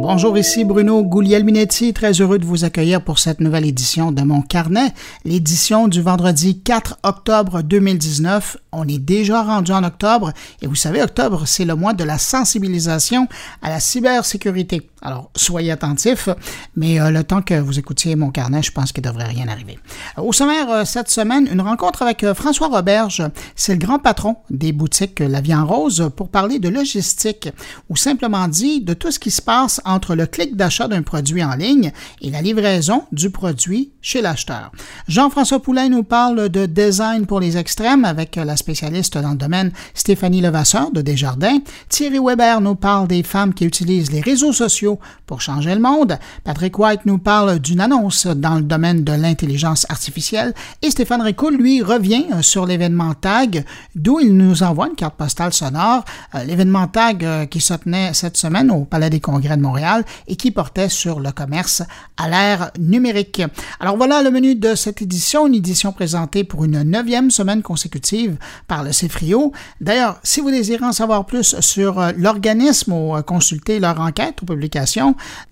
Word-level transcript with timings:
Bonjour, 0.00 0.38
ici 0.38 0.64
Bruno 0.64 1.02
Guglielminetti, 1.02 1.92
très 1.92 2.12
heureux 2.12 2.38
de 2.38 2.44
vous 2.44 2.64
accueillir 2.64 3.02
pour 3.02 3.18
cette 3.18 3.40
nouvelle 3.40 3.66
édition 3.66 4.12
de 4.12 4.22
mon 4.22 4.42
carnet, 4.42 4.94
l'édition 5.24 5.88
du 5.88 6.00
vendredi 6.00 6.60
4 6.60 6.98
octobre 7.02 7.62
2019. 7.62 8.58
On 8.70 8.86
est 8.86 9.00
déjà 9.00 9.42
rendu 9.42 9.72
en 9.72 9.82
octobre 9.82 10.32
et 10.62 10.68
vous 10.68 10.76
savez, 10.76 11.02
octobre, 11.02 11.42
c'est 11.46 11.64
le 11.64 11.74
mois 11.74 11.94
de 11.94 12.04
la 12.04 12.16
sensibilisation 12.16 13.26
à 13.60 13.70
la 13.70 13.80
cybersécurité. 13.80 14.88
Alors, 15.00 15.30
soyez 15.36 15.70
attentifs, 15.70 16.28
mais 16.74 17.00
euh, 17.00 17.10
le 17.10 17.22
temps 17.22 17.40
que 17.40 17.54
vous 17.54 17.78
écoutiez 17.78 18.16
mon 18.16 18.30
carnet, 18.30 18.62
je 18.62 18.72
pense 18.72 18.90
qu'il 18.90 19.04
ne 19.04 19.08
devrait 19.08 19.28
rien 19.28 19.46
arriver. 19.46 19.78
Au 20.16 20.32
sommaire, 20.32 20.68
euh, 20.70 20.84
cette 20.84 21.08
semaine, 21.08 21.48
une 21.52 21.60
rencontre 21.60 22.02
avec 22.02 22.24
euh, 22.24 22.34
François 22.34 22.66
Roberge, 22.66 23.22
c'est 23.54 23.74
le 23.74 23.78
grand 23.78 24.00
patron 24.00 24.36
des 24.50 24.72
boutiques 24.72 25.20
La 25.20 25.40
Vie 25.40 25.54
en 25.54 25.66
Rose, 25.66 26.10
pour 26.16 26.30
parler 26.30 26.58
de 26.58 26.68
logistique, 26.68 27.48
ou 27.88 27.96
simplement 27.96 28.48
dit 28.48 28.80
de 28.80 28.92
tout 28.92 29.12
ce 29.12 29.20
qui 29.20 29.30
se 29.30 29.40
passe 29.40 29.80
entre 29.84 30.16
le 30.16 30.26
clic 30.26 30.56
d'achat 30.56 30.88
d'un 30.88 31.02
produit 31.02 31.44
en 31.44 31.54
ligne 31.54 31.92
et 32.20 32.30
la 32.30 32.42
livraison 32.42 33.04
du 33.12 33.30
produit 33.30 33.92
chez 34.00 34.20
l'acheteur. 34.20 34.72
Jean-François 35.06 35.60
Poulain 35.60 35.88
nous 35.88 36.02
parle 36.02 36.48
de 36.48 36.66
design 36.66 37.26
pour 37.26 37.38
les 37.38 37.56
extrêmes 37.56 38.04
avec 38.04 38.34
la 38.34 38.56
spécialiste 38.56 39.16
dans 39.16 39.30
le 39.30 39.36
domaine 39.36 39.70
Stéphanie 39.94 40.40
Levasseur 40.40 40.90
de 40.90 41.02
Desjardins. 41.02 41.58
Thierry 41.88 42.18
Weber 42.18 42.60
nous 42.60 42.74
parle 42.74 43.06
des 43.06 43.22
femmes 43.22 43.54
qui 43.54 43.64
utilisent 43.64 44.10
les 44.10 44.20
réseaux 44.20 44.52
sociaux 44.52 44.87
pour 45.26 45.40
changer 45.40 45.74
le 45.74 45.80
monde. 45.80 46.18
Patrick 46.44 46.78
White 46.78 47.04
nous 47.04 47.18
parle 47.18 47.58
d'une 47.58 47.80
annonce 47.80 48.26
dans 48.26 48.54
le 48.54 48.62
domaine 48.62 49.04
de 49.04 49.12
l'intelligence 49.12 49.86
artificielle 49.88 50.54
et 50.82 50.90
Stéphane 50.90 51.22
Ricoul, 51.22 51.56
lui, 51.56 51.82
revient 51.82 52.26
euh, 52.32 52.42
sur 52.42 52.66
l'événement 52.66 53.14
TAG, 53.14 53.64
d'où 53.94 54.20
il 54.20 54.36
nous 54.36 54.62
envoie 54.62 54.88
une 54.88 54.94
carte 54.94 55.16
postale 55.16 55.52
sonore. 55.52 56.04
Euh, 56.34 56.44
l'événement 56.44 56.86
TAG 56.86 57.24
euh, 57.24 57.46
qui 57.46 57.60
se 57.60 57.74
tenait 57.74 58.14
cette 58.14 58.36
semaine 58.36 58.70
au 58.70 58.84
Palais 58.84 59.10
des 59.10 59.20
Congrès 59.20 59.56
de 59.56 59.62
Montréal 59.62 60.04
et 60.26 60.36
qui 60.36 60.50
portait 60.50 60.88
sur 60.88 61.20
le 61.20 61.32
commerce 61.32 61.82
à 62.16 62.28
l'ère 62.28 62.70
numérique. 62.78 63.42
Alors 63.80 63.96
voilà 63.96 64.22
le 64.22 64.30
menu 64.30 64.54
de 64.54 64.74
cette 64.74 65.02
édition, 65.02 65.46
une 65.46 65.54
édition 65.54 65.92
présentée 65.92 66.44
pour 66.44 66.64
une 66.64 66.82
neuvième 66.82 67.30
semaine 67.30 67.62
consécutive 67.62 68.36
par 68.66 68.84
le 68.84 68.90
CFRIO. 68.90 69.52
D'ailleurs, 69.80 70.20
si 70.22 70.40
vous 70.40 70.50
désirez 70.50 70.84
en 70.84 70.92
savoir 70.92 71.26
plus 71.26 71.58
sur 71.60 72.00
l'organisme 72.16 72.92
ou 72.92 73.22
consulter 73.22 73.80
leur 73.80 74.00
enquête 74.00 74.42
ou 74.42 74.46
publication, 74.46 74.77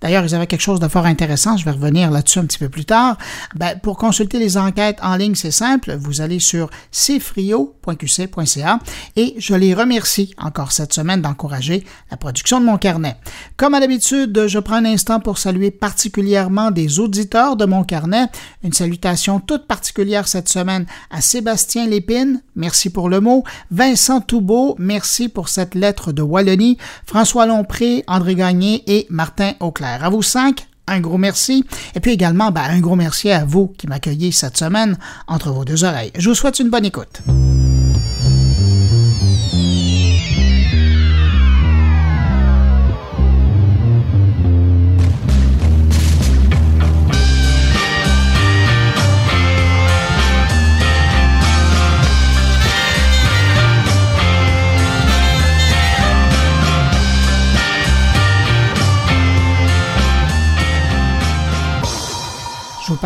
D'ailleurs, 0.00 0.24
ils 0.24 0.34
avaient 0.34 0.46
quelque 0.46 0.60
chose 0.60 0.80
de 0.80 0.88
fort 0.88 1.06
intéressant, 1.06 1.56
je 1.56 1.64
vais 1.64 1.70
revenir 1.70 2.10
là-dessus 2.10 2.38
un 2.38 2.44
petit 2.44 2.58
peu 2.58 2.68
plus 2.68 2.84
tard. 2.84 3.16
Ben, 3.54 3.78
pour 3.78 3.96
consulter 3.96 4.38
les 4.38 4.56
enquêtes 4.56 4.98
en 5.02 5.16
ligne, 5.16 5.34
c'est 5.34 5.50
simple, 5.50 5.96
vous 5.98 6.20
allez 6.20 6.38
sur 6.38 6.70
cfrio.qc.ca 6.92 8.78
et 9.16 9.34
je 9.38 9.54
les 9.54 9.74
remercie 9.74 10.34
encore 10.38 10.72
cette 10.72 10.92
semaine 10.92 11.22
d'encourager 11.22 11.84
la 12.10 12.16
production 12.16 12.60
de 12.60 12.66
mon 12.66 12.78
carnet. 12.78 13.16
Comme 13.56 13.74
à 13.74 13.80
l'habitude, 13.80 14.46
je 14.46 14.58
prends 14.58 14.76
un 14.76 14.84
instant 14.84 15.20
pour 15.20 15.38
saluer 15.38 15.70
particulièrement 15.70 16.70
des 16.70 17.00
auditeurs 17.00 17.56
de 17.56 17.64
mon 17.64 17.84
carnet. 17.84 18.26
Une 18.62 18.72
salutation 18.72 19.40
toute 19.40 19.66
particulière 19.66 20.28
cette 20.28 20.48
semaine 20.48 20.86
à 21.10 21.20
Sébastien 21.20 21.86
Lépine, 21.86 22.42
merci 22.54 22.90
pour 22.90 23.08
le 23.08 23.20
mot, 23.20 23.44
Vincent 23.70 24.20
Toubeau, 24.20 24.76
merci 24.78 25.28
pour 25.28 25.48
cette 25.48 25.74
lettre 25.74 26.12
de 26.12 26.22
Wallonie, 26.22 26.78
François 27.04 27.46
Lompré, 27.46 28.04
André 28.06 28.34
Gagné 28.34 28.82
et 28.86 29.06
Martin 29.16 29.54
Auclair. 29.60 30.04
À 30.04 30.10
vous 30.10 30.22
cinq, 30.22 30.68
un 30.86 31.00
gros 31.00 31.18
merci. 31.18 31.64
Et 31.94 32.00
puis 32.00 32.12
également, 32.12 32.50
ben, 32.50 32.64
un 32.68 32.80
gros 32.80 32.96
merci 32.96 33.30
à 33.30 33.44
vous 33.44 33.68
qui 33.78 33.86
m'accueillez 33.88 34.30
cette 34.30 34.56
semaine 34.56 34.96
entre 35.26 35.50
vos 35.50 35.64
deux 35.64 35.84
oreilles. 35.84 36.12
Je 36.16 36.28
vous 36.28 36.34
souhaite 36.34 36.60
une 36.60 36.70
bonne 36.70 36.84
écoute. 36.84 37.22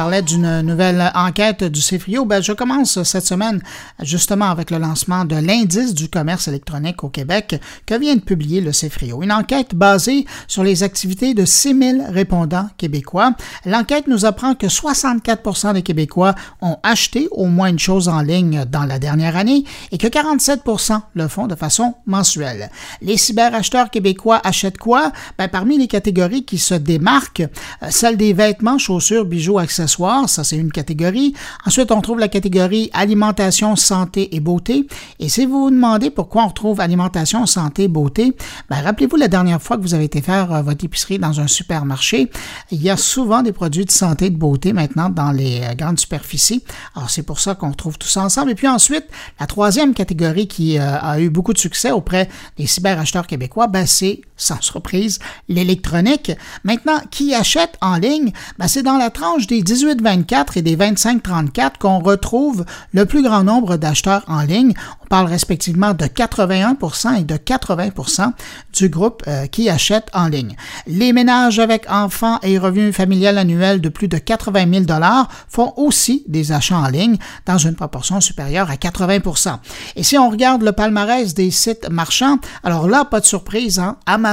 Parlais 0.00 0.22
d'une 0.22 0.62
nouvelle 0.62 1.12
enquête 1.14 1.62
du 1.62 1.82
CFRIO. 1.82 2.24
Ben, 2.24 2.42
je 2.42 2.54
commence 2.54 3.02
cette 3.02 3.26
semaine 3.26 3.60
justement 4.02 4.46
avec 4.46 4.70
le 4.70 4.78
lancement 4.78 5.26
de 5.26 5.36
l'indice 5.36 5.92
du 5.92 6.08
commerce 6.08 6.48
électronique 6.48 7.04
au 7.04 7.10
Québec 7.10 7.60
que 7.84 7.98
vient 7.98 8.14
de 8.14 8.22
publier 8.22 8.62
le 8.62 8.70
CFRIO. 8.70 9.22
Une 9.22 9.30
enquête 9.30 9.74
basée 9.74 10.24
sur 10.48 10.64
les 10.64 10.84
activités 10.84 11.34
de 11.34 11.44
6000 11.44 12.06
répondants 12.08 12.70
québécois. 12.78 13.34
L'enquête 13.66 14.06
nous 14.06 14.24
apprend 14.24 14.54
que 14.54 14.68
64% 14.68 15.74
des 15.74 15.82
Québécois 15.82 16.34
ont 16.62 16.78
acheté 16.82 17.28
au 17.30 17.44
moins 17.44 17.68
une 17.68 17.78
chose 17.78 18.08
en 18.08 18.22
ligne 18.22 18.64
dans 18.64 18.86
la 18.86 18.98
dernière 18.98 19.36
année 19.36 19.64
et 19.92 19.98
que 19.98 20.06
47% 20.06 20.98
le 21.12 21.28
font 21.28 21.46
de 21.46 21.54
façon 21.54 21.94
mensuelle. 22.06 22.70
Les 23.02 23.18
cyberacheteurs 23.18 23.90
québécois 23.90 24.40
achètent 24.44 24.78
quoi? 24.78 25.12
Ben, 25.36 25.48
parmi 25.48 25.76
les 25.76 25.88
catégories 25.88 26.46
qui 26.46 26.56
se 26.56 26.72
démarquent, 26.72 27.40
euh, 27.82 27.88
celle 27.90 28.16
des 28.16 28.32
vêtements, 28.32 28.78
chaussures, 28.78 29.26
bijoux, 29.26 29.58
accessoires, 29.58 29.89
ça 30.26 30.44
c'est 30.44 30.56
une 30.56 30.72
catégorie. 30.72 31.34
Ensuite, 31.66 31.90
on 31.92 32.00
trouve 32.00 32.18
la 32.18 32.28
catégorie 32.28 32.90
alimentation, 32.92 33.76
santé 33.76 34.34
et 34.34 34.40
beauté. 34.40 34.86
Et 35.18 35.28
si 35.28 35.46
vous 35.46 35.64
vous 35.64 35.70
demandez 35.70 36.10
pourquoi 36.10 36.44
on 36.44 36.48
retrouve 36.48 36.80
alimentation, 36.80 37.46
santé, 37.46 37.88
beauté, 37.88 38.36
ben, 38.68 38.80
rappelez-vous 38.80 39.16
la 39.16 39.28
dernière 39.28 39.60
fois 39.60 39.76
que 39.76 39.82
vous 39.82 39.94
avez 39.94 40.04
été 40.04 40.20
faire 40.20 40.52
euh, 40.52 40.62
votre 40.62 40.84
épicerie 40.84 41.18
dans 41.18 41.40
un 41.40 41.46
supermarché, 41.46 42.30
il 42.70 42.82
y 42.82 42.90
a 42.90 42.96
souvent 42.96 43.42
des 43.42 43.52
produits 43.52 43.84
de 43.84 43.90
santé 43.90 44.26
et 44.26 44.30
de 44.30 44.36
beauté 44.36 44.72
maintenant 44.72 45.10
dans 45.10 45.32
les 45.32 45.60
euh, 45.62 45.74
grandes 45.74 45.98
superficies. 45.98 46.62
Alors 46.94 47.10
c'est 47.10 47.22
pour 47.22 47.40
ça 47.40 47.54
qu'on 47.54 47.72
trouve 47.72 47.98
tout 47.98 48.08
ça 48.08 48.22
ensemble. 48.22 48.50
Et 48.52 48.54
puis 48.54 48.68
ensuite, 48.68 49.04
la 49.38 49.46
troisième 49.46 49.94
catégorie 49.94 50.48
qui 50.48 50.78
euh, 50.78 50.98
a 51.00 51.20
eu 51.20 51.30
beaucoup 51.30 51.52
de 51.52 51.58
succès 51.58 51.90
auprès 51.90 52.28
des 52.56 52.66
cyberacheteurs 52.66 53.26
québécois, 53.26 53.66
ben, 53.66 53.86
c'est 53.86 54.22
sans 54.40 54.60
surprise 54.60 55.18
l'électronique. 55.48 56.32
Maintenant, 56.64 57.00
qui 57.10 57.34
achète 57.34 57.76
en 57.80 57.96
ligne? 57.96 58.32
Ben, 58.58 58.68
c'est 58.68 58.82
dans 58.82 58.96
la 58.96 59.10
tranche 59.10 59.46
des 59.46 59.62
18-24 59.62 60.58
et 60.58 60.62
des 60.62 60.76
25-34 60.76 61.78
qu'on 61.78 62.00
retrouve 62.00 62.64
le 62.92 63.06
plus 63.06 63.22
grand 63.22 63.44
nombre 63.44 63.76
d'acheteurs 63.76 64.24
en 64.26 64.42
ligne. 64.42 64.74
On 65.02 65.06
parle 65.06 65.26
respectivement 65.26 65.92
de 65.92 66.04
81% 66.04 67.20
et 67.20 67.24
de 67.24 67.34
80% 67.34 68.32
du 68.74 68.88
groupe 68.88 69.22
euh, 69.26 69.46
qui 69.46 69.68
achète 69.68 70.08
en 70.14 70.28
ligne. 70.28 70.56
Les 70.86 71.12
ménages 71.12 71.58
avec 71.58 71.90
enfants 71.90 72.38
et 72.42 72.58
revenus 72.58 72.94
familial 72.94 73.38
annuel 73.38 73.80
de 73.80 73.88
plus 73.88 74.08
de 74.08 74.18
80 74.18 74.84
000 74.86 75.00
font 75.48 75.72
aussi 75.76 76.24
des 76.28 76.52
achats 76.52 76.76
en 76.76 76.88
ligne 76.88 77.16
dans 77.46 77.58
une 77.58 77.74
proportion 77.74 78.20
supérieure 78.20 78.70
à 78.70 78.74
80% 78.74 79.58
Et 79.96 80.02
si 80.02 80.16
on 80.16 80.30
regarde 80.30 80.62
le 80.62 80.72
palmarès 80.72 81.34
des 81.34 81.50
sites 81.50 81.88
marchands, 81.90 82.38
alors 82.62 82.88
là, 82.88 83.04
pas 83.04 83.20
de 83.20 83.26
surprise, 83.26 83.78
hein, 83.78 83.96
Amazon 84.06 84.29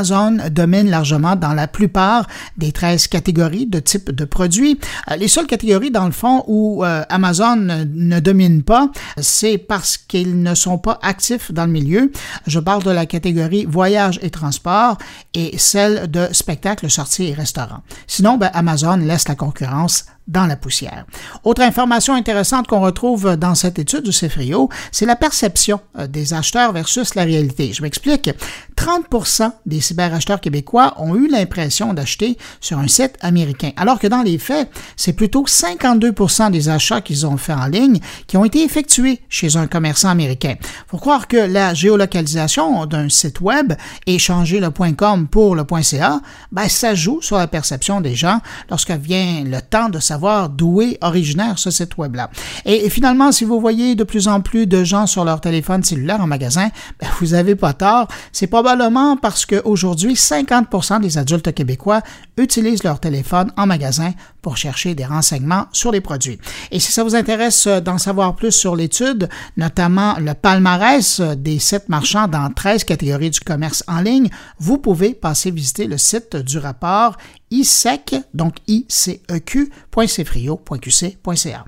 domine 0.49 0.89
largement 0.89 1.35
dans 1.35 1.53
la 1.53 1.67
plupart 1.67 2.27
des 2.57 2.71
13 2.71 3.07
catégories 3.07 3.65
de 3.65 3.79
type 3.79 4.11
de 4.11 4.25
produits. 4.25 4.79
Euh, 5.11 5.15
les 5.15 5.27
seules 5.27 5.47
catégories, 5.47 5.91
dans 5.91 6.05
le 6.05 6.11
fond, 6.11 6.43
où 6.47 6.83
euh, 6.83 7.03
Amazon 7.09 7.55
ne 7.55 8.19
domine 8.19 8.63
pas, 8.63 8.89
c'est 9.17 9.57
parce 9.57 9.97
qu'ils 9.97 10.41
ne 10.41 10.55
sont 10.55 10.77
pas 10.77 10.99
actifs 11.01 11.51
dans 11.51 11.65
le 11.65 11.71
milieu. 11.71 12.11
Je 12.45 12.59
parle 12.59 12.83
de 12.83 12.91
la 12.91 13.05
catégorie 13.05 13.65
voyage 13.65 14.19
et 14.21 14.29
transport 14.29 14.97
et 15.33 15.57
celle 15.57 16.09
de 16.09 16.27
spectacle, 16.31 16.89
sorties 16.89 17.25
et 17.25 17.33
restaurants. 17.33 17.81
Sinon, 18.07 18.37
ben, 18.37 18.49
Amazon 18.53 18.97
laisse 18.97 19.27
la 19.27 19.35
concurrence 19.35 20.05
dans 20.27 20.45
la 20.45 20.57
poussière. 20.57 21.05
Autre 21.43 21.61
information 21.61 22.13
intéressante 22.13 22.67
qu'on 22.67 22.81
retrouve 22.81 23.38
dans 23.38 23.55
cette 23.55 23.79
étude 23.79 24.03
du 24.03 24.11
CFRIO, 24.11 24.69
c'est 24.91 25.05
la 25.05 25.15
perception 25.15 25.79
euh, 25.97 26.07
des 26.07 26.33
acheteurs 26.33 26.73
versus 26.73 27.15
la 27.15 27.23
réalité. 27.23 27.71
Je 27.73 27.81
m'explique. 27.81 28.29
30% 28.75 29.51
des 29.65 29.81
cyberacheteurs 29.81 30.41
québécois 30.41 30.93
ont 30.97 31.15
eu 31.15 31.27
l'impression 31.27 31.94
d'acheter 31.94 32.38
sur 32.59 32.77
un 32.77 32.88
site 32.88 33.15
américain, 33.21 33.71
alors 33.77 34.00
que 34.00 34.07
dans 34.07 34.21
les 34.21 34.38
faits, 34.38 34.69
c'est 34.95 35.13
plutôt 35.13 35.45
52% 35.45 36.51
des 36.51 36.69
achats 36.69 37.01
qu'ils 37.01 37.25
ont 37.25 37.38
fait 37.38 37.53
en 37.53 37.68
ligne 37.68 38.00
qui 38.27 38.38
ont 38.38 38.45
été 38.45 38.63
effectués 38.63 39.21
chez 39.29 39.56
un 39.56 39.68
commerçant 39.68 40.09
américain. 40.09 40.56
Faut 40.88 40.97
croire 40.97 41.27
que 41.27 41.38
la 41.38 41.74
géolocalisation 41.74 42.85
d'un 42.85 43.09
site 43.09 43.41
web 43.41 43.74
et 44.06 44.19
changer 44.19 44.59
le 44.59 44.69
.com 44.71 45.27
pour 45.27 45.56
le 45.56 45.65
.ca, 45.81 46.19
ben, 46.51 46.68
ça 46.68 46.95
joue 46.95 47.21
sur 47.21 47.38
la 47.38 47.47
perception 47.47 48.01
des 48.01 48.15
gens 48.15 48.41
lorsque 48.69 48.91
vient 48.91 49.44
le 49.44 49.62
temps 49.62 49.89
de 49.89 50.00
savoir 50.00 50.16
d'où 50.49 50.81
est 50.81 50.97
originaire 51.01 51.59
ce 51.59 51.71
site 51.71 51.97
web-là. 51.97 52.29
Et, 52.65 52.89
finalement, 52.89 53.31
si 53.31 53.45
vous 53.45 53.59
voyez 53.59 53.95
de 53.95 54.03
plus 54.03 54.27
en 54.27 54.41
plus 54.41 54.67
de 54.67 54.83
gens 54.83 55.07
sur 55.07 55.23
leur 55.23 55.41
téléphone 55.41 55.83
cellulaire 55.83 56.21
en 56.21 56.27
magasin, 56.27 56.69
ben, 56.99 57.07
vous 57.19 57.27
n'avez 57.27 57.55
pas 57.55 57.73
tort. 57.73 58.07
C'est 58.31 58.47
probablement 58.47 59.17
parce 59.17 59.45
qu'aujourd'hui, 59.45 60.13
50% 60.13 61.01
des 61.01 61.17
adultes 61.17 61.53
québécois 61.53 62.01
utilisent 62.37 62.83
leur 62.83 62.99
téléphone 62.99 63.51
en 63.57 63.65
magasin 63.65 64.11
pour 64.47 64.55
chercher 64.55 64.95
des 64.95 65.03
renseignements 65.03 65.65
sur 65.73 65.91
les 65.91 65.99
produits. 65.99 66.39
Et 66.71 66.79
si 66.79 66.94
ça 66.94 67.03
vous 67.03 67.15
intéresse 67.15 67.67
d'en 67.67 67.97
savoir 67.97 68.33
plus 68.33 68.53
sur 68.53 68.77
l'étude, 68.77 69.27
notamment 69.57 70.15
le 70.19 70.35
palmarès 70.35 71.19
des 71.19 71.59
sites 71.59 71.89
marchands 71.89 72.29
dans 72.29 72.49
13 72.53 72.85
catégories 72.85 73.31
du 73.31 73.41
commerce 73.41 73.83
en 73.89 73.99
ligne, 73.99 74.29
vous 74.57 74.77
pouvez 74.77 75.13
passer 75.13 75.51
visiter 75.51 75.85
le 75.85 75.97
site 75.97 76.38
du 76.38 76.59
rapport 76.59 77.17
ISEC, 77.51 78.15
donc 78.33 78.55
iceq.cfrio.qc.ca. 78.67 81.65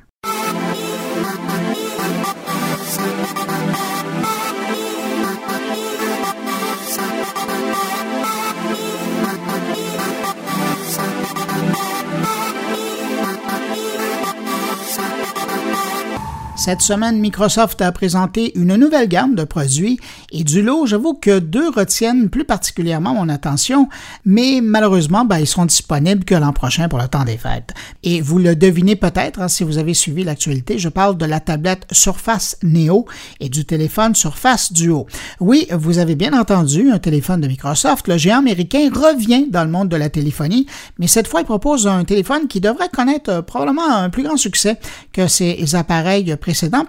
Cette 16.69 16.81
semaine, 16.81 17.19
Microsoft 17.19 17.81
a 17.81 17.92
présenté 17.92 18.56
une 18.56 18.75
nouvelle 18.75 19.10
gamme 19.10 19.33
de 19.33 19.44
produits 19.44 20.00
et 20.31 20.43
du 20.43 20.61
lot, 20.61 20.85
j'avoue 20.85 21.13
que 21.13 21.39
deux 21.39 21.69
retiennent 21.69 22.29
plus 22.29 22.45
particulièrement 22.45 23.13
mon 23.13 23.29
attention, 23.29 23.87
mais 24.25 24.59
malheureusement, 24.61 25.25
ben, 25.25 25.39
ils 25.39 25.47
seront 25.47 25.65
disponibles 25.65 26.25
que 26.25 26.35
l'an 26.35 26.53
prochain 26.53 26.89
pour 26.89 26.99
le 26.99 27.07
temps 27.07 27.23
des 27.23 27.37
fêtes. 27.37 27.73
Et 28.03 28.21
vous 28.21 28.39
le 28.39 28.55
devinez 28.55 28.95
peut-être 28.95 29.41
hein, 29.41 29.47
si 29.47 29.63
vous 29.63 29.77
avez 29.77 29.93
suivi 29.93 30.23
l'actualité, 30.23 30.77
je 30.77 30.89
parle 30.89 31.17
de 31.17 31.25
la 31.25 31.39
tablette 31.39 31.85
Surface 31.91 32.57
Neo 32.63 33.05
et 33.39 33.49
du 33.49 33.65
téléphone 33.65 34.15
Surface 34.15 34.73
Duo. 34.73 35.07
Oui, 35.39 35.67
vous 35.71 35.97
avez 35.97 36.15
bien 36.15 36.37
entendu, 36.37 36.91
un 36.91 36.99
téléphone 36.99 37.41
de 37.41 37.47
Microsoft, 37.47 38.07
le 38.07 38.17
géant 38.17 38.39
américain 38.39 38.89
revient 38.93 39.47
dans 39.49 39.63
le 39.63 39.71
monde 39.71 39.89
de 39.89 39.95
la 39.95 40.09
téléphonie, 40.09 40.65
mais 40.97 41.07
cette 41.07 41.27
fois, 41.27 41.41
il 41.41 41.45
propose 41.45 41.87
un 41.87 42.03
téléphone 42.03 42.47
qui 42.47 42.59
devrait 42.59 42.89
connaître 42.89 43.29
euh, 43.29 43.41
probablement 43.41 43.89
un 43.89 44.09
plus 44.09 44.23
grand 44.23 44.37
succès 44.37 44.79
que 45.13 45.27
ses 45.27 45.75
appareils 45.75 46.35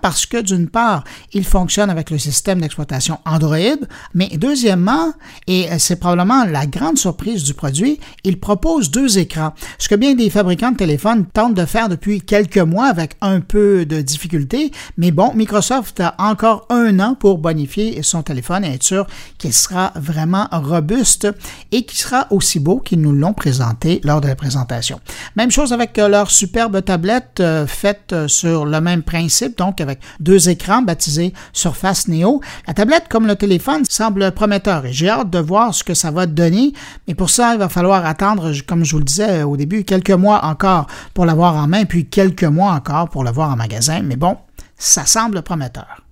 parce 0.00 0.26
que 0.26 0.40
d'une 0.40 0.68
part, 0.68 1.04
il 1.32 1.44
fonctionne 1.44 1.90
avec 1.90 2.10
le 2.10 2.18
système 2.18 2.60
d'exploitation 2.60 3.18
Android, 3.30 3.86
mais 4.14 4.28
deuxièmement, 4.36 5.12
et 5.46 5.68
c'est 5.78 5.96
probablement 5.96 6.44
la 6.44 6.66
grande 6.66 6.98
surprise 6.98 7.44
du 7.44 7.54
produit, 7.54 8.00
il 8.24 8.38
propose 8.38 8.90
deux 8.90 9.18
écrans. 9.18 9.54
Ce 9.78 9.88
que 9.88 9.94
bien 9.94 10.14
des 10.14 10.30
fabricants 10.30 10.72
de 10.72 10.76
téléphones 10.76 11.26
tentent 11.26 11.54
de 11.54 11.64
faire 11.64 11.88
depuis 11.88 12.20
quelques 12.20 12.58
mois 12.58 12.86
avec 12.86 13.16
un 13.20 13.40
peu 13.40 13.86
de 13.86 14.00
difficulté, 14.00 14.72
mais 14.96 15.10
bon, 15.10 15.32
Microsoft 15.34 16.00
a 16.00 16.14
encore 16.18 16.66
un 16.70 16.98
an 17.00 17.14
pour 17.14 17.38
bonifier 17.38 18.02
son 18.02 18.22
téléphone 18.22 18.64
et 18.64 18.74
être 18.74 18.82
sûr 18.82 19.06
qu'il 19.38 19.52
sera 19.52 19.92
vraiment 19.96 20.48
robuste 20.52 21.28
et 21.72 21.84
qu'il 21.84 21.98
sera 21.98 22.26
aussi 22.30 22.60
beau 22.60 22.80
qu'ils 22.80 23.00
nous 23.00 23.12
l'ont 23.12 23.34
présenté 23.34 24.00
lors 24.04 24.20
de 24.20 24.28
la 24.28 24.36
présentation. 24.36 25.00
Même 25.36 25.50
chose 25.50 25.72
avec 25.72 25.96
leur 25.96 26.30
superbe 26.30 26.84
tablette 26.84 27.40
euh, 27.40 27.66
faite 27.66 28.14
sur 28.26 28.64
le 28.64 28.80
même 28.80 29.02
principe 29.02 29.58
donc 29.58 29.80
avec 29.80 30.00
deux 30.18 30.48
écrans 30.48 30.82
baptisés 30.82 31.32
Surface 31.52 32.08
Neo. 32.08 32.40
La 32.66 32.74
tablette, 32.74 33.08
comme 33.08 33.19
le 33.26 33.36
téléphone, 33.36 33.84
semble 33.88 34.32
prometteur 34.32 34.86
et 34.86 34.92
j'ai 34.92 35.08
hâte 35.08 35.30
de 35.30 35.38
voir 35.38 35.74
ce 35.74 35.84
que 35.84 35.94
ça 35.94 36.10
va 36.10 36.26
donner, 36.26 36.72
mais 37.06 37.14
pour 37.14 37.30
ça, 37.30 37.54
il 37.54 37.58
va 37.58 37.68
falloir 37.68 38.04
attendre, 38.06 38.52
comme 38.66 38.84
je 38.84 38.92
vous 38.92 38.98
le 38.98 39.04
disais 39.04 39.42
au 39.42 39.56
début, 39.56 39.84
quelques 39.84 40.10
mois 40.10 40.44
encore 40.44 40.86
pour 41.14 41.24
l'avoir 41.24 41.56
en 41.56 41.66
main, 41.66 41.84
puis 41.84 42.06
quelques 42.06 42.44
mois 42.44 42.72
encore 42.72 43.08
pour 43.08 43.24
l'avoir 43.24 43.50
en 43.50 43.56
magasin, 43.56 44.02
mais 44.02 44.16
bon, 44.16 44.36
ça 44.76 45.06
semble 45.06 45.42
prometteur. 45.42 46.02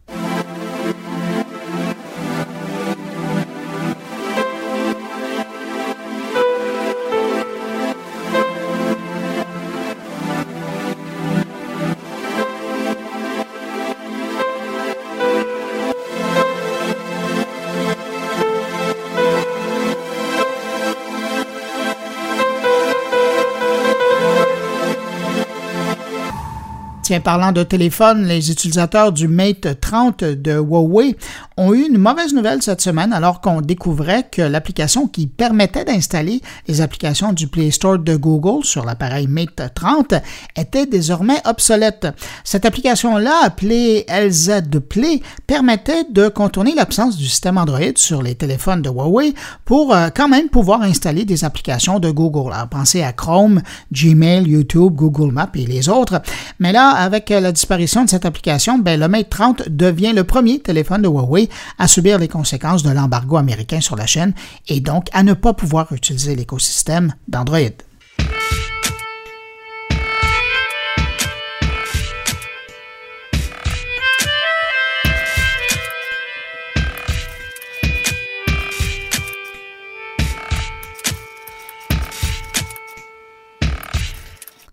Tiens, 27.09 27.21
parlant 27.21 27.53
de 27.53 27.63
téléphone, 27.63 28.27
les 28.27 28.51
utilisateurs 28.51 29.13
du 29.13 29.29
Mate 29.29 29.81
30 29.81 30.25
de 30.25 30.59
Huawei 30.59 31.17
ont 31.59 31.75
eu 31.75 31.87
une 31.89 31.99
mauvaise 31.99 32.33
nouvelle 32.33 32.63
cette 32.63 32.81
semaine 32.81 33.13
alors 33.13 33.41
qu'on 33.41 33.61
découvrait 33.61 34.29
que 34.31 34.43
l'application 34.43 35.09
qui 35.09 35.27
permettait 35.27 35.85
d'installer 35.85 36.41
les 36.69 36.81
applications 36.81 37.33
du 37.33 37.49
Play 37.49 37.73
Store 37.73 37.99
de 37.99 38.15
Google 38.15 38.65
sur 38.65 38.85
l'appareil 38.85 39.27
Mate 39.27 39.75
30 39.75 40.15
était 40.57 40.87
désormais 40.87 41.41
obsolète. 41.45 42.07
Cette 42.45 42.65
application-là, 42.65 43.41
appelée 43.43 44.07
LZ 44.09 44.63
Play, 44.89 45.21
permettait 45.49 46.05
de 46.11 46.29
contourner 46.29 46.75
l'absence 46.77 47.17
du 47.17 47.27
système 47.27 47.59
Android 47.59 47.81
sur 47.97 48.23
les 48.23 48.37
téléphones 48.37 48.83
de 48.83 48.89
Huawei 48.89 49.35
pour 49.65 49.93
euh, 49.93 50.11
quand 50.15 50.29
même 50.29 50.49
pouvoir 50.49 50.83
installer 50.83 51.25
des 51.25 51.45
applications 51.45 51.99
de 51.99 52.11
Google. 52.11 52.53
Alors, 52.53 52.69
pensez 52.69 53.03
à 53.03 53.13
Chrome, 53.13 53.63
Gmail, 53.93 54.49
YouTube, 54.49 54.93
Google 54.95 55.33
Maps 55.33 55.51
et 55.57 55.67
les 55.67 55.89
autres. 55.89 56.23
Mais 56.61 56.71
là, 56.71 56.91
avec 56.91 57.31
la 57.31 57.51
disparition 57.51 58.05
de 58.05 58.11
cette 58.11 58.25
application, 58.25 58.79
ben, 58.79 59.01
le 59.01 59.09
Mate 59.09 59.31
30 59.31 59.69
devient 59.71 60.13
le 60.13 60.23
premier 60.23 60.61
téléphone 60.61 61.03
de 61.03 61.09
Huawei 61.09 61.48
à 61.79 61.89
subir 61.89 62.19
les 62.19 62.29
conséquences 62.29 62.83
de 62.83 62.91
l'embargo 62.91 63.37
américain 63.37 63.81
sur 63.81 63.97
la 63.97 64.07
chaîne 64.07 64.35
et 64.67 64.81
donc 64.81 65.09
à 65.13 65.23
ne 65.23 65.33
pas 65.35 65.55
pouvoir 65.55 65.93
utiliser 65.93 66.35
l'écosystème 66.35 67.15
d'Android. 67.29 67.59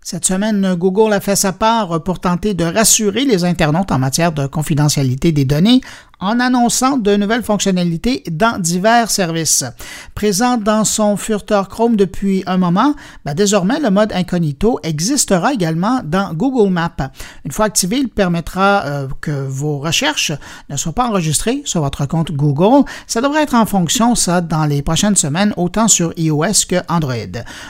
Cette 0.08 0.24
semaine, 0.24 0.76
Google 0.76 1.12
a 1.12 1.20
fait 1.20 1.34
sa 1.34 1.52
part 1.52 2.00
pour 2.04 2.20
tenter 2.20 2.54
de 2.54 2.62
rassurer 2.62 3.24
les 3.24 3.44
internautes 3.44 3.90
en 3.90 3.98
matière 3.98 4.30
de 4.30 4.46
confidentialité 4.46 5.32
des 5.32 5.44
données 5.44 5.80
en 6.20 6.40
annonçant 6.40 6.96
de 6.96 7.14
nouvelles 7.16 7.42
fonctionnalités 7.42 8.22
dans 8.30 8.58
divers 8.58 9.10
services. 9.10 9.64
Présent 10.14 10.56
dans 10.56 10.84
son 10.84 11.16
furteur 11.16 11.68
Chrome 11.68 11.96
depuis 11.96 12.42
un 12.46 12.56
moment, 12.56 12.94
ben, 13.24 13.34
désormais 13.34 13.80
le 13.80 13.90
mode 13.90 14.12
incognito 14.12 14.80
existera 14.82 15.52
également 15.52 16.00
dans 16.04 16.32
Google 16.32 16.72
Maps. 16.72 17.10
Une 17.44 17.52
fois 17.52 17.66
activé, 17.66 17.98
il 17.98 18.08
permettra 18.08 18.84
euh, 18.86 19.08
que 19.20 19.30
vos 19.30 19.78
recherches 19.78 20.32
ne 20.70 20.76
soient 20.76 20.92
pas 20.92 21.08
enregistrées 21.08 21.62
sur 21.64 21.82
votre 21.82 22.06
compte 22.06 22.32
Google. 22.32 22.84
Ça 23.06 23.20
devrait 23.20 23.42
être 23.42 23.54
en 23.54 23.66
fonction, 23.66 24.14
ça, 24.14 24.40
dans 24.40 24.64
les 24.64 24.82
prochaines 24.82 25.16
semaines, 25.16 25.52
autant 25.56 25.88
sur 25.88 26.12
iOS 26.16 26.66
que 26.68 26.76
Android. 26.88 27.14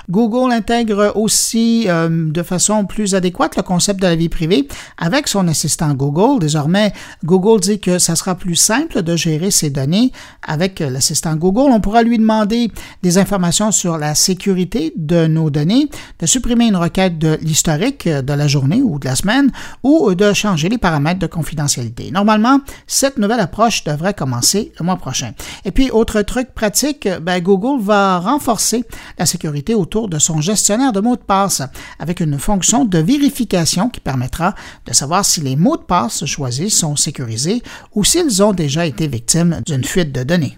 Google 0.08 0.52
intègre 0.52 1.12
aussi 1.16 1.86
euh, 1.88 2.30
de 2.30 2.42
façon 2.42 2.84
plus 2.84 3.14
adéquate 3.14 3.56
le 3.56 3.62
concept 3.62 4.00
de 4.00 4.06
la 4.06 4.14
vie 4.14 4.28
privée 4.28 4.68
avec 4.98 5.26
son 5.26 5.48
assistant 5.48 5.94
Google. 5.94 6.38
Désormais, 6.38 6.92
Google 7.24 7.60
dit 7.60 7.80
que 7.80 7.98
ça 7.98 8.14
sera 8.14 8.35
plus 8.36 8.54
simple 8.54 9.02
de 9.02 9.16
gérer 9.16 9.50
ces 9.50 9.70
données 9.70 10.12
avec 10.46 10.80
l'assistant 10.80 11.34
Google. 11.34 11.70
On 11.72 11.80
pourra 11.80 12.02
lui 12.02 12.18
demander 12.18 12.70
des 13.02 13.18
informations 13.18 13.72
sur 13.72 13.98
la 13.98 14.14
sécurité 14.14 14.92
de 14.96 15.26
nos 15.26 15.50
données, 15.50 15.88
de 16.20 16.26
supprimer 16.26 16.66
une 16.66 16.76
requête 16.76 17.18
de 17.18 17.38
l'historique 17.42 18.08
de 18.08 18.32
la 18.32 18.46
journée 18.46 18.82
ou 18.82 18.98
de 18.98 19.06
la 19.06 19.16
semaine 19.16 19.50
ou 19.82 20.14
de 20.14 20.32
changer 20.32 20.68
les 20.68 20.78
paramètres 20.78 21.18
de 21.18 21.26
confidentialité. 21.26 22.10
Normalement, 22.10 22.60
cette 22.86 23.18
nouvelle 23.18 23.40
approche 23.40 23.84
devrait 23.84 24.14
commencer 24.14 24.72
le 24.78 24.84
mois 24.84 24.96
prochain. 24.96 25.32
Et 25.64 25.70
puis, 25.70 25.90
autre 25.90 26.22
truc 26.22 26.54
pratique, 26.54 27.08
ben, 27.22 27.40
Google 27.40 27.82
va 27.82 28.18
renforcer 28.18 28.84
la 29.18 29.26
sécurité 29.26 29.74
autour 29.74 30.08
de 30.08 30.18
son 30.18 30.40
gestionnaire 30.40 30.92
de 30.92 31.00
mots 31.00 31.16
de 31.16 31.20
passe 31.20 31.62
avec 31.98 32.20
une 32.20 32.38
fonction 32.38 32.84
de 32.84 32.98
vérification 32.98 33.88
qui 33.88 34.00
permettra 34.00 34.54
de 34.86 34.92
savoir 34.92 35.24
si 35.24 35.40
les 35.40 35.56
mots 35.56 35.76
de 35.76 35.82
passe 35.82 36.24
choisis 36.24 36.76
sont 36.76 36.96
sécurisés 36.96 37.62
ou 37.94 38.04
s'ils 38.04 38.25
ont 38.42 38.52
déjà 38.52 38.86
été 38.86 39.06
victimes 39.06 39.60
d'une 39.66 39.84
fuite 39.84 40.12
de 40.12 40.22
données. 40.22 40.56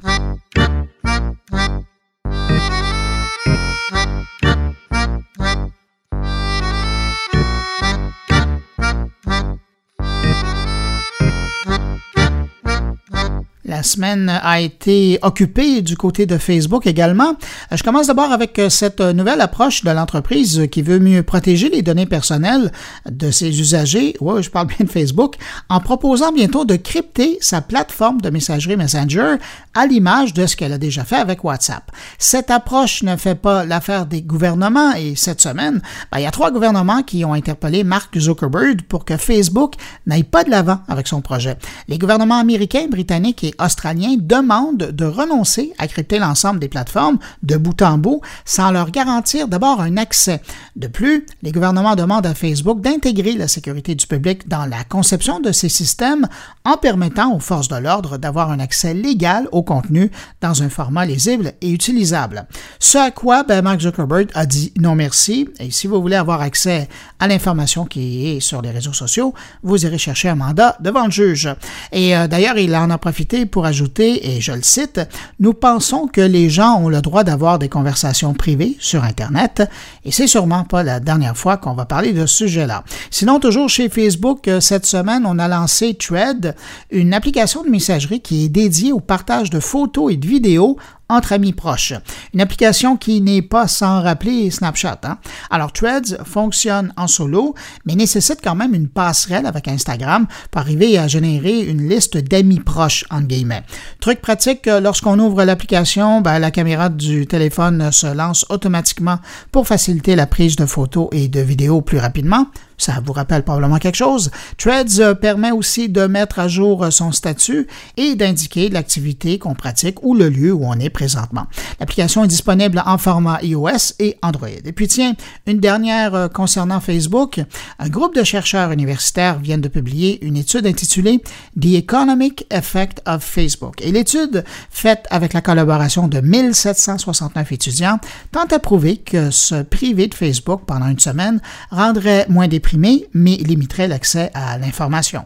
La 13.68 13.82
semaine 13.82 14.30
a 14.30 14.62
été 14.62 15.18
occupée 15.20 15.82
du 15.82 15.94
côté 15.94 16.24
de 16.24 16.38
Facebook 16.38 16.86
également. 16.86 17.34
Je 17.70 17.82
commence 17.82 18.06
d'abord 18.06 18.32
avec 18.32 18.58
cette 18.70 19.02
nouvelle 19.02 19.42
approche 19.42 19.84
de 19.84 19.90
l'entreprise 19.90 20.62
qui 20.72 20.80
veut 20.80 20.98
mieux 20.98 21.22
protéger 21.22 21.68
les 21.68 21.82
données 21.82 22.06
personnelles 22.06 22.72
de 23.10 23.30
ses 23.30 23.60
usagers, 23.60 24.16
ouais, 24.22 24.42
je 24.42 24.48
parle 24.48 24.68
bien 24.68 24.86
de 24.86 24.90
Facebook, 24.90 25.34
en 25.68 25.80
proposant 25.80 26.32
bientôt 26.32 26.64
de 26.64 26.76
crypter 26.76 27.36
sa 27.42 27.60
plateforme 27.60 28.22
de 28.22 28.30
messagerie 28.30 28.78
Messenger 28.78 29.34
à 29.74 29.86
l'image 29.86 30.32
de 30.32 30.46
ce 30.46 30.56
qu'elle 30.56 30.72
a 30.72 30.78
déjà 30.78 31.04
fait 31.04 31.16
avec 31.16 31.44
WhatsApp. 31.44 31.92
Cette 32.16 32.50
approche 32.50 33.02
ne 33.02 33.16
fait 33.16 33.34
pas 33.34 33.66
l'affaire 33.66 34.06
des 34.06 34.22
gouvernements 34.22 34.94
et 34.94 35.14
cette 35.14 35.42
semaine, 35.42 35.82
ben, 36.10 36.20
il 36.20 36.22
y 36.22 36.26
a 36.26 36.30
trois 36.30 36.50
gouvernements 36.50 37.02
qui 37.02 37.22
ont 37.26 37.34
interpellé 37.34 37.84
Mark 37.84 38.18
Zuckerberg 38.18 38.80
pour 38.88 39.04
que 39.04 39.18
Facebook 39.18 39.74
n'aille 40.06 40.24
pas 40.24 40.42
de 40.44 40.50
l'avant 40.50 40.80
avec 40.88 41.06
son 41.06 41.20
projet. 41.20 41.58
Les 41.86 41.98
gouvernements 41.98 42.40
américains, 42.40 42.86
britanniques 42.88 43.44
et 43.44 43.54
australiens 43.58 44.16
demandent 44.18 44.90
de 44.92 45.04
renoncer 45.04 45.72
à 45.78 45.88
crypter 45.88 46.18
l'ensemble 46.18 46.60
des 46.60 46.68
plateformes 46.68 47.18
de 47.42 47.56
bout 47.56 47.80
en 47.82 47.98
bout 47.98 48.20
sans 48.44 48.70
leur 48.70 48.90
garantir 48.90 49.48
d'abord 49.48 49.80
un 49.80 49.96
accès. 49.96 50.40
De 50.76 50.86
plus, 50.86 51.26
les 51.42 51.52
gouvernements 51.52 51.96
demandent 51.96 52.26
à 52.26 52.34
Facebook 52.34 52.80
d'intégrer 52.80 53.32
la 53.32 53.48
sécurité 53.48 53.94
du 53.94 54.06
public 54.06 54.48
dans 54.48 54.66
la 54.66 54.84
conception 54.84 55.40
de 55.40 55.52
ces 55.52 55.68
systèmes 55.68 56.28
en 56.64 56.76
permettant 56.76 57.34
aux 57.34 57.40
forces 57.40 57.68
de 57.68 57.76
l'ordre 57.76 58.18
d'avoir 58.18 58.50
un 58.50 58.60
accès 58.60 58.94
légal 58.94 59.48
au 59.52 59.62
contenu 59.62 60.10
dans 60.40 60.62
un 60.62 60.68
format 60.68 61.04
lisible 61.04 61.52
et 61.60 61.70
utilisable. 61.70 62.46
Ce 62.78 62.98
à 62.98 63.10
quoi 63.10 63.42
ben, 63.42 63.62
Mark 63.62 63.80
Zuckerberg 63.80 64.28
a 64.34 64.46
dit 64.46 64.72
non 64.78 64.94
merci 64.94 65.48
et 65.58 65.70
si 65.70 65.86
vous 65.86 66.00
voulez 66.00 66.16
avoir 66.16 66.40
accès 66.40 66.88
à 67.18 67.28
l'information 67.28 67.84
qui 67.84 68.28
est 68.28 68.40
sur 68.40 68.62
les 68.62 68.70
réseaux 68.70 68.92
sociaux, 68.92 69.34
vous 69.62 69.84
irez 69.84 69.98
chercher 69.98 70.28
un 70.28 70.34
mandat 70.34 70.76
devant 70.80 71.06
le 71.06 71.10
juge. 71.10 71.48
Et 71.92 72.16
euh, 72.16 72.26
d'ailleurs, 72.26 72.58
il 72.58 72.74
en 72.76 72.90
a 72.90 72.98
profité 72.98 73.46
pour 73.48 73.66
ajouter, 73.66 74.30
et 74.30 74.40
je 74.40 74.52
le 74.52 74.62
cite, 74.62 75.00
Nous 75.40 75.54
pensons 75.54 76.06
que 76.06 76.20
les 76.20 76.48
gens 76.50 76.80
ont 76.80 76.88
le 76.88 77.00
droit 77.00 77.24
d'avoir 77.24 77.58
des 77.58 77.68
conversations 77.68 78.34
privées 78.34 78.76
sur 78.78 79.04
Internet 79.04 79.62
et 80.04 80.12
c'est 80.12 80.26
sûrement 80.26 80.64
pas 80.64 80.82
la 80.82 81.00
dernière 81.00 81.36
fois 81.36 81.56
qu'on 81.56 81.74
va 81.74 81.84
parler 81.84 82.12
de 82.12 82.26
ce 82.26 82.36
sujet-là. 82.36 82.84
Sinon, 83.10 83.40
toujours 83.40 83.68
chez 83.68 83.88
Facebook, 83.88 84.48
euh, 84.48 84.60
cette 84.60 84.86
semaine, 84.86 85.24
on 85.26 85.38
a 85.38 85.48
lancé 85.48 85.94
Thread, 85.94 86.54
une 86.90 87.14
application 87.14 87.62
de 87.62 87.68
messagerie 87.68 88.20
qui 88.20 88.44
est 88.44 88.48
dédiée 88.48 88.92
au 88.92 89.00
partage 89.00 89.50
de 89.50 89.60
photos 89.60 90.12
et 90.12 90.16
de 90.16 90.26
vidéos 90.26 90.76
entre 91.08 91.32
amis 91.32 91.52
proches. 91.52 91.94
Une 92.34 92.40
application 92.40 92.96
qui 92.96 93.20
n'est 93.20 93.42
pas 93.42 93.66
sans 93.66 94.02
rappeler 94.02 94.50
Snapchat. 94.50 95.00
Hein? 95.04 95.18
Alors, 95.50 95.72
Threads 95.72 96.18
fonctionne 96.24 96.92
en 96.96 97.06
solo, 97.06 97.54
mais 97.84 97.94
nécessite 97.94 98.40
quand 98.42 98.54
même 98.54 98.74
une 98.74 98.88
passerelle 98.88 99.46
avec 99.46 99.68
Instagram 99.68 100.26
pour 100.50 100.60
arriver 100.60 100.98
à 100.98 101.08
générer 101.08 101.60
une 101.60 101.88
liste 101.88 102.16
d'amis 102.16 102.60
proches, 102.60 103.04
entre 103.10 103.26
guillemets. 103.26 103.62
Truc 104.00 104.20
pratique, 104.20 104.66
euh, 104.66 104.80
lorsqu'on 104.80 105.18
ouvre 105.18 105.44
l'application, 105.44 106.20
ben, 106.20 106.38
la 106.38 106.50
caméra 106.50 106.88
du 106.88 107.26
téléphone 107.26 107.90
se 107.92 108.06
lance 108.06 108.44
automatiquement 108.48 109.18
pour 109.52 109.66
faciliter 109.66 110.16
la 110.16 110.26
prise 110.26 110.56
de 110.56 110.66
photos 110.66 111.08
et 111.12 111.28
de 111.28 111.40
vidéos 111.40 111.80
plus 111.80 111.98
rapidement. 111.98 112.46
Ça 112.78 113.00
vous 113.04 113.12
rappelle 113.12 113.42
probablement 113.42 113.78
quelque 113.78 113.96
chose. 113.96 114.30
Threads 114.56 115.00
euh, 115.00 115.14
permet 115.14 115.50
aussi 115.50 115.88
de 115.88 116.06
mettre 116.06 116.38
à 116.38 116.46
jour 116.46 116.84
euh, 116.84 116.90
son 116.90 117.10
statut 117.10 117.66
et 117.96 118.14
d'indiquer 118.14 118.68
l'activité 118.68 119.40
qu'on 119.40 119.54
pratique 119.54 120.00
ou 120.04 120.14
le 120.14 120.28
lieu 120.28 120.52
où 120.52 120.64
on 120.64 120.74
est 120.74 120.88
présentement. 120.88 121.46
L'application 121.80 122.22
est 122.22 122.28
disponible 122.28 122.80
en 122.86 122.96
format 122.96 123.42
iOS 123.42 123.94
et 123.98 124.16
Android. 124.22 124.48
Et 124.64 124.72
puis 124.72 124.86
tiens, 124.86 125.14
une 125.46 125.58
dernière 125.58 126.14
euh, 126.14 126.28
concernant 126.28 126.78
Facebook. 126.78 127.40
Un 127.80 127.88
groupe 127.88 128.14
de 128.14 128.22
chercheurs 128.22 128.70
universitaires 128.70 129.40
vient 129.40 129.58
de 129.58 129.68
publier 129.68 130.24
une 130.24 130.36
étude 130.36 130.64
intitulée 130.64 131.20
The 131.60 131.74
Economic 131.74 132.46
Effect 132.52 133.02
of 133.06 133.24
Facebook. 133.24 133.82
Et 133.82 133.90
l'étude, 133.90 134.44
faite 134.70 135.04
avec 135.10 135.32
la 135.32 135.40
collaboration 135.40 136.06
de 136.06 136.20
1769 136.20 137.50
étudiants, 137.50 137.98
tente 138.30 138.52
à 138.52 138.60
prouver 138.60 138.98
que 138.98 139.32
se 139.32 139.62
priver 139.62 140.06
de 140.06 140.14
Facebook 140.14 140.62
pendant 140.64 140.86
une 140.86 141.00
semaine 141.00 141.40
rendrait 141.72 142.26
moins 142.28 142.46
déprimant 142.46 142.67
mais 142.76 143.36
limiterait 143.36 143.88
l'accès 143.88 144.30
à 144.34 144.58
l'information 144.58 145.24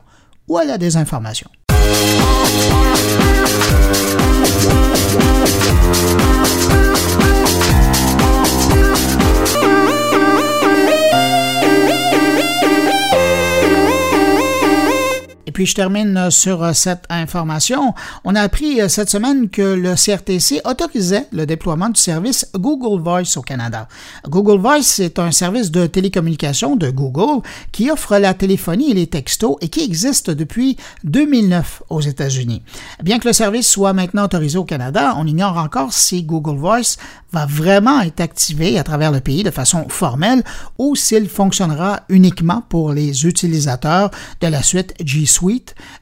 ou 0.48 0.58
à 0.58 0.64
la 0.64 0.78
désinformation. 0.78 1.48
Et 15.52 15.54
puis 15.54 15.66
je 15.66 15.74
termine 15.74 16.16
euh, 16.16 16.30
sur 16.30 16.64
euh, 16.64 16.72
cette 16.72 17.04
information. 17.10 17.92
On 18.24 18.34
a 18.34 18.40
appris 18.40 18.80
euh, 18.80 18.88
cette 18.88 19.10
semaine 19.10 19.50
que 19.50 19.60
le 19.60 19.96
CRTC 19.96 20.62
autorisait 20.64 21.26
le 21.30 21.44
déploiement 21.44 21.90
du 21.90 22.00
service 22.00 22.48
Google 22.54 23.02
Voice 23.02 23.36
au 23.36 23.42
Canada. 23.42 23.86
Google 24.26 24.58
Voice 24.58 25.00
est 25.00 25.18
un 25.18 25.30
service 25.30 25.70
de 25.70 25.86
télécommunication 25.86 26.74
de 26.74 26.88
Google 26.88 27.46
qui 27.70 27.90
offre 27.90 28.16
la 28.16 28.32
téléphonie 28.32 28.92
et 28.92 28.94
les 28.94 29.08
textos 29.08 29.58
et 29.60 29.68
qui 29.68 29.84
existe 29.84 30.30
depuis 30.30 30.78
2009 31.04 31.82
aux 31.90 32.00
États-Unis. 32.00 32.62
Bien 33.02 33.18
que 33.18 33.28
le 33.28 33.34
service 33.34 33.68
soit 33.68 33.92
maintenant 33.92 34.24
autorisé 34.24 34.56
au 34.56 34.64
Canada, 34.64 35.12
on 35.18 35.26
ignore 35.26 35.58
encore 35.58 35.92
si 35.92 36.22
Google 36.22 36.56
Voice 36.56 36.96
va 37.30 37.44
vraiment 37.44 38.00
être 38.00 38.20
activé 38.20 38.78
à 38.78 38.84
travers 38.84 39.10
le 39.10 39.20
pays 39.20 39.42
de 39.42 39.50
façon 39.50 39.86
formelle 39.88 40.42
ou 40.78 40.96
s'il 40.96 41.28
fonctionnera 41.28 42.00
uniquement 42.08 42.62
pour 42.68 42.92
les 42.92 43.26
utilisateurs 43.26 44.10
de 44.40 44.46
la 44.46 44.62
suite 44.62 44.94
G 45.04 45.26
Suite, 45.26 45.41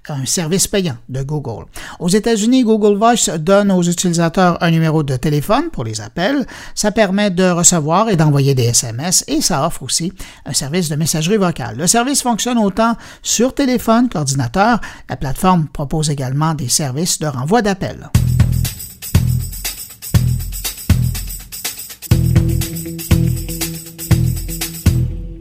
un 0.08 0.26
service 0.26 0.66
payant 0.66 0.96
de 1.08 1.22
Google. 1.22 1.66
Aux 1.98 2.08
États-Unis, 2.08 2.64
Google 2.64 2.98
Voice 2.98 3.38
donne 3.38 3.70
aux 3.70 3.82
utilisateurs 3.82 4.58
un 4.62 4.70
numéro 4.70 5.02
de 5.02 5.16
téléphone 5.16 5.70
pour 5.70 5.84
les 5.84 6.00
appels. 6.00 6.46
Ça 6.74 6.90
permet 6.92 7.30
de 7.30 7.48
recevoir 7.50 8.08
et 8.08 8.16
d'envoyer 8.16 8.54
des 8.54 8.64
SMS 8.64 9.24
et 9.28 9.40
ça 9.40 9.66
offre 9.66 9.82
aussi 9.82 10.12
un 10.44 10.52
service 10.52 10.88
de 10.88 10.96
messagerie 10.96 11.36
vocale. 11.36 11.76
Le 11.76 11.86
service 11.86 12.22
fonctionne 12.22 12.58
autant 12.58 12.96
sur 13.22 13.54
téléphone 13.54 14.08
qu'ordinateur. 14.08 14.80
La 15.08 15.16
plateforme 15.16 15.68
propose 15.68 16.10
également 16.10 16.54
des 16.54 16.68
services 16.68 17.18
de 17.18 17.26
renvoi 17.26 17.62
d'appels. 17.62 18.10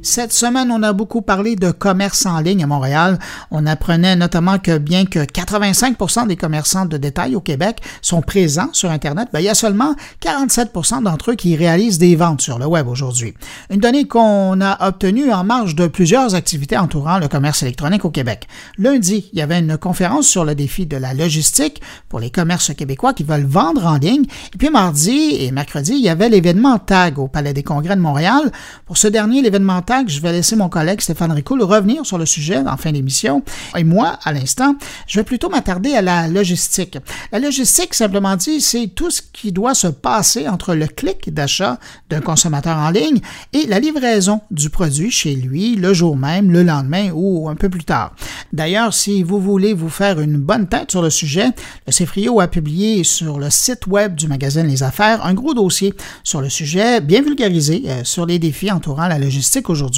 Cette 0.09 0.33
semaine, 0.33 0.71
on 0.71 0.81
a 0.81 0.91
beaucoup 0.91 1.21
parlé 1.21 1.55
de 1.55 1.69
commerce 1.69 2.25
en 2.25 2.39
ligne 2.39 2.63
à 2.63 2.67
Montréal. 2.67 3.19
On 3.51 3.67
apprenait 3.67 4.15
notamment 4.15 4.57
que 4.57 4.79
bien 4.79 5.05
que 5.05 5.19
85% 5.19 6.25
des 6.25 6.35
commerçants 6.35 6.87
de 6.87 6.97
détail 6.97 7.35
au 7.35 7.41
Québec 7.41 7.79
sont 8.01 8.23
présents 8.23 8.69
sur 8.73 8.89
Internet, 8.89 9.27
ben, 9.31 9.39
il 9.39 9.45
y 9.45 9.49
a 9.49 9.53
seulement 9.53 9.93
47% 10.23 11.03
d'entre 11.03 11.29
eux 11.29 11.35
qui 11.35 11.55
réalisent 11.55 11.99
des 11.99 12.15
ventes 12.15 12.41
sur 12.41 12.57
le 12.57 12.65
web 12.65 12.87
aujourd'hui. 12.87 13.35
Une 13.69 13.81
donnée 13.81 14.07
qu'on 14.07 14.59
a 14.61 14.87
obtenue 14.87 15.31
en 15.31 15.43
marge 15.43 15.75
de 15.75 15.85
plusieurs 15.85 16.33
activités 16.33 16.75
entourant 16.75 17.19
le 17.19 17.27
commerce 17.27 17.61
électronique 17.61 18.03
au 18.03 18.09
Québec. 18.09 18.47
Lundi, 18.79 19.29
il 19.31 19.37
y 19.37 19.43
avait 19.43 19.59
une 19.59 19.77
conférence 19.77 20.27
sur 20.27 20.43
le 20.43 20.55
défi 20.55 20.87
de 20.87 20.97
la 20.97 21.13
logistique 21.13 21.83
pour 22.09 22.19
les 22.19 22.31
commerces 22.31 22.73
québécois 22.73 23.13
qui 23.13 23.23
veulent 23.23 23.45
vendre 23.45 23.85
en 23.85 23.97
ligne. 23.97 24.25
Et 24.55 24.57
puis 24.57 24.71
mardi 24.71 25.35
et 25.39 25.51
mercredi, 25.51 25.91
il 25.93 26.01
y 26.01 26.09
avait 26.09 26.29
l'événement 26.29 26.79
TAG 26.79 27.19
au 27.19 27.27
Palais 27.27 27.53
des 27.53 27.61
Congrès 27.61 27.95
de 27.95 28.01
Montréal. 28.01 28.51
Pour 28.87 28.97
ce 28.97 29.07
dernier, 29.07 29.43
l'événement 29.43 29.83
TAG 29.83 29.98
je 30.07 30.21
vais 30.21 30.31
laisser 30.31 30.55
mon 30.55 30.69
collègue 30.69 31.01
Stéphane 31.01 31.31
Ricoul 31.31 31.61
revenir 31.63 32.05
sur 32.05 32.17
le 32.17 32.25
sujet 32.25 32.57
en 32.57 32.77
fin 32.77 32.91
d'émission. 32.91 33.43
Et 33.75 33.83
moi, 33.83 34.19
à 34.23 34.31
l'instant, 34.31 34.75
je 35.07 35.19
vais 35.19 35.23
plutôt 35.23 35.49
m'attarder 35.49 35.93
à 35.93 36.01
la 36.01 36.27
logistique. 36.27 36.97
La 37.31 37.39
logistique, 37.39 37.93
simplement 37.93 38.35
dit, 38.35 38.61
c'est 38.61 38.87
tout 38.87 39.11
ce 39.11 39.21
qui 39.21 39.51
doit 39.51 39.73
se 39.73 39.87
passer 39.87 40.47
entre 40.47 40.75
le 40.75 40.87
clic 40.87 41.33
d'achat 41.33 41.79
d'un 42.09 42.21
consommateur 42.21 42.77
en 42.77 42.89
ligne 42.89 43.19
et 43.53 43.65
la 43.67 43.79
livraison 43.79 44.41
du 44.51 44.69
produit 44.69 45.11
chez 45.11 45.35
lui 45.35 45.75
le 45.75 45.93
jour 45.93 46.15
même, 46.15 46.51
le 46.51 46.63
lendemain 46.63 47.09
ou 47.13 47.49
un 47.49 47.55
peu 47.55 47.69
plus 47.69 47.83
tard. 47.83 48.15
D'ailleurs, 48.53 48.93
si 48.93 49.23
vous 49.23 49.39
voulez 49.39 49.73
vous 49.73 49.89
faire 49.89 50.19
une 50.19 50.37
bonne 50.37 50.67
tête 50.67 50.91
sur 50.91 51.01
le 51.01 51.09
sujet, 51.09 51.47
le 51.87 51.93
CFRIO 51.93 52.39
a 52.39 52.47
publié 52.47 53.03
sur 53.03 53.39
le 53.39 53.49
site 53.49 53.87
web 53.87 54.15
du 54.15 54.27
magazine 54.27 54.67
Les 54.67 54.83
Affaires 54.83 55.25
un 55.25 55.33
gros 55.33 55.53
dossier 55.53 55.93
sur 56.23 56.41
le 56.41 56.49
sujet, 56.49 57.01
bien 57.01 57.21
vulgarisé, 57.21 57.83
euh, 57.87 58.03
sur 58.03 58.25
les 58.25 58.39
défis 58.39 58.71
entourant 58.71 59.07
la 59.07 59.19
logistique 59.19 59.69
aujourd'hui. 59.69 59.88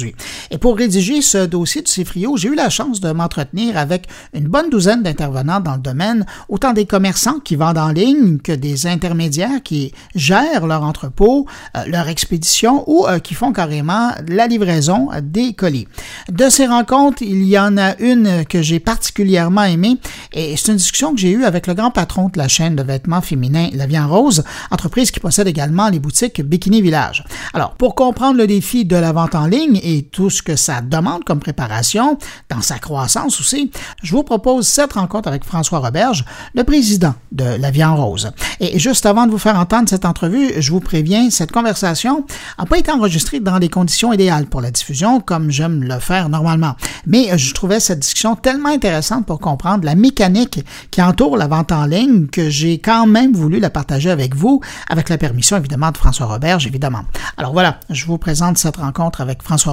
Et 0.50 0.58
pour 0.58 0.76
rédiger 0.76 1.22
ce 1.22 1.46
dossier 1.46 1.82
du 1.82 1.90
CIFRIO, 1.90 2.36
j'ai 2.36 2.48
eu 2.48 2.54
la 2.54 2.70
chance 2.70 3.00
de 3.00 3.10
m'entretenir 3.12 3.76
avec 3.76 4.06
une 4.32 4.48
bonne 4.48 4.70
douzaine 4.70 5.02
d'intervenants 5.02 5.60
dans 5.60 5.74
le 5.74 5.80
domaine, 5.80 6.26
autant 6.48 6.72
des 6.72 6.86
commerçants 6.86 7.40
qui 7.40 7.56
vendent 7.56 7.78
en 7.78 7.88
ligne 7.88 8.38
que 8.38 8.52
des 8.52 8.86
intermédiaires 8.86 9.62
qui 9.62 9.92
gèrent 10.14 10.66
leur 10.66 10.82
entrepôt, 10.82 11.46
euh, 11.76 11.84
leur 11.86 12.08
expédition 12.08 12.84
ou 12.86 13.06
euh, 13.06 13.18
qui 13.18 13.34
font 13.34 13.52
carrément 13.52 14.10
la 14.28 14.46
livraison 14.46 15.08
des 15.22 15.52
colis. 15.52 15.88
De 16.30 16.48
ces 16.48 16.66
rencontres, 16.66 17.22
il 17.22 17.44
y 17.44 17.58
en 17.58 17.76
a 17.76 17.96
une 17.98 18.44
que 18.44 18.62
j'ai 18.62 18.80
particulièrement 18.80 19.64
aimée 19.64 19.96
et 20.32 20.56
c'est 20.56 20.72
une 20.72 20.78
discussion 20.78 21.14
que 21.14 21.20
j'ai 21.20 21.30
eue 21.30 21.44
avec 21.44 21.66
le 21.66 21.74
grand 21.74 21.90
patron 21.90 22.28
de 22.28 22.38
la 22.38 22.48
chaîne 22.48 22.76
de 22.76 22.82
vêtements 22.82 23.20
féminins 23.20 23.68
La 23.74 23.86
Vie 23.86 23.98
en 23.98 24.08
Rose, 24.08 24.44
entreprise 24.70 25.10
qui 25.10 25.20
possède 25.20 25.46
également 25.46 25.88
les 25.88 25.98
boutiques 25.98 26.42
Bikini 26.42 26.82
Village. 26.82 27.24
Alors, 27.54 27.74
pour 27.74 27.94
comprendre 27.94 28.38
le 28.38 28.46
défi 28.46 28.84
de 28.84 28.96
la 28.96 29.12
vente 29.12 29.34
en 29.34 29.46
ligne 29.46 29.80
et 29.82 30.04
tout 30.04 30.30
ce 30.30 30.42
que 30.42 30.56
ça 30.56 30.80
demande 30.80 31.24
comme 31.24 31.40
préparation, 31.40 32.18
dans 32.48 32.62
sa 32.62 32.78
croissance 32.78 33.40
aussi, 33.40 33.70
je 34.02 34.12
vous 34.12 34.22
propose 34.22 34.66
cette 34.66 34.94
rencontre 34.94 35.28
avec 35.28 35.44
François 35.44 35.80
Roberge, 35.80 36.24
le 36.54 36.64
président 36.64 37.14
de 37.30 37.44
La 37.44 37.70
Vie 37.70 37.84
en 37.84 37.96
Rose. 37.96 38.30
Et 38.60 38.78
juste 38.78 39.06
avant 39.06 39.26
de 39.26 39.30
vous 39.30 39.38
faire 39.38 39.58
entendre 39.58 39.88
cette 39.88 40.04
entrevue, 40.04 40.52
je 40.58 40.70
vous 40.70 40.80
préviens, 40.80 41.30
cette 41.30 41.52
conversation 41.52 42.24
n'a 42.58 42.66
pas 42.66 42.78
été 42.78 42.90
enregistrée 42.90 43.40
dans 43.40 43.58
les 43.58 43.68
conditions 43.68 44.12
idéales 44.12 44.46
pour 44.46 44.60
la 44.60 44.70
diffusion, 44.70 45.20
comme 45.20 45.50
j'aime 45.50 45.82
le 45.82 45.98
faire 45.98 46.28
normalement. 46.28 46.74
Mais 47.06 47.36
je 47.36 47.52
trouvais 47.54 47.80
cette 47.80 48.00
discussion 48.00 48.36
tellement 48.36 48.68
intéressante 48.68 49.26
pour 49.26 49.40
comprendre 49.40 49.84
la 49.84 49.94
mécanique 49.94 50.64
qui 50.90 51.02
entoure 51.02 51.36
la 51.36 51.46
vente 51.46 51.72
en 51.72 51.86
ligne 51.86 52.26
que 52.26 52.50
j'ai 52.50 52.78
quand 52.78 53.06
même 53.06 53.32
voulu 53.32 53.58
la 53.58 53.70
partager 53.70 54.10
avec 54.10 54.34
vous, 54.34 54.60
avec 54.88 55.08
la 55.08 55.18
permission 55.18 55.56
évidemment 55.56 55.90
de 55.90 55.96
François 55.96 56.26
Roberge, 56.26 56.66
évidemment. 56.66 57.02
Alors 57.36 57.52
voilà, 57.52 57.80
je 57.90 58.06
vous 58.06 58.18
présente 58.18 58.58
cette 58.58 58.76
rencontre 58.76 59.20
avec 59.20 59.42
François 59.42 59.71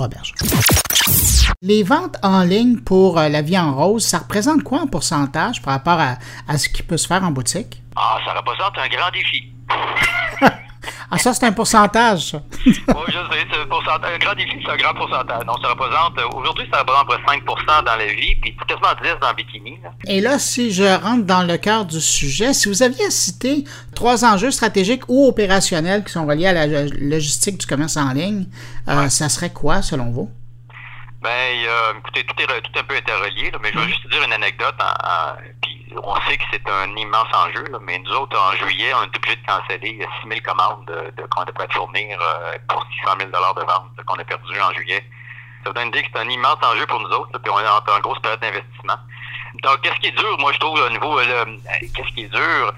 Les 1.62 1.84
ventes 1.84 2.16
en 2.24 2.44
ligne 2.44 2.78
pour 2.78 3.20
euh, 3.20 3.28
la 3.28 3.42
vie 3.42 3.58
en 3.58 3.76
rose, 3.76 4.06
ça 4.06 4.20
représente 4.20 4.64
quoi 4.64 4.82
en 4.82 4.88
pourcentage 4.88 5.62
par 5.62 5.74
rapport 5.74 6.00
à, 6.00 6.18
à 6.48 6.58
ce 6.58 6.70
qui 6.70 6.84
peut 6.84 6.98
se 6.98 7.08
faire 7.08 7.24
en 7.24 7.32
boutique? 7.32 7.82
Ah, 7.96 8.18
ça 8.26 8.34
représente 8.34 8.78
un 8.78 8.88
grand 8.88 9.12
défi. 9.12 9.52
Ah, 11.12 11.18
ça, 11.18 11.34
c'est 11.34 11.46
un 11.46 11.52
pourcentage, 11.52 12.32
ça. 12.32 12.42
oui, 12.66 12.74
je 12.86 13.14
sais, 13.14 13.48
c'est 13.52 13.62
un, 13.62 13.66
pourcentage, 13.66 14.14
un 14.16 14.18
grand 14.18 14.36
défi, 14.36 14.58
c'est 14.64 14.72
un 14.72 14.78
grand 14.78 14.94
pourcentage. 14.94 15.46
Donc, 15.46 15.58
ça 15.62 15.70
représente, 15.70 16.18
euh, 16.20 16.38
aujourd'hui, 16.38 16.68
ça 16.72 16.80
représente 16.80 17.02
à 17.02 17.18
peu 17.18 17.24
près 17.24 17.34
5 17.36 17.84
dans 17.86 17.96
la 17.96 18.06
vie, 18.06 18.36
puis 18.42 18.56
quasiment 18.68 18.88
10 19.02 19.20
dans 19.22 19.30
le 19.30 19.36
bikini. 19.36 19.80
Là. 19.84 19.90
Et 20.08 20.22
là, 20.22 20.40
si 20.40 20.72
je 20.72 20.84
rentre 20.84 21.26
dans 21.26 21.44
le 21.44 21.58
cœur 21.58 21.86
du 21.86 22.00
sujet, 22.00 22.54
si 22.54 22.70
vous 22.70 22.84
aviez 22.84 23.10
cité 23.10 23.64
trois 23.96 24.24
enjeux 24.24 24.52
stratégiques 24.52 25.04
ou 25.08 25.28
opérationnels 25.28 26.04
qui 26.04 26.12
sont 26.14 26.26
reliés 26.26 26.48
à 26.48 26.54
la 26.54 26.86
logistique 26.86 27.58
du 27.58 27.66
commerce 27.66 27.98
en 27.98 28.14
ligne, 28.14 28.46
euh, 28.88 29.10
ça 29.10 29.30
serait 29.30 29.52
quoi, 29.52 29.82
selon 29.82 30.12
vous? 30.12 30.30
Ben, 31.22 31.66
euh, 31.68 31.94
écoutez, 31.98 32.24
tout 32.24 32.42
est, 32.42 32.62
tout 32.62 32.72
est 32.76 32.80
un 32.80 32.84
peu 32.84 32.96
interrelié, 32.96 33.52
là, 33.52 33.58
mais 33.62 33.72
je 33.74 33.80
vais 33.80 33.88
juste 33.90 34.08
dire 34.10 34.24
une 34.24 34.32
anecdote. 34.32 34.76
Puis 35.62 35.86
on 36.02 36.16
sait 36.22 36.38
que 36.38 36.44
c'est 36.52 36.70
un 36.70 36.96
immense 36.96 37.28
enjeu, 37.34 37.66
là, 37.70 37.78
mais 37.82 38.00
nous 38.00 38.12
autres, 38.14 38.40
en 38.40 38.56
juillet, 38.56 38.94
on 38.94 39.04
est 39.04 39.18
obligé 39.18 39.36
de 39.36 39.46
canceller 39.46 40.08
6 40.24 40.30
000 40.30 40.40
commandes 40.46 40.86
de, 40.86 41.22
de, 41.22 41.28
qu'on 41.28 41.44
devrait 41.44 41.68
fournir 41.72 42.18
euh, 42.22 42.58
pour 42.70 42.86
600 43.04 43.18
000 43.20 43.32
de 43.32 43.66
vente 43.66 44.06
qu'on 44.06 44.16
a 44.16 44.24
perdu 44.24 44.62
en 44.62 44.72
juillet. 44.74 45.04
Ça 45.64 45.70
vous 45.70 45.74
donne 45.74 45.88
une 45.88 45.90
idée 45.90 46.04
que 46.04 46.10
c'est 46.14 46.22
un 46.22 46.30
immense 46.30 46.58
enjeu 46.64 46.86
pour 46.86 47.02
nous 47.02 47.10
autres, 47.10 47.32
là, 47.34 47.40
puis 47.40 47.52
on 47.52 47.60
est 47.60 47.68
en, 47.68 47.98
en 47.98 48.00
grosse 48.00 48.20
période 48.20 48.40
d'investissement. 48.40 48.98
Donc, 49.62 49.82
qu'est-ce 49.82 50.00
qui 50.00 50.08
est 50.08 50.18
dur, 50.18 50.38
moi, 50.40 50.54
je 50.54 50.60
trouve, 50.60 50.80
au 50.80 50.90
niveau, 50.90 51.20
là, 51.20 51.44
qu'est-ce 51.82 52.14
qui 52.16 52.24
est 52.24 52.34
dur, 52.34 52.74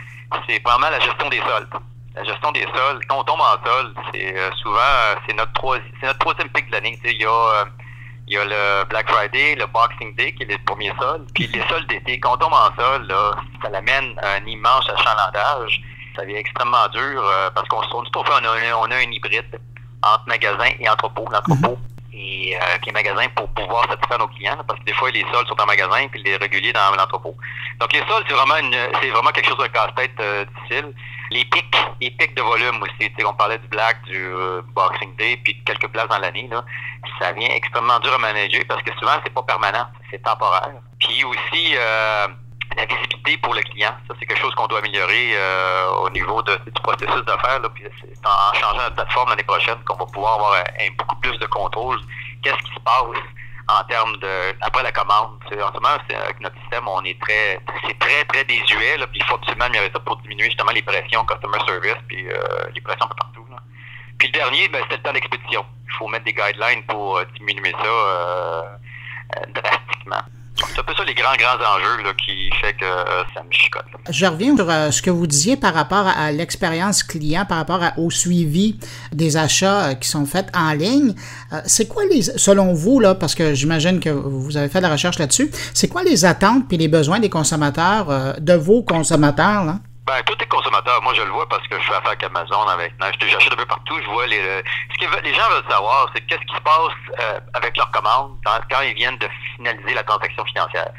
c'est 0.48 0.64
vraiment 0.64 0.90
la 0.90 1.00
gestion 1.00 1.30
des 1.30 1.42
soldes. 1.42 1.70
La 2.16 2.24
gestion 2.24 2.52
des 2.54 2.66
soldes, 2.74 3.04
quand 3.08 3.20
on 3.20 3.24
tombe 3.24 3.40
en 3.40 3.64
solde, 3.64 3.96
c'est 4.12 4.36
euh, 4.36 4.50
souvent, 4.64 4.80
c'est 5.28 5.36
notre, 5.36 5.80
notre 6.02 6.20
troisième 6.20 6.50
pic 6.50 6.66
de 6.68 6.72
l'année. 6.72 7.00
Il 7.06 7.22
y 7.22 7.26
a 7.26 7.66
il 8.32 8.36
y 8.36 8.38
a 8.38 8.46
le 8.46 8.86
Black 8.86 9.12
Friday, 9.12 9.56
le 9.56 9.66
Boxing 9.66 10.16
Day, 10.16 10.32
qui 10.32 10.44
est 10.44 10.46
le 10.46 10.58
premier 10.66 10.94
sol, 10.98 11.26
puis 11.36 11.48
les 11.48 11.62
sols 11.68 11.86
d'été. 11.88 12.18
Quand 12.18 12.36
on 12.36 12.38
tombe 12.38 12.54
en 12.54 12.74
sol, 12.82 13.06
là, 13.08 13.36
ça 13.62 13.70
l'amène 13.70 14.16
un 14.24 14.46
immense 14.46 14.90
achalandage. 14.90 15.82
Ça 16.16 16.22
devient 16.22 16.38
extrêmement 16.38 16.88
dur 16.94 17.22
euh, 17.22 17.50
parce 17.54 17.68
qu'on 17.68 17.84
se 17.84 17.90
tourne 17.90 18.08
tout 18.14 18.20
on 18.20 18.46
a, 18.46 18.76
on 18.78 18.90
a 18.90 18.96
un 18.96 19.12
hybride 19.12 19.60
entre 20.02 20.24
magasin 20.28 20.70
et 20.80 20.90
entrepôt. 20.90 21.28
L'entrepôt 21.30 21.78
et 22.14 22.56
euh, 22.56 22.78
qui 22.82 22.90
est 22.90 22.94
magasin 22.94 23.28
pour 23.36 23.50
pouvoir 23.50 23.90
satisfaire 23.90 24.20
nos 24.20 24.28
clients, 24.28 24.56
là, 24.56 24.64
parce 24.66 24.80
que 24.80 24.86
des 24.86 24.94
fois 24.94 25.12
les 25.12 25.26
sols 25.34 25.48
sont 25.48 25.60
en 25.62 25.66
magasin 25.66 26.08
puis 26.10 26.24
les 26.24 26.38
réguliers 26.38 26.74
dans 26.74 26.96
l'entrepôt. 26.96 27.36
Donc 27.80 27.92
les 27.92 28.00
sols, 28.08 28.24
c'est 28.28 28.34
vraiment 28.34 28.58
une, 28.58 28.76
c'est 29.02 29.10
vraiment 29.10 29.32
quelque 29.32 29.50
chose 29.50 29.58
de 29.58 29.68
casse-tête 29.68 30.12
euh, 30.22 30.46
difficile. 30.46 30.94
Les 31.32 31.46
pics, 31.46 31.78
les 32.02 32.12
pics 32.12 32.36
de 32.36 32.42
volume 32.42 32.84
aussi. 32.84 33.10
Tu 33.10 33.16
sais, 33.18 33.26
on 33.26 33.34
parlait 33.34 33.58
du 33.58 33.68
Black, 33.70 34.04
du 34.04 34.18
euh, 34.18 34.62
Boxing 34.76 35.16
Day, 35.16 35.40
puis 35.44 35.56
de 35.56 35.64
quelques 35.64 35.88
places 35.88 36.10
dans 36.10 36.20
l'année, 36.20 36.50
ça 37.20 37.32
vient 37.32 37.48
extrêmement 37.50 38.00
dur 38.00 38.14
à 38.14 38.18
manager 38.18 38.62
parce 38.68 38.84
que 38.84 38.92
souvent 39.00 39.14
c'est 39.24 39.34
pas 39.34 39.44
permanent, 39.44 39.88
c'est 40.12 40.22
temporaire. 40.22 40.74
Puis 41.00 41.24
aussi 41.24 41.74
euh, 41.78 42.28
la 42.76 42.86
visibilité 42.86 43.38
pour 43.38 43.54
le 43.54 43.62
client, 43.62 43.96
ça 44.10 44.14
c'est 44.20 44.26
quelque 44.26 44.42
chose 44.42 44.54
qu'on 44.56 44.68
doit 44.68 44.80
améliorer 44.80 45.32
euh, 45.36 45.90
au 46.04 46.10
niveau 46.10 46.42
de, 46.42 46.54
du 46.66 46.82
processus 46.84 47.24
d'affaires. 47.26 47.62
C'est 48.02 48.28
en 48.28 48.54
changeant 48.54 48.84
notre 48.84 48.96
plateforme 48.96 49.30
l'année 49.30 49.44
prochaine 49.44 49.78
qu'on 49.86 49.96
va 49.96 50.06
pouvoir 50.08 50.34
avoir 50.34 50.54
un, 50.56 50.86
un, 50.86 50.92
beaucoup 50.98 51.16
plus 51.22 51.38
de 51.40 51.46
contrôle. 51.46 52.00
Qu'est-ce 52.44 52.58
qui 52.58 52.74
se 52.74 52.80
passe? 52.82 53.24
En 53.68 53.84
termes 53.86 54.18
de 54.18 54.56
après 54.62 54.84
la 54.84 54.92
commande. 54.92 55.40
En 55.46 55.50
ce 55.50 55.74
moment, 55.74 55.96
avec 56.10 56.40
notre 56.40 56.60
système, 56.62 56.88
on 56.88 57.04
est 57.04 57.20
très 57.22 57.60
c'est 57.88 57.98
très, 58.00 58.24
très 58.26 58.44
désuet, 58.46 58.98
là, 58.98 59.08
puis 59.08 59.20
il 59.20 59.26
faut 59.26 59.36
absolument 59.36 59.66
améliorer 59.66 59.92
ça 59.94 60.00
pour 60.00 60.18
diminuer 60.18 60.46
justement 60.46 60.72
les 60.72 60.82
pressions 60.82 61.26
customer 61.26 61.60
service, 61.68 62.02
puis 62.08 62.28
euh, 62.28 62.38
les 62.74 62.82
pressions 62.82 63.06
un 63.06 63.10
peu 63.10 63.16
partout. 63.16 63.46
Là. 63.50 63.58
Puis 64.18 64.28
le 64.28 64.34
dernier, 64.34 64.68
ben, 64.70 64.82
c'était 64.84 64.98
le 64.98 65.04
temps 65.04 65.14
d'expédition. 65.14 65.66
Il 65.88 65.94
faut 65.98 66.08
mettre 66.08 66.26
des 66.26 66.34
guidelines 66.34 66.84
pour 66.84 67.18
euh, 67.18 67.26
diminuer 67.38 67.72
ça 67.72 67.86
euh, 67.86 68.64
drastiquement. 69.50 70.22
C'est 70.58 70.80
un 70.80 70.84
peu 70.84 70.94
ça 70.96 71.04
les 71.04 71.14
grands, 71.14 71.36
grands 71.38 71.56
enjeux 71.56 72.04
là, 72.04 72.14
qui 72.14 72.50
fait 72.62 72.74
que 72.74 72.86
euh, 72.86 73.24
ça 73.34 73.44
me 73.44 73.52
chicote. 73.52 73.86
Je 74.10 74.26
reviens 74.26 74.56
sur 74.56 74.70
euh, 74.70 74.92
ce 74.92 75.02
que 75.02 75.10
vous 75.10 75.28
disiez 75.28 75.58
par 75.58 75.74
rapport 75.74 76.08
à, 76.08 76.32
l'expérience 76.32 77.04
client, 77.04 77.46
par 77.46 77.58
rapport 77.58 77.82
au 77.98 78.10
suivi 78.10 78.78
des 79.12 79.38
achats 79.38 79.90
euh, 79.90 79.94
qui 79.96 80.08
sont 80.08 80.26
faits 80.26 80.48
en 80.56 80.74
ligne. 80.74 81.16
C'est 81.66 81.88
quoi 81.88 82.04
les, 82.06 82.22
selon 82.22 82.74
vous, 82.74 83.00
là, 83.00 83.16
parce 83.16 83.36
que 83.36 83.54
j'imagine 83.54 84.00
que 84.00 84.10
vous 84.10 84.56
avez 84.58 84.70
fait 84.70 84.80
de 84.80 84.84
la 84.84 84.92
recherche 84.92 85.20
là-dessus, 85.20 85.50
c'est 85.74 85.88
quoi 85.88 86.04
les 86.04 86.26
attentes 86.26 86.68
puis 86.68 86.78
les 86.78 86.88
besoins 86.88 87.20
des 87.20 87.30
consommateurs, 87.30 88.36
de 88.40 88.54
vos 88.54 88.84
consommateurs, 88.84 89.66
là? 89.66 89.80
Ben, 90.12 90.22
tous 90.24 90.38
les 90.42 90.46
consommateurs, 90.48 91.02
moi 91.04 91.14
je 91.14 91.22
le 91.22 91.30
vois 91.30 91.48
parce 91.48 91.66
que 91.70 91.80
je 91.80 91.86
fais 91.86 91.94
affaire 91.94 92.10
avec 92.10 92.24
Amazon, 92.24 92.68
avec 92.68 92.92
j'achète 93.00 93.54
un 93.54 93.56
peu 93.56 93.66
partout, 93.66 93.96
je 94.04 94.10
vois 94.10 94.28
les 94.28 94.42
ce 94.42 95.08
que 95.08 95.24
les 95.24 95.34
gens 95.34 95.48
veulent 95.50 95.72
savoir, 95.72 96.10
c'est 96.14 96.20
qu'est-ce 96.28 96.42
qui 96.42 96.54
se 96.54 96.60
passe 96.60 97.18
euh, 97.22 97.40
avec 97.54 97.78
leur 97.78 97.90
commande 97.92 98.36
quand, 98.44 98.82
ils 98.82 98.94
viennent 98.94 99.18
de 99.20 99.30
finaliser 99.56 99.94
la 99.94 100.04
transaction 100.04 100.44
financière. 100.44 100.90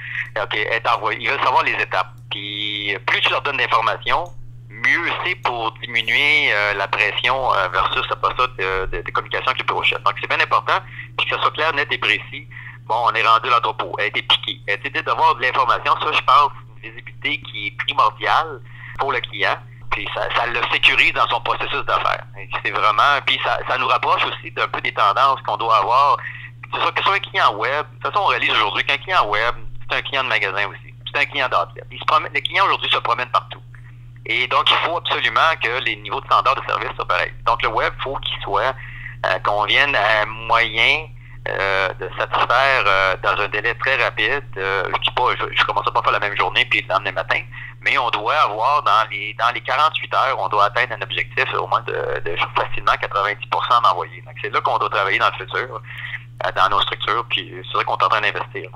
OK. 0.42 0.54
Ils 0.54 1.28
veulent 1.28 1.44
savoir 1.44 1.62
les 1.62 1.72
étapes. 1.72 2.08
Puis 2.30 2.96
plus 3.06 3.20
tu 3.20 3.28
leur 3.28 3.42
donnes 3.42 3.58
d'informations, 3.58 4.24
mieux 4.70 5.12
c'est 5.26 5.34
pour 5.42 5.72
diminuer 5.82 6.50
euh, 6.54 6.72
la 6.72 6.88
pression 6.88 7.52
euh, 7.52 7.68
versus 7.68 8.08
ça 8.08 8.16
ça 8.22 8.46
de, 8.46 8.86
de, 8.86 9.02
de, 9.02 9.10
communication 9.10 9.48
avec 9.48 9.60
le 9.60 9.66
bureau 9.66 9.82
chef. 9.82 10.02
Donc 10.04 10.14
c'est 10.22 10.26
bien 10.26 10.40
important, 10.40 10.80
puis 11.18 11.28
que 11.28 11.36
ça 11.36 11.42
soit 11.42 11.52
clair, 11.52 11.74
net 11.74 11.88
et 11.90 11.98
précis. 11.98 12.48
Bon, 12.86 12.96
on 13.04 13.12
est 13.12 13.26
rendu 13.26 13.50
l'entrepôt, 13.50 13.94
elle 13.98 14.04
a 14.04 14.08
été 14.08 14.22
piquée. 14.22 14.58
Elle 14.66 15.02
d'avoir 15.02 15.34
de 15.34 15.42
l'information, 15.42 15.92
ça 16.00 16.12
je 16.12 16.22
pense, 16.22 16.52
une 16.76 16.90
visibilité 16.90 17.42
qui 17.42 17.66
est 17.66 17.76
primordiale 17.84 18.62
pour 18.98 19.12
le 19.12 19.20
client. 19.20 19.56
Puis 19.90 20.08
ça, 20.14 20.46
le 20.46 20.60
sécurise 20.72 21.12
dans 21.12 21.28
son 21.28 21.40
processus 21.40 21.84
d'affaires. 21.84 22.24
C'est 22.64 22.70
vraiment. 22.70 23.20
Puis 23.26 23.38
ça, 23.44 23.78
nous 23.78 23.88
rapproche 23.88 24.24
aussi 24.24 24.50
d'un 24.52 24.68
peu 24.68 24.80
des 24.80 24.92
tendances 24.92 25.40
qu'on 25.42 25.56
doit 25.56 25.78
avoir. 25.78 26.16
Que 26.72 26.78
ce 26.78 27.02
soit, 27.02 27.14
un 27.14 27.18
client 27.18 27.54
web. 27.56 27.86
De 27.86 28.02
toute 28.02 28.12
façon, 28.12 28.24
on 28.24 28.28
réalise 28.28 28.50
aujourd'hui 28.52 28.84
qu'un 28.84 28.96
client 28.96 29.26
web, 29.28 29.54
c'est 29.90 29.98
un 29.98 30.02
client 30.02 30.24
de 30.24 30.28
magasin 30.28 30.66
aussi. 30.68 30.94
C'est 31.12 31.20
un 31.20 31.26
client 31.26 31.48
d'outlet. 31.48 31.82
Le 31.90 32.40
client 32.40 32.64
aujourd'hui 32.64 32.90
se 32.90 32.98
promène 32.98 33.28
partout. 33.28 33.60
Et 34.26 34.46
donc, 34.46 34.70
il 34.70 34.76
faut 34.86 34.96
absolument 34.96 35.40
que 35.62 35.82
les 35.84 35.96
niveaux 35.96 36.20
de 36.20 36.26
standard 36.26 36.54
de 36.54 36.62
service 36.66 36.90
soient 36.94 37.06
pareils. 37.06 37.32
Donc, 37.44 37.62
le 37.62 37.68
web, 37.68 37.92
il 37.98 38.02
faut 38.02 38.16
qu'il 38.16 38.40
soit, 38.42 38.74
euh, 39.26 39.38
qu'on 39.40 39.64
vienne 39.64 39.94
à 39.96 40.22
un 40.22 40.26
moyen 40.26 41.08
euh, 41.48 41.88
de 41.94 42.08
satisfaire 42.16 42.84
euh, 42.86 43.16
dans 43.22 43.40
un 43.42 43.48
délai 43.48 43.74
très 43.74 44.02
rapide. 44.02 44.44
Je 44.54 45.00
dis 45.00 45.10
pas, 45.16 45.34
je, 45.38 45.56
je 45.56 45.64
commence 45.64 45.84
pas 45.84 46.00
à 46.00 46.02
faire 46.02 46.12
la 46.12 46.20
même 46.20 46.36
journée 46.36 46.64
puis 46.66 46.82
le 46.82 46.88
lendemain 46.88 47.12
matin, 47.12 47.40
mais 47.82 47.98
on 47.98 48.10
doit 48.10 48.34
avoir 48.34 48.82
dans 48.82 49.08
les 49.10 49.34
dans 49.38 49.50
les 49.52 49.60
48 49.60 50.14
heures, 50.14 50.38
on 50.38 50.48
doit 50.48 50.66
atteindre 50.66 50.94
un 50.98 51.02
objectif 51.02 51.44
au 51.54 51.66
moins 51.66 51.82
de, 51.82 52.20
de 52.20 52.36
facilement 52.56 52.92
90% 52.92 53.82
d'envoyés. 53.82 54.22
Donc 54.22 54.34
c'est 54.40 54.50
là 54.50 54.60
qu'on 54.60 54.78
doit 54.78 54.90
travailler 54.90 55.18
dans 55.18 55.30
le 55.30 55.44
futur, 55.44 55.82
dans 56.56 56.68
nos 56.70 56.80
structures, 56.82 57.24
puis 57.28 57.52
c'est 57.64 57.74
vrai 57.74 57.84
qu'on 57.84 57.96
est 57.96 58.04
en 58.04 58.08
train 58.08 58.20
d'investir. 58.20 58.70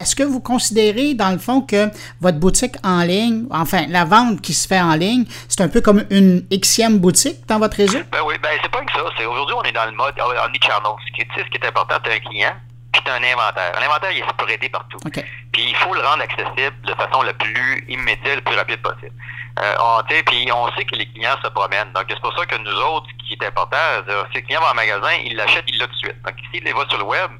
Est-ce 0.00 0.16
que 0.16 0.22
vous 0.22 0.40
considérez, 0.40 1.12
dans 1.12 1.30
le 1.30 1.36
fond, 1.36 1.60
que 1.60 1.90
votre 2.22 2.38
boutique 2.38 2.76
en 2.82 3.02
ligne, 3.02 3.44
enfin, 3.50 3.84
la 3.88 4.06
vente 4.06 4.40
qui 4.40 4.54
se 4.54 4.66
fait 4.66 4.80
en 4.80 4.94
ligne, 4.94 5.26
c'est 5.46 5.60
un 5.60 5.68
peu 5.68 5.82
comme 5.82 6.06
une 6.08 6.40
Xème 6.50 6.98
boutique 6.98 7.46
dans 7.46 7.58
votre 7.58 7.76
réseau? 7.76 7.98
Ben 8.10 8.20
oui, 8.24 8.34
ben 8.42 8.48
c'est 8.62 8.70
pas 8.70 8.82
que 8.82 8.92
ça. 8.92 9.28
Aujourd'hui, 9.28 9.54
on 9.58 9.62
est 9.62 9.72
dans 9.72 9.84
le 9.84 9.92
mode 9.92 10.14
omnichannel. 10.18 10.96
Ce 11.06 11.12
qui 11.12 11.20
est, 11.20 11.28
ce 11.36 11.50
qui 11.50 11.58
est 11.58 11.66
important, 11.66 11.96
tu 12.02 12.10
un 12.10 12.18
client, 12.18 12.54
puis 12.92 13.02
tu 13.04 13.10
un 13.10 13.22
inventaire. 13.22 13.72
L'inventaire, 13.80 14.10
il 14.12 14.18
est 14.18 14.28
spreadé 14.28 14.68
partout. 14.68 14.98
Okay. 15.06 15.24
Puis 15.52 15.62
il 15.68 15.76
faut 15.76 15.94
le 15.94 16.00
rendre 16.00 16.22
accessible 16.22 16.80
de 16.82 16.94
façon 16.94 17.22
le 17.22 17.32
plus 17.34 17.84
immédiate, 17.88 18.36
le 18.36 18.40
plus 18.42 18.56
rapide 18.56 18.82
possible. 18.82 19.12
Euh, 19.58 19.74
on, 19.80 20.02
puis 20.26 20.50
on 20.52 20.70
sait 20.72 20.84
que 20.84 20.96
les 20.96 21.06
clients 21.06 21.36
se 21.42 21.48
promènent. 21.48 21.92
Donc, 21.92 22.06
c'est 22.08 22.20
pour 22.20 22.36
ça 22.36 22.46
que 22.46 22.56
nous 22.56 22.70
autres, 22.70 23.06
ce 23.10 23.26
qui 23.26 23.34
est 23.34 23.46
important, 23.46 23.76
c'est 24.06 24.12
que 24.12 24.34
le 24.34 24.40
client 24.40 24.60
va 24.60 24.70
en 24.70 24.74
magasin, 24.74 25.12
il 25.24 25.36
l'achète, 25.36 25.64
il 25.68 25.78
l'a 25.78 25.86
tout 25.86 25.92
de 25.92 25.98
suite. 25.98 26.22
Donc, 26.22 26.34
s'il 26.52 26.64
les 26.64 26.72
va 26.72 26.84
sur 26.88 26.98
le 26.98 27.04
web, 27.04 27.30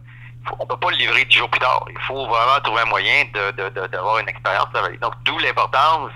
on 0.58 0.64
ne 0.64 0.68
peut 0.68 0.76
pas 0.76 0.90
le 0.90 0.96
livrer 0.96 1.24
dix 1.24 1.36
jours 1.36 1.50
plus 1.50 1.60
tard. 1.60 1.84
Il 1.88 1.98
faut 2.06 2.26
vraiment 2.26 2.60
trouver 2.62 2.82
un 2.82 2.86
moyen 2.86 3.24
d'avoir 3.90 4.18
une 4.18 4.28
expérience. 4.28 4.68
Donc, 5.00 5.14
d'où 5.24 5.38
l'importance 5.38 6.10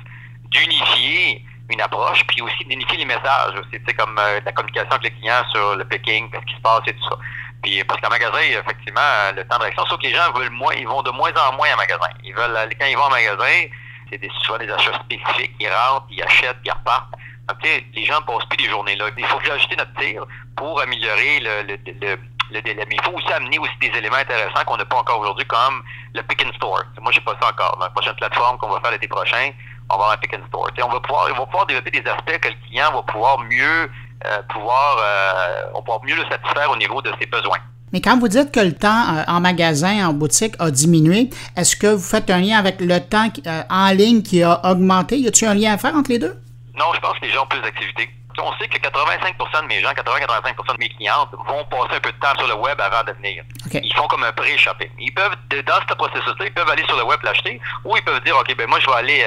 d'unifier 0.50 1.44
une 1.70 1.80
approche, 1.80 2.24
puis 2.26 2.42
aussi 2.42 2.64
d'unifier 2.64 2.98
les 2.98 3.04
messages. 3.06 3.54
C'est 3.72 3.94
comme 3.94 4.18
euh, 4.18 4.40
la 4.44 4.52
communication 4.52 4.90
avec 4.90 5.04
les 5.04 5.18
clients 5.18 5.44
sur 5.50 5.76
le 5.76 5.84
picking, 5.84 6.28
ce 6.32 6.44
qui 6.44 6.54
se 6.54 6.60
passe 6.60 6.82
et 6.86 6.92
tout 6.92 7.08
ça. 7.08 7.16
Puis 7.64 7.82
parce 7.84 8.00
qu'en 8.00 8.10
magasin, 8.10 8.38
effectivement, 8.38 9.00
le 9.34 9.42
temps 9.44 9.56
de 9.56 9.62
réaction, 9.62 9.84
sauf 9.86 9.98
que 9.98 10.06
les 10.06 10.14
gens 10.14 10.30
veulent 10.34 10.50
moins, 10.50 10.74
ils 10.74 10.86
vont 10.86 11.02
de 11.02 11.10
moins 11.10 11.32
en 11.48 11.56
moins 11.56 11.72
en 11.72 11.76
magasin. 11.76 12.10
Ils 12.22 12.34
veulent 12.34 12.68
quand 12.78 12.86
ils 12.86 12.96
vont 12.96 13.04
en 13.04 13.10
magasin, 13.10 13.66
c'est 14.10 14.18
des, 14.18 14.30
souvent 14.42 14.58
des 14.58 14.70
achats 14.70 15.00
spécifiques, 15.00 15.54
ils 15.58 15.68
rentrent, 15.68 16.06
ils 16.10 16.22
achètent, 16.22 16.58
ils 16.64 16.70
repartent. 16.70 17.14
Donc, 17.48 17.58
les 17.62 18.04
gens 18.04 18.20
ne 18.20 18.26
passent 18.26 18.46
plus 18.48 18.58
des 18.58 18.70
journées 18.70 18.96
là. 18.96 19.06
Il 19.16 19.26
faut 19.26 19.38
ajuster 19.38 19.76
notre 19.76 19.94
tir 19.94 20.24
pour 20.56 20.80
améliorer 20.80 21.40
le, 21.40 21.62
le, 21.62 21.78
le 22.00 22.18
le 22.50 22.62
délai. 22.62 22.84
Mais 22.88 22.96
il 22.96 23.02
faut 23.02 23.12
aussi 23.12 23.32
amener 23.32 23.58
aussi 23.58 23.76
des 23.80 23.96
éléments 23.98 24.16
intéressants 24.16 24.64
qu'on 24.66 24.76
n'a 24.76 24.84
pas 24.84 24.96
encore 24.96 25.20
aujourd'hui, 25.20 25.46
comme 25.46 25.82
le 26.14 26.22
pick 26.22 26.44
and 26.44 26.52
store. 26.56 26.82
Moi, 27.00 27.12
je 27.12 27.18
sais 27.18 27.24
pas 27.24 27.36
ça 27.40 27.48
encore. 27.48 27.76
Dans 27.78 27.84
la 27.84 27.90
prochaine 27.90 28.14
plateforme 28.14 28.58
qu'on 28.58 28.68
va 28.68 28.80
faire 28.80 28.90
l'été 28.90 29.08
prochain, 29.08 29.50
on 29.90 29.96
va 29.96 30.04
avoir 30.04 30.12
un 30.12 30.16
pick 30.16 30.34
and 30.34 30.46
store. 30.48 30.70
on 30.82 30.88
va 30.88 31.00
pouvoir, 31.00 31.28
on 31.30 31.38
va 31.38 31.46
pouvoir 31.46 31.66
développer 31.66 31.90
des 31.90 32.08
aspects 32.08 32.38
que 32.38 32.48
le 32.48 32.54
client 32.66 32.92
va 32.92 33.02
pouvoir 33.02 33.38
mieux 33.40 33.90
euh, 34.24 34.42
pouvoir, 34.48 34.96
euh, 34.98 35.62
on 35.74 35.82
pouvoir 35.82 36.02
mieux 36.04 36.16
le 36.16 36.24
satisfaire 36.30 36.70
au 36.70 36.76
niveau 36.76 37.02
de 37.02 37.10
ses 37.20 37.26
besoins. 37.26 37.58
Mais 37.92 38.00
quand 38.00 38.18
vous 38.18 38.28
dites 38.28 38.50
que 38.50 38.60
le 38.60 38.72
temps 38.72 39.14
euh, 39.14 39.22
en 39.28 39.40
magasin, 39.40 40.08
en 40.08 40.12
boutique 40.12 40.54
a 40.58 40.70
diminué, 40.70 41.30
est-ce 41.56 41.76
que 41.76 41.88
vous 41.88 42.02
faites 42.02 42.30
un 42.30 42.40
lien 42.40 42.58
avec 42.58 42.80
le 42.80 42.98
temps 43.00 43.28
en 43.70 43.90
ligne 43.90 44.22
qui 44.22 44.42
a 44.42 44.60
augmenté? 44.64 45.18
Y 45.18 45.28
a-t-il 45.28 45.48
un 45.48 45.54
lien 45.54 45.74
à 45.74 45.78
faire 45.78 45.94
entre 45.94 46.10
les 46.10 46.18
deux? 46.18 46.40
Non, 46.76 46.86
je 46.94 47.00
pense 47.00 47.18
que 47.18 47.26
les 47.26 47.32
gens 47.32 47.44
ont 47.44 47.46
plus 47.46 47.60
d'activités. 47.60 48.10
On 48.42 48.52
sait 48.58 48.66
que 48.66 48.78
85% 48.78 49.62
de 49.62 49.66
mes 49.68 49.80
gens, 49.80 49.90
80-85% 49.90 50.74
de 50.74 50.80
mes 50.80 50.88
clientes 50.88 51.28
vont 51.32 51.64
passer 51.66 51.96
un 51.96 52.00
peu 52.00 52.10
de 52.10 52.18
temps 52.18 52.34
sur 52.36 52.48
le 52.48 52.54
web 52.54 52.80
avant 52.80 53.04
de 53.04 53.12
venir. 53.12 53.44
Ils 53.72 53.94
font 53.94 54.08
comme 54.08 54.24
un 54.24 54.32
pré-shopping. 54.32 54.88
Ils 54.98 55.14
peuvent, 55.14 55.36
dans 55.64 55.80
ce 55.88 55.94
processus-là, 55.94 56.46
ils 56.46 56.52
peuvent 56.52 56.68
aller 56.68 56.84
sur 56.84 56.96
le 56.96 57.04
web 57.04 57.20
l'acheter 57.22 57.60
ou 57.84 57.96
ils 57.96 58.02
peuvent 58.02 58.24
dire, 58.24 58.36
OK, 58.36 58.56
ben 58.56 58.68
moi, 58.68 58.80
je 58.80 58.86
vais 58.86 58.96
aller 58.96 59.24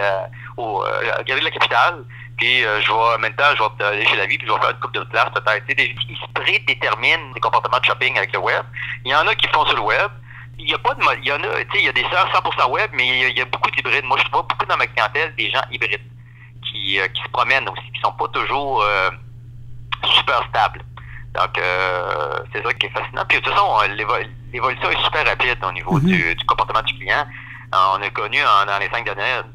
au 0.58 0.84
euh, 0.84 1.23
de 1.23 1.43
la 1.43 1.52
Capitale, 1.52 2.04
puis 2.38 2.63
euh, 2.63 2.80
je 2.82 2.91
vais 2.91 3.17
maintenant, 3.17 3.45
je 3.56 3.84
vais 3.84 3.86
aller 3.86 4.06
chez 4.06 4.15
la 4.15 4.28
vie, 4.28 4.38
puis 4.38 4.47
je 4.47 4.54
vais 4.54 4.60
faire 4.60 4.69
une 4.69 4.80
coupe 4.80 4.93
de 4.93 5.04
place 5.06 5.30
peut-être. 5.34 5.65
Ils 5.69 6.17
se 6.17 6.32
prédéterminent 6.34 7.34
des 7.34 7.39
comportements 7.39 7.80
de 7.80 7.86
shopping 7.86 8.15
avec 8.15 8.32
le 8.32 8.39
web. 8.39 8.63
Il 9.06 9.12
y 9.12 9.15
en 9.15 9.28
a 9.28 9.34
qui 9.34 9.47
font 9.47 9.65
sur 9.65 9.76
le 9.76 9.82
web. 9.82 10.12
Il 10.60 10.69
y 10.69 10.73
a 10.73 10.78
pas 10.78 10.93
de 10.93 11.02
il 11.19 11.26
y 11.26 11.32
en 11.32 11.36
a, 11.36 11.63
tu 11.65 11.71
sais, 11.71 11.80
il 11.80 11.86
y 11.86 11.89
a 11.89 11.93
des 11.93 12.04
100% 12.04 12.71
web, 12.71 12.89
mais 12.93 13.30
il 13.30 13.38
y, 13.38 13.41
a, 13.41 13.45
beaucoup 13.45 13.69
d'hybrides. 13.71 14.06
Moi, 14.06 14.17
je 14.23 14.32
vois 14.32 14.43
beaucoup 14.43 14.65
dans 14.65 14.78
ma 14.78 14.88
clientèle 14.88 15.34
des 15.36 15.50
gens 15.52 15.62
hybrides 15.71 16.02
qui, 16.63 17.00
euh, 17.00 17.08
qui 17.08 17.21
se 17.21 17.30
promènent 17.30 17.67
aussi, 17.69 17.91
qui 17.91 18.02
sont 18.02 18.12
pas 18.13 18.28
toujours 18.30 18.82
euh, 18.82 19.10
super 20.04 20.43
stables. 20.50 20.84
Donc, 21.34 21.58
euh, 21.58 22.39
c'est 22.54 22.63
ça 22.63 22.73
qui 22.73 22.88
est 22.88 22.89
fascinant. 22.89 23.23
Puis, 23.30 23.39
de 23.39 23.43
toute 23.43 23.54
façon, 23.54 23.82
l'évolution 24.52 24.89
est 24.89 25.04
super 25.04 25.26
rapide 25.26 25.58
au 25.63 25.71
niveau 25.71 26.00
mm-hmm. 26.00 26.06
du, 26.06 26.36
du, 26.36 26.45
comportement 26.45 26.82
du 26.82 26.93
client. 26.95 27.26
on 27.73 28.02
a 28.02 28.10
connu 28.10 28.39
dans 28.39 28.80
les 28.80 28.89
cinq 28.89 29.06
dernières 29.06 29.45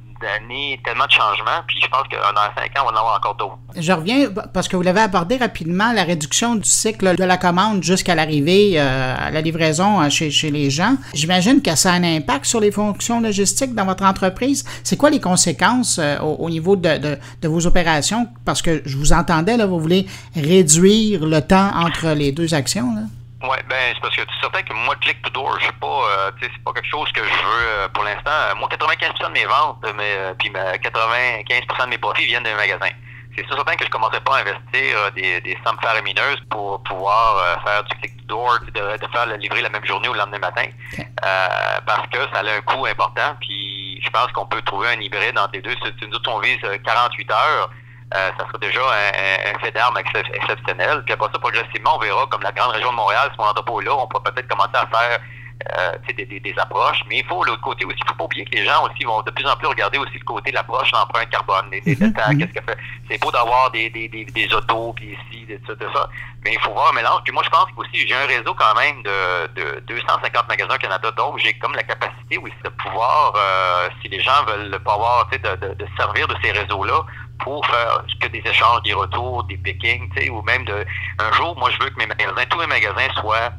tellement 0.84 1.06
de 1.06 1.10
changements, 1.10 1.62
puis 1.66 1.76
je 1.82 1.88
pense 1.88 2.06
que 2.08 2.16
dans 2.16 2.54
cinq 2.56 2.78
ans, 2.78 2.84
on 2.84 2.92
va 2.92 2.96
en 2.96 3.00
avoir 3.00 3.16
encore 3.16 3.34
d'autres. 3.34 3.58
Je 3.76 3.92
reviens, 3.92 4.30
parce 4.52 4.68
que 4.68 4.76
vous 4.76 4.82
l'avez 4.82 5.00
abordé 5.00 5.36
rapidement, 5.36 5.92
la 5.92 6.04
réduction 6.04 6.56
du 6.56 6.68
cycle 6.68 7.16
de 7.16 7.24
la 7.24 7.36
commande 7.36 7.82
jusqu'à 7.82 8.14
l'arrivée 8.14 8.74
euh, 8.76 9.14
à 9.18 9.30
la 9.30 9.40
livraison 9.40 10.00
euh, 10.00 10.08
chez, 10.10 10.50
les 10.50 10.70
gens. 10.70 10.96
J'imagine 11.14 11.62
que 11.62 11.74
ça 11.74 11.92
a 11.92 11.94
un 11.94 12.04
impact 12.04 12.44
sur 12.44 12.60
les 12.60 12.70
fonctions 12.70 13.20
logistiques 13.20 13.74
dans 13.74 13.84
votre 13.84 14.04
entreprise. 14.04 14.64
C'est 14.84 14.96
quoi 14.96 15.10
les 15.10 15.20
conséquences 15.20 15.98
euh, 15.98 16.18
au, 16.18 16.50
niveau 16.50 16.76
de, 16.76 16.98
de, 16.98 17.18
de, 17.40 17.48
vos 17.48 17.66
opérations? 17.66 18.28
Parce 18.44 18.62
que 18.62 18.82
je 18.84 18.96
vous 18.96 19.12
entendais, 19.12 19.56
là, 19.56 19.66
vous 19.66 19.80
voulez 19.80 20.06
réduire 20.34 21.24
le 21.24 21.40
temps 21.40 21.70
entre 21.74 22.10
les 22.10 22.32
deux 22.32 22.54
actions. 22.54 22.94
Là. 22.94 23.02
Oui, 23.42 23.56
ben 23.68 23.92
c'est 23.92 24.00
parce 24.00 24.14
que 24.14 24.22
c'est 24.22 24.40
certain 24.40 24.62
que 24.62 24.72
moi, 24.72 24.94
click 25.00 25.20
to 25.22 25.30
door, 25.30 25.58
je 25.58 25.66
sais 25.66 25.72
pas, 25.80 25.86
euh, 25.86 26.30
tu 26.38 26.44
sais, 26.44 26.52
c'est 26.54 26.62
pas 26.62 26.72
quelque 26.72 26.88
chose 26.88 27.10
que 27.10 27.24
je 27.24 27.28
veux 27.28 27.66
euh, 27.66 27.88
pour 27.88 28.04
l'instant. 28.04 28.30
Moi, 28.56 28.68
95% 28.68 29.26
de 29.26 29.32
mes 29.32 29.44
ventes, 29.46 29.84
euh, 29.84 29.92
mais 29.96 30.34
puis 30.38 30.48
95% 30.50 31.84
de 31.84 31.90
mes 31.90 31.98
profits 31.98 32.26
viennent 32.26 32.44
d'un 32.44 32.54
magasin. 32.54 32.90
C'est 33.34 33.44
certain 33.48 33.74
que 33.74 33.84
je 33.84 33.90
commencerai 33.90 34.20
pas 34.20 34.36
à 34.36 34.40
investir 34.42 35.10
des, 35.16 35.40
des 35.40 35.58
sommes 35.66 35.78
faramineuses 35.80 36.40
pour 36.50 36.82
pouvoir 36.82 37.58
faire 37.64 37.82
du 37.84 37.96
click 37.96 38.16
to 38.18 38.24
door, 38.26 38.58
de, 38.60 38.98
de 38.98 39.10
faire 39.10 39.26
le 39.26 39.36
livrer 39.36 39.62
la 39.62 39.70
même 39.70 39.86
journée 39.86 40.06
ou 40.06 40.12
le 40.12 40.18
lendemain 40.18 40.38
matin, 40.38 40.66
parce 41.86 42.06
que 42.08 42.18
ça 42.30 42.40
a 42.40 42.42
un 42.44 42.60
coût 42.60 42.84
important. 42.84 43.34
Puis 43.40 44.02
je 44.04 44.10
pense 44.10 44.30
qu'on 44.32 44.44
peut 44.44 44.60
trouver 44.60 44.88
un 44.88 45.00
hybride 45.00 45.38
entre 45.38 45.52
les 45.54 45.62
deux. 45.62 45.74
Si 45.98 46.06
nous 46.08 46.18
on 46.26 46.40
vise 46.40 46.60
48 46.84 47.30
heures, 47.30 47.70
euh, 48.14 48.30
ça 48.38 48.46
sera 48.46 48.58
déjà 48.60 48.80
un, 48.80 49.58
fait 49.60 49.70
d'armes 49.72 49.98
exceptionnel. 49.98 51.02
Puis 51.04 51.14
après 51.14 51.28
ça, 51.32 51.38
progressivement, 51.38 51.96
on 51.96 51.98
verra 51.98 52.26
comme 52.30 52.42
la 52.42 52.52
grande 52.52 52.72
région 52.72 52.90
de 52.90 52.96
Montréal, 52.96 53.30
si 53.32 53.38
mon 53.38 53.46
entrepôt 53.46 53.80
est 53.80 53.84
là, 53.84 53.94
on 53.94 54.06
pourra 54.06 54.24
peut-être 54.24 54.48
commencer 54.48 54.74
à 54.74 54.86
faire 54.86 55.20
euh, 55.78 55.92
des, 56.16 56.26
des, 56.26 56.40
des, 56.40 56.54
approches. 56.58 57.02
Mais 57.08 57.18
il 57.18 57.24
faut 57.24 57.44
l'autre 57.44 57.60
côté 57.60 57.84
aussi, 57.84 57.96
il 57.98 58.04
ne 58.04 58.08
faut 58.08 58.14
pas 58.16 58.24
oublier 58.24 58.44
que 58.44 58.56
les 58.56 58.64
gens 58.64 58.84
aussi 58.84 59.04
vont 59.04 59.22
de 59.22 59.30
plus 59.30 59.46
en 59.46 59.56
plus 59.56 59.68
regarder 59.68 59.98
aussi 59.98 60.18
le 60.18 60.24
côté 60.24 60.50
de 60.50 60.56
l'approche 60.56 60.90
l'empreinte 60.92 61.30
carbone, 61.30 61.66
les, 61.70 61.80
les 61.80 61.94
mhm, 61.94 62.06
mhm. 62.08 62.38
qu'est-ce 62.38 62.52
que 62.52 62.64
fait. 62.64 62.78
C'est 63.10 63.20
beau 63.20 63.30
d'avoir 63.30 63.70
des, 63.70 63.88
des, 63.90 64.08
des, 64.08 64.24
des, 64.24 64.54
autos, 64.54 64.92
puis 64.94 65.16
ici, 65.16 65.44
des, 65.46 65.58
tout 65.60 65.76
ça, 65.78 66.08
mais 66.44 66.54
il 66.54 66.60
faut 66.60 66.72
voir 66.72 66.90
un 66.90 66.94
mélange. 66.94 67.20
Puis 67.24 67.32
moi, 67.32 67.42
je 67.44 67.50
pense 67.50 67.66
aussi, 67.76 68.06
j'ai 68.06 68.14
un 68.14 68.26
réseau 68.26 68.54
quand 68.54 68.74
même 68.74 69.02
de, 69.02 69.46
de 69.54 69.80
250 69.86 70.48
magasins 70.48 70.74
au 70.74 70.78
Canada, 70.78 71.10
donc 71.12 71.38
j'ai 71.38 71.56
comme 71.58 71.74
la 71.74 71.82
capacité 71.82 72.38
aussi 72.38 72.54
de 72.64 72.68
pouvoir, 72.70 73.32
euh, 73.36 73.88
si 74.00 74.08
les 74.08 74.20
gens 74.20 74.44
veulent 74.46 74.78
pas 74.82 74.94
avoir, 74.94 75.28
de, 75.28 75.36
de, 75.36 75.74
de 75.74 75.86
servir 75.96 76.26
de 76.28 76.34
ces 76.42 76.52
réseaux-là 76.52 77.04
pour 77.38 77.64
faire 77.66 78.04
que 78.20 78.28
des 78.28 78.42
échanges, 78.44 78.82
des 78.82 78.94
retours, 78.94 79.44
des 79.44 79.56
pickings, 79.56 80.08
tu 80.14 80.22
sais, 80.22 80.30
ou 80.30 80.42
même 80.42 80.64
de 80.64 80.84
un 81.18 81.32
jour, 81.32 81.56
moi 81.58 81.70
je 81.70 81.82
veux 81.82 81.90
que 81.90 81.98
mes 81.98 82.06
magasins, 82.06 82.44
tous 82.48 82.58
mes 82.58 82.66
magasins 82.66 83.12
soient 83.20 83.50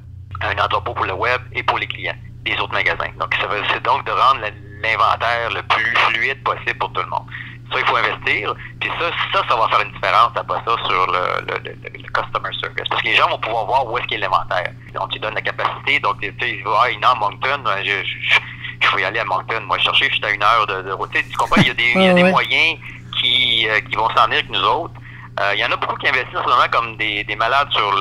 un 0.43 0.63
entrepôt 0.63 0.93
pour 0.93 1.05
le 1.05 1.13
web 1.13 1.41
et 1.53 1.63
pour 1.63 1.77
les 1.77 1.87
clients 1.87 2.15
des 2.43 2.57
autres 2.59 2.73
magasins. 2.73 3.11
Donc 3.19 3.33
ça 3.35 3.47
c'est 3.71 3.83
donc 3.83 4.05
de 4.05 4.11
rendre 4.11 4.41
l'inventaire 4.83 5.49
le 5.51 5.61
plus 5.63 5.95
fluide 6.07 6.43
possible 6.43 6.77
pour 6.77 6.91
tout 6.91 7.01
le 7.01 7.09
monde. 7.09 7.25
Ça, 7.71 7.79
il 7.79 7.85
faut 7.85 7.95
investir. 7.95 8.53
Puis 8.79 8.89
ça, 8.99 9.09
ça, 9.33 9.41
ça 9.47 9.55
va 9.55 9.67
faire 9.69 9.81
une 9.81 9.91
différence 9.93 10.31
après 10.35 10.59
ça 10.65 10.75
sur 10.85 11.07
le, 11.07 11.45
le, 11.47 11.71
le, 11.71 12.07
customer 12.13 12.49
service. 12.61 12.87
Parce 12.89 13.01
que 13.01 13.07
les 13.07 13.15
gens 13.15 13.27
vont 13.29 13.39
pouvoir 13.39 13.65
voir 13.65 13.87
où 13.89 13.97
est-ce 13.97 14.07
qu'il 14.07 14.19
y 14.19 14.23
a 14.23 14.27
l'inventaire. 14.27 14.71
Donc, 14.93 15.09
tu 15.11 15.19
donnes 15.19 15.33
la 15.33 15.41
capacité. 15.41 15.99
Donc, 15.99 16.19
tu 16.19 16.27
sais, 16.39 16.51
ils 16.51 16.63
vont, 16.63 16.75
ah, 16.79 16.91
il 16.91 17.03
à 17.03 17.15
Moncton, 17.15 17.63
je, 17.79 18.03
je, 18.03 18.35
je, 18.81 18.87
faut 18.87 18.99
y 18.99 19.03
aller 19.03 19.19
à 19.19 19.25
Moncton. 19.25 19.61
Moi, 19.61 19.79
chercher, 19.79 20.07
je 20.09 20.15
suis 20.15 20.25
à 20.25 20.31
une 20.31 20.43
heure 20.43 20.67
de, 20.67 20.91
route. 20.91 21.09
Tu 21.13 21.23
comprends? 21.37 21.61
Il 21.61 21.67
y 21.67 21.71
a 21.71 21.73
des, 21.73 21.93
il 21.95 22.03
y 22.03 22.07
a 22.07 22.13
des 22.13 22.23
moyens 22.23 22.77
qui, 23.19 23.67
euh, 23.69 23.79
qui 23.81 23.95
vont 23.95 24.09
s'en 24.09 24.25
venir 24.25 24.39
avec 24.39 24.49
nous 24.49 24.63
autres. 24.63 24.93
Euh, 25.39 25.51
il 25.55 25.59
y 25.59 25.65
en 25.65 25.71
a 25.71 25.75
beaucoup 25.77 25.95
qui 25.95 26.07
investissent 26.07 26.45
moment 26.45 26.69
comme 26.71 26.95
des, 26.97 27.23
des 27.23 27.35
malades 27.35 27.71
sur 27.71 27.91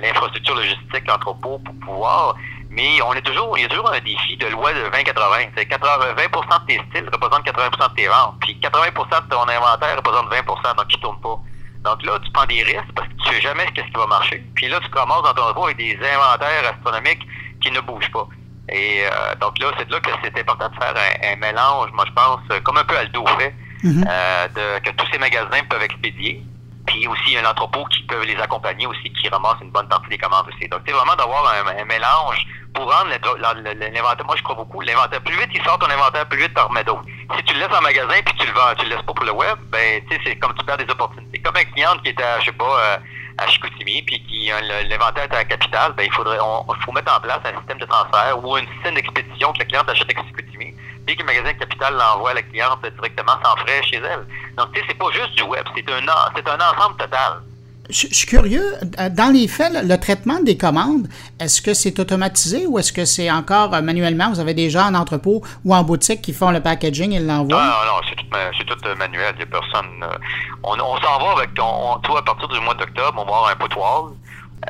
l'infrastructure 0.00 0.54
logistique, 0.54 1.06
l'entrepôt 1.06 1.58
pour 1.58 1.74
pouvoir. 1.84 2.36
Mais 2.70 3.00
on 3.02 3.12
est 3.12 3.22
toujours, 3.22 3.56
il 3.58 3.62
y 3.62 3.64
a 3.64 3.68
toujours 3.68 3.92
un 3.92 4.00
défi 4.00 4.36
de 4.36 4.46
loi 4.46 4.72
de 4.72 4.80
20-80. 4.90 5.14
20 5.52 6.60
de 6.60 6.66
tes 6.66 6.82
styles 6.88 7.08
représentent 7.12 7.44
80 7.44 7.68
de 7.88 7.94
tes 7.94 8.08
ventes. 8.08 8.34
Puis 8.40 8.58
80 8.60 8.86
de 8.86 9.28
ton 9.28 9.48
inventaire 9.48 9.96
représente 9.96 10.28
20 10.28 10.74
donc 10.76 10.88
qui 10.88 10.96
ne 10.96 11.02
tourne 11.02 11.20
pas. 11.20 11.38
Donc 11.84 12.02
là, 12.02 12.18
tu 12.24 12.30
prends 12.32 12.46
des 12.46 12.62
risques 12.62 12.92
parce 12.96 13.08
que 13.08 13.14
tu 13.14 13.28
ne 13.28 13.34
sais 13.34 13.40
jamais 13.42 13.66
ce 13.66 13.82
qui 13.82 13.90
va 13.94 14.06
marcher. 14.06 14.42
Puis 14.54 14.68
là, 14.68 14.80
tu 14.80 14.88
commences 14.88 15.22
dans 15.22 15.34
ton 15.34 15.42
entrepôt 15.42 15.64
avec 15.66 15.76
des 15.76 15.96
inventaires 15.96 16.72
astronomiques 16.74 17.26
qui 17.60 17.70
ne 17.70 17.80
bougent 17.80 18.10
pas. 18.10 18.26
Et 18.70 19.04
euh, 19.04 19.34
donc 19.40 19.58
là, 19.58 19.70
c'est 19.78 19.90
là 19.90 20.00
que 20.00 20.10
c'est 20.22 20.40
important 20.40 20.70
de 20.70 20.74
faire 20.82 20.94
un, 21.22 21.36
mélange, 21.36 21.90
moi 21.92 22.06
je 22.08 22.12
pense, 22.12 22.40
comme 22.62 22.78
un 22.78 22.84
peu 22.84 22.96
Aldo 22.96 23.22
fait, 23.38 23.54
Mhm. 23.84 24.04
Euh, 24.08 24.48
de, 24.48 24.80
que 24.82 24.96
tous 24.96 25.06
ces 25.12 25.18
magasins 25.18 25.62
peuvent 25.68 25.82
expédier. 25.82 26.42
Puis 26.86 27.08
aussi, 27.08 27.36
un 27.36 27.44
entrepôt 27.44 27.84
qui 27.86 28.02
peut 28.02 28.22
les 28.24 28.36
accompagner 28.36 28.86
aussi, 28.86 29.10
qui 29.12 29.28
ramasse 29.28 29.56
une 29.62 29.70
bonne 29.70 29.88
partie 29.88 30.08
des 30.08 30.18
commandes 30.18 30.46
aussi. 30.48 30.68
Donc, 30.68 30.80
c'est 30.86 30.92
vraiment 30.92 31.16
d'avoir 31.16 31.52
un, 31.54 31.84
mélange 31.84 32.46
pour 32.74 32.92
rendre 32.92 33.10
l'inventaire. 33.10 34.26
Moi, 34.26 34.36
je 34.36 34.42
crois 34.42 34.56
beaucoup. 34.56 34.80
L'inventaire, 34.80 35.22
plus 35.22 35.36
vite 35.36 35.48
il 35.54 35.62
sort 35.62 35.78
ton 35.78 35.88
inventaire, 35.88 36.26
plus 36.26 36.38
vite 36.38 36.58
remets 36.58 36.84
d'autres. 36.84 37.04
Si 37.36 37.42
tu 37.44 37.54
le 37.54 37.60
laisses 37.60 37.76
en 37.76 37.80
magasin 37.80 38.14
puis 38.24 38.34
tu 38.38 38.46
le 38.46 38.52
vends, 38.52 38.74
tu 38.76 38.84
le 38.84 38.94
laisses 38.94 39.04
pas 39.04 39.14
pour 39.14 39.24
le 39.24 39.32
web, 39.32 39.58
ben, 39.70 40.02
tu 40.08 40.16
sais, 40.16 40.22
c'est 40.24 40.36
comme 40.36 40.52
tu 40.54 40.64
perds 40.64 40.78
des 40.78 40.90
opportunités. 40.90 41.38
Comme 41.40 41.56
un 41.56 41.64
client 41.64 41.96
qui 42.02 42.10
était, 42.10 42.22
à, 42.22 42.40
je 42.40 42.46
sais 42.46 42.52
pas, 42.52 42.78
euh, 42.80 42.96
à 43.38 43.46
Chicoutimi, 43.48 44.02
puis 44.02 44.22
qui 44.26 44.50
l'inventaire 44.88 45.24
est 45.24 45.32
à 45.32 45.38
la 45.38 45.44
capitale, 45.44 45.92
ben, 45.92 46.04
il 46.04 46.12
faudrait, 46.12 46.38
on, 46.40 46.66
faut 46.84 46.92
mettre 46.92 47.16
en 47.16 47.20
place 47.20 47.40
un 47.44 47.56
système 47.58 47.78
de 47.78 47.86
transfert 47.86 48.44
ou 48.44 48.58
une 48.58 48.68
système 48.74 48.94
d'expédition 48.94 49.52
que 49.52 49.60
le 49.60 49.64
client 49.64 49.82
achète 49.82 50.10
à 50.10 50.22
Chicoutimi 50.22 50.74
dès 51.06 51.14
que 51.14 51.20
le 51.20 51.26
magasin 51.26 51.52
Capital 51.54 51.94
l'envoie 51.94 52.30
à 52.30 52.34
la 52.34 52.42
cliente 52.42 52.80
directement 52.82 53.32
sans 53.44 53.56
frais 53.62 53.82
chez 53.82 53.96
elle. 53.96 54.26
Donc, 54.56 54.72
tu 54.72 54.80
sais, 54.80 54.86
c'est 54.88 54.98
pas 54.98 55.10
juste 55.12 55.34
du 55.36 55.42
web, 55.42 55.64
c'est 55.74 55.90
un, 55.90 56.00
c'est 56.34 56.48
un 56.48 56.56
ensemble 56.56 56.96
total. 56.98 57.42
Je, 57.90 58.06
suis 58.06 58.26
curieux, 58.26 58.64
dans 59.10 59.30
les 59.30 59.46
faits, 59.46 59.72
le, 59.84 59.96
traitement 59.96 60.40
des 60.40 60.56
commandes, 60.56 61.06
est-ce 61.38 61.60
que 61.60 61.74
c'est 61.74 61.98
automatisé 61.98 62.66
ou 62.66 62.78
est-ce 62.78 62.94
que 62.94 63.04
c'est 63.04 63.30
encore 63.30 63.74
euh, 63.74 63.82
manuellement? 63.82 64.30
Vous 64.30 64.40
avez 64.40 64.54
des 64.54 64.70
gens 64.70 64.86
en 64.86 64.94
entrepôt 64.94 65.42
ou 65.66 65.74
en 65.74 65.82
boutique 65.82 66.22
qui 66.22 66.32
font 66.32 66.50
le 66.50 66.60
packaging 66.60 67.12
et 67.12 67.20
l'envoient? 67.20 67.62
Non, 67.62 67.70
non, 67.70 67.96
non, 67.96 68.50
c'est 68.56 68.64
tout, 68.64 68.74
tout, 68.74 68.98
manuel. 68.98 69.34
Il 69.34 69.36
n'y 69.36 69.42
a 69.42 69.46
personne. 69.46 70.02
Euh, 70.02 70.16
on, 70.62 70.72
on 70.80 70.96
s'en 70.96 71.18
va 71.18 71.32
avec. 71.36 71.50
On, 71.60 71.98
toi, 71.98 72.20
à 72.20 72.22
partir 72.22 72.48
du 72.48 72.58
mois 72.60 72.74
d'octobre, 72.74 73.22
on 73.22 73.30
va 73.30 73.36
avoir 73.36 73.50
un 73.50 73.56
potoir 73.56 74.10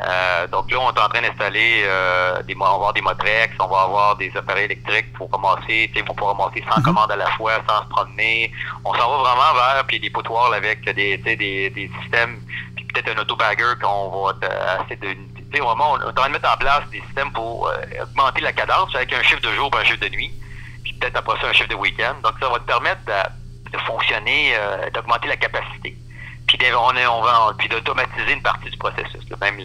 euh, 0.03 0.47
donc 0.49 0.71
là, 0.71 0.79
on 0.81 0.93
est 0.93 1.01
en 1.01 1.09
train 1.09 1.23
d'installer 1.23 1.83
euh, 1.85 2.43
des, 2.43 2.55
on 2.57 2.61
va 2.61 2.71
avoir 2.71 2.93
des 2.93 3.01
Motrex, 3.01 3.55
on 3.61 3.69
va 3.69 3.83
avoir 3.83 4.17
des 4.17 4.33
appareils 4.37 4.65
électriques 4.65 5.13
pour 5.13 5.31
commencer, 5.31 5.91
tu 5.93 5.99
sais, 5.99 6.05
pour 6.05 6.17
pouvoir 6.17 6.37
ramasser 6.37 6.65
100 6.69 6.79
mhm. 6.79 6.85
commandes 6.85 7.13
à 7.13 7.17
la 7.17 7.31
fois 7.33 7.53
sans 7.69 7.85
se 7.85 7.89
promener. 7.89 8.51
On 8.85 8.93
s'en 8.95 9.11
va 9.11 9.17
vraiment 9.19 9.55
vers 9.55 9.85
puis 9.87 10.01
des 10.01 10.11
potoirs 10.11 10.53
avec 10.53 10.85
des, 10.85 11.17
des, 11.19 11.37
des 11.37 11.91
systèmes, 12.01 12.41
puis 12.77 12.85
peut-être 12.87 13.17
un 13.17 13.21
autobagger 13.21 13.75
qu'on 13.81 14.09
va 14.11 14.35
assez 14.81 14.97
de 14.97 15.15
vraiment, 15.61 15.93
on 15.93 16.01
est 16.01 16.05
en 16.05 16.13
train 16.13 16.29
de 16.29 16.33
mettre 16.33 16.53
en 16.53 16.57
place 16.57 16.83
des 16.91 17.01
systèmes 17.01 17.33
pour 17.33 17.69
euh, 17.69 18.03
augmenter 18.03 18.41
la 18.41 18.53
cadence 18.53 18.95
avec 18.95 19.13
un 19.13 19.23
chiffre 19.23 19.41
de 19.41 19.53
jour 19.53 19.71
un 19.79 19.85
chiffre 19.85 20.01
de 20.01 20.09
nuit, 20.09 20.33
puis 20.83 20.93
peut-être 20.95 21.17
après 21.17 21.39
ça 21.41 21.49
un 21.49 21.53
chiffre 21.53 21.69
de 21.69 21.75
week-end. 21.75 22.15
Donc 22.23 22.35
ça 22.41 22.49
va 22.49 22.59
te 22.59 22.65
permettre 22.65 23.05
de, 23.05 23.71
de 23.71 23.79
fonctionner, 23.79 24.55
euh, 24.57 24.91
d'augmenter 24.91 25.29
la 25.29 25.37
capacité 25.37 25.97
puis 26.57 26.69
on, 26.75 26.97
est, 26.97 27.07
on 27.07 27.21
va 27.21 27.53
puis 27.59 27.69
d'automatiser 27.69 28.33
une 28.33 28.43
partie 28.43 28.71
du 28.71 28.77
processus, 28.77 29.21
même 29.41 29.59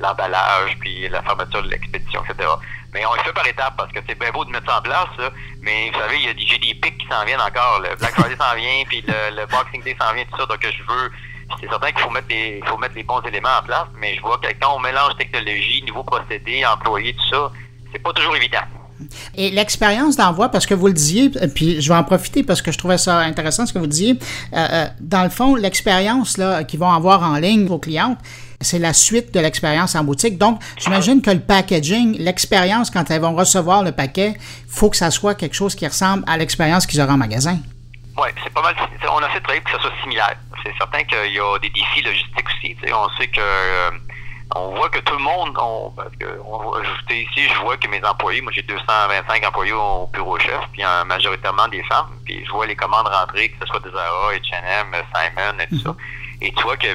l'emballage, 0.00 0.76
puis 0.80 1.08
la 1.08 1.22
fermeture 1.22 1.62
de 1.62 1.68
l'expédition, 1.68 2.22
etc. 2.24 2.48
Mais 2.92 3.06
on 3.06 3.14
le 3.14 3.20
fait 3.20 3.32
par 3.32 3.46
étapes 3.46 3.74
parce 3.76 3.92
que 3.92 4.00
c'est 4.06 4.18
bien 4.18 4.30
beau 4.30 4.44
de 4.44 4.50
mettre 4.50 4.70
ça 4.70 4.78
en 4.78 4.82
place, 4.82 5.30
mais 5.60 5.90
vous 5.90 5.98
savez, 5.98 6.16
il 6.18 6.26
y 6.26 6.28
a 6.28 6.34
des, 6.34 6.46
j'ai 6.46 6.58
des 6.58 6.74
pics 6.74 6.98
qui 6.98 7.06
s'en 7.08 7.24
viennent 7.24 7.40
encore. 7.40 7.80
Le 7.80 7.96
Black 7.96 8.12
Friday 8.12 8.36
s'en 8.36 8.54
vient, 8.54 8.82
puis 8.86 9.02
le, 9.06 9.46
Boxing 9.46 9.82
Day 9.82 9.96
s'en 10.00 10.12
vient, 10.12 10.24
tout 10.24 10.36
ça. 10.38 10.46
Donc 10.46 10.60
je 10.62 10.82
veux 10.92 11.10
c'est 11.60 11.68
certain 11.68 11.92
qu'il 11.92 12.00
faut 12.00 12.10
mettre 12.10 12.28
les, 12.30 12.62
faut 12.66 12.78
mettre 12.78 12.94
les 12.94 13.02
bons 13.02 13.20
éléments 13.20 13.58
en 13.60 13.62
place, 13.62 13.86
mais 13.94 14.16
je 14.16 14.22
vois 14.22 14.38
que 14.38 14.48
quand 14.60 14.74
on 14.76 14.80
mélange 14.80 15.16
technologie, 15.18 15.84
nouveaux 15.86 16.04
procédés, 16.04 16.64
employés, 16.64 17.14
tout 17.14 17.28
ça, 17.28 17.52
c'est 17.92 17.98
pas 17.98 18.12
toujours 18.12 18.36
évident. 18.36 18.62
Et 19.36 19.50
l'expérience 19.50 20.16
d'envoi, 20.16 20.48
parce 20.48 20.66
que 20.66 20.74
vous 20.74 20.86
le 20.86 20.92
disiez, 20.92 21.30
puis 21.54 21.80
je 21.80 21.88
vais 21.88 21.98
en 21.98 22.04
profiter 22.04 22.42
parce 22.42 22.62
que 22.62 22.72
je 22.72 22.78
trouvais 22.78 22.98
ça 22.98 23.18
intéressant 23.18 23.66
ce 23.66 23.72
que 23.72 23.78
vous 23.78 23.86
disiez, 23.86 24.18
euh, 24.54 24.66
euh, 24.70 24.86
dans 25.00 25.22
le 25.22 25.30
fond, 25.30 25.54
l'expérience 25.54 26.38
qu'ils 26.68 26.80
vont 26.80 26.90
avoir 26.90 27.22
en 27.22 27.36
ligne, 27.36 27.66
vos 27.66 27.78
clientes, 27.78 28.18
c'est 28.60 28.78
la 28.78 28.92
suite 28.92 29.34
de 29.34 29.40
l'expérience 29.40 29.94
en 29.94 30.04
boutique. 30.04 30.38
Donc, 30.38 30.60
j'imagine 30.78 31.20
que 31.20 31.30
le 31.30 31.40
packaging, 31.40 32.16
l'expérience 32.18 32.90
quand 32.90 33.10
elles 33.10 33.20
vont 33.20 33.34
recevoir 33.34 33.82
le 33.82 33.92
paquet, 33.92 34.34
faut 34.68 34.90
que 34.90 34.96
ça 34.96 35.10
soit 35.10 35.34
quelque 35.34 35.54
chose 35.54 35.74
qui 35.74 35.86
ressemble 35.86 36.24
à 36.26 36.36
l'expérience 36.36 36.86
qu'ils 36.86 37.00
auront 37.00 37.14
en 37.14 37.18
magasin. 37.18 37.58
Oui, 38.16 38.28
c'est 38.42 38.52
pas 38.52 38.62
mal. 38.62 38.74
On 39.10 39.18
a 39.18 39.28
de 39.28 39.38
travailler 39.40 39.60
pour 39.62 39.72
que 39.72 39.78
ça 39.78 39.82
soit 39.82 40.02
similaire. 40.02 40.36
C'est 40.62 40.72
certain 40.78 41.02
qu'il 41.04 41.32
y 41.32 41.40
a 41.40 41.58
des 41.58 41.70
défis 41.70 42.02
logistiques 42.02 42.46
aussi. 42.46 42.76
On 42.92 43.08
sait 43.18 43.26
que 43.28 43.40
euh, 43.40 43.90
on 44.54 44.74
voit 44.74 44.90
que 44.90 44.98
tout 45.00 45.14
le 45.14 45.22
monde, 45.22 45.56
on, 45.60 45.90
parce 45.90 46.14
que 46.16 46.26
on, 46.44 46.74
ici, 47.10 47.48
je 47.48 47.60
vois 47.62 47.76
que 47.76 47.88
mes 47.88 48.04
employés, 48.04 48.40
moi 48.40 48.52
j'ai 48.54 48.62
225 48.62 49.46
employés 49.46 49.72
au 49.72 50.06
bureau 50.12 50.38
chef, 50.38 50.60
puis 50.72 50.82
majoritairement 51.06 51.68
des 51.68 51.82
femmes, 51.84 52.10
puis 52.24 52.44
je 52.44 52.50
vois 52.50 52.66
les 52.66 52.76
commandes 52.76 53.08
rentrer, 53.08 53.48
que 53.48 53.56
ce 53.60 53.66
soit 53.66 53.80
des 53.80 53.90
Zara, 53.90 54.34
H&M, 54.34 54.94
Simon 55.14 55.58
et 55.60 55.66
tout 55.68 55.78
ça. 55.78 55.96
Et 56.40 56.52
tu 56.52 56.62
vois 56.62 56.76
que 56.76 56.88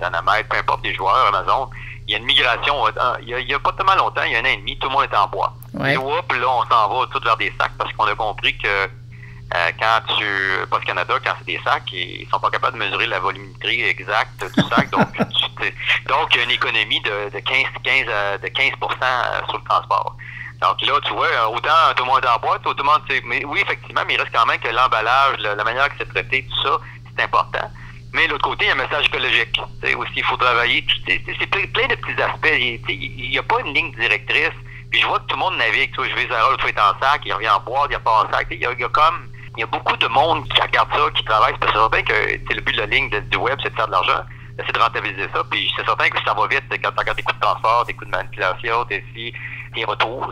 dans 0.00 0.10
la 0.10 0.22
mer, 0.22 0.44
peu 0.48 0.56
importe 0.56 0.84
les 0.84 0.94
joueurs 0.94 1.26
Amazon, 1.28 1.68
il 2.08 2.12
y 2.12 2.14
a 2.14 2.18
une 2.18 2.24
migration. 2.24 2.74
Il 3.22 3.28
y 3.28 3.54
a, 3.54 3.58
pas 3.58 3.72
tellement 3.72 3.94
longtemps, 3.94 4.22
il 4.24 4.32
y 4.32 4.36
a 4.36 4.38
un 4.38 4.42
an 4.42 4.46
et 4.46 4.56
demi, 4.56 4.78
tout 4.78 4.88
le 4.88 4.94
monde 4.94 5.04
était 5.04 5.16
en 5.16 5.28
bois. 5.28 5.52
Et 5.84 5.94
là, 5.94 6.48
on 6.48 6.62
s'en 6.62 6.88
va 6.88 7.06
tout 7.12 7.20
vers 7.22 7.36
des 7.36 7.52
sacs 7.58 7.72
parce 7.78 7.92
qu'on 7.92 8.04
a 8.04 8.14
compris 8.14 8.56
que 8.56 8.88
euh, 9.54 9.70
quand 9.78 10.00
tu 10.18 10.26
Post 10.68 10.84
Canada, 10.84 11.14
quand 11.24 11.34
c'est 11.38 11.46
des 11.46 11.60
sacs, 11.62 11.92
ils 11.92 12.26
sont 12.30 12.40
pas 12.40 12.50
capables 12.50 12.78
de 12.78 12.84
mesurer 12.84 13.06
la 13.06 13.20
volumétrie 13.20 13.82
exacte 13.82 14.44
du 14.56 14.62
sac. 14.68 14.90
donc, 14.90 15.06
donc 16.08 16.34
il 16.34 16.36
y 16.36 16.40
a 16.40 16.42
une 16.42 16.50
économie 16.50 17.00
de, 17.00 17.30
de 17.32 17.38
15, 17.38 17.64
15, 17.84 18.04
euh, 18.08 18.38
de 18.38 18.48
15 18.48 18.72
euh, 18.72 19.46
sur 19.48 19.58
le 19.58 19.64
transport. 19.64 20.16
Donc 20.60 20.82
là, 20.82 20.94
tu 21.04 21.12
vois, 21.12 21.48
autant 21.50 21.70
tout 21.94 22.04
le 22.04 22.10
monde 22.10 22.24
est 22.24 22.28
en 22.28 22.38
boîte, 22.38 22.62
tout 22.62 22.74
le 22.76 22.82
monde, 22.82 23.02
mais 23.24 23.44
oui, 23.44 23.60
effectivement, 23.60 24.02
mais 24.06 24.14
il 24.14 24.20
reste 24.20 24.34
quand 24.34 24.46
même 24.46 24.58
que 24.58 24.68
l'emballage, 24.68 25.38
la, 25.38 25.62
manière 25.62 25.88
que 25.90 25.94
c'est 25.98 26.08
traité, 26.08 26.44
tout 26.48 26.62
ça, 26.62 26.78
c'est 27.16 27.24
important. 27.24 27.70
Mais 28.12 28.26
de 28.26 28.32
l'autre 28.32 28.48
côté, 28.48 28.64
il 28.64 28.68
y 28.68 28.70
a 28.70 28.74
un 28.74 28.76
message 28.76 29.06
écologique. 29.06 29.60
Aussi, 29.96 30.12
il 30.16 30.24
faut 30.24 30.38
travailler. 30.38 30.84
C'est 31.06 31.18
plein 31.46 31.86
de 31.86 31.94
petits 31.96 32.22
aspects. 32.22 32.88
Il 32.88 33.30
n'y 33.30 33.38
a 33.38 33.42
pas 33.42 33.60
une 33.60 33.74
ligne 33.74 33.92
directrice. 33.92 34.56
Puis 34.90 35.00
je 35.00 35.06
vois 35.06 35.18
que 35.18 35.26
tout 35.26 35.34
le 35.34 35.40
monde 35.40 35.56
navigue. 35.58 35.90
Tu 35.90 35.96
vois, 35.96 36.08
je 36.08 36.14
vais 36.14 36.26
Zara, 36.26 36.50
l'autre 36.50 36.62
fois, 36.62 36.70
est 36.70 36.80
en 36.80 36.98
sac, 36.98 37.20
il 37.26 37.32
revient 37.34 37.50
en 37.50 37.60
boîte, 37.60 37.90
il 37.90 37.98
pas 37.98 38.24
en 38.24 38.30
sac. 38.30 38.46
Il 38.50 38.58
y, 38.58 38.64
a, 38.64 38.72
il 38.72 38.80
y 38.80 38.84
a 38.84 38.88
comme 38.88 39.28
il 39.56 39.60
y 39.60 39.62
a 39.62 39.66
beaucoup 39.66 39.96
de 39.96 40.06
monde 40.08 40.46
qui 40.48 40.60
regarde 40.60 40.88
ça, 40.92 41.10
qui 41.14 41.24
travaille. 41.24 41.54
C'est 41.62 41.72
certain 41.72 42.02
que 42.02 42.54
le 42.54 42.60
but 42.60 42.74
de 42.74 42.80
la 42.80 42.86
ligne 42.86 43.08
du 43.08 43.36
web, 43.36 43.58
c'est 43.62 43.70
de 43.70 43.74
faire 43.74 43.86
de 43.86 43.92
l'argent, 43.92 44.22
c'est 44.58 44.72
de 44.72 44.78
rentabiliser 44.78 45.28
ça. 45.34 45.42
Puis 45.50 45.72
c'est 45.76 45.84
certain 45.84 46.08
que 46.10 46.18
ça 46.24 46.34
va 46.34 46.46
vite 46.46 46.64
quand 46.70 46.90
tu 46.90 46.98
regardes 46.98 47.16
des 47.16 47.22
coûts 47.22 47.32
de 47.32 47.40
transport, 47.40 47.84
des 47.86 47.94
coûts 47.94 48.04
de 48.04 48.10
manipulation, 48.10 48.84
tes, 48.84 49.02
tes 49.74 49.84
retours, 49.84 50.30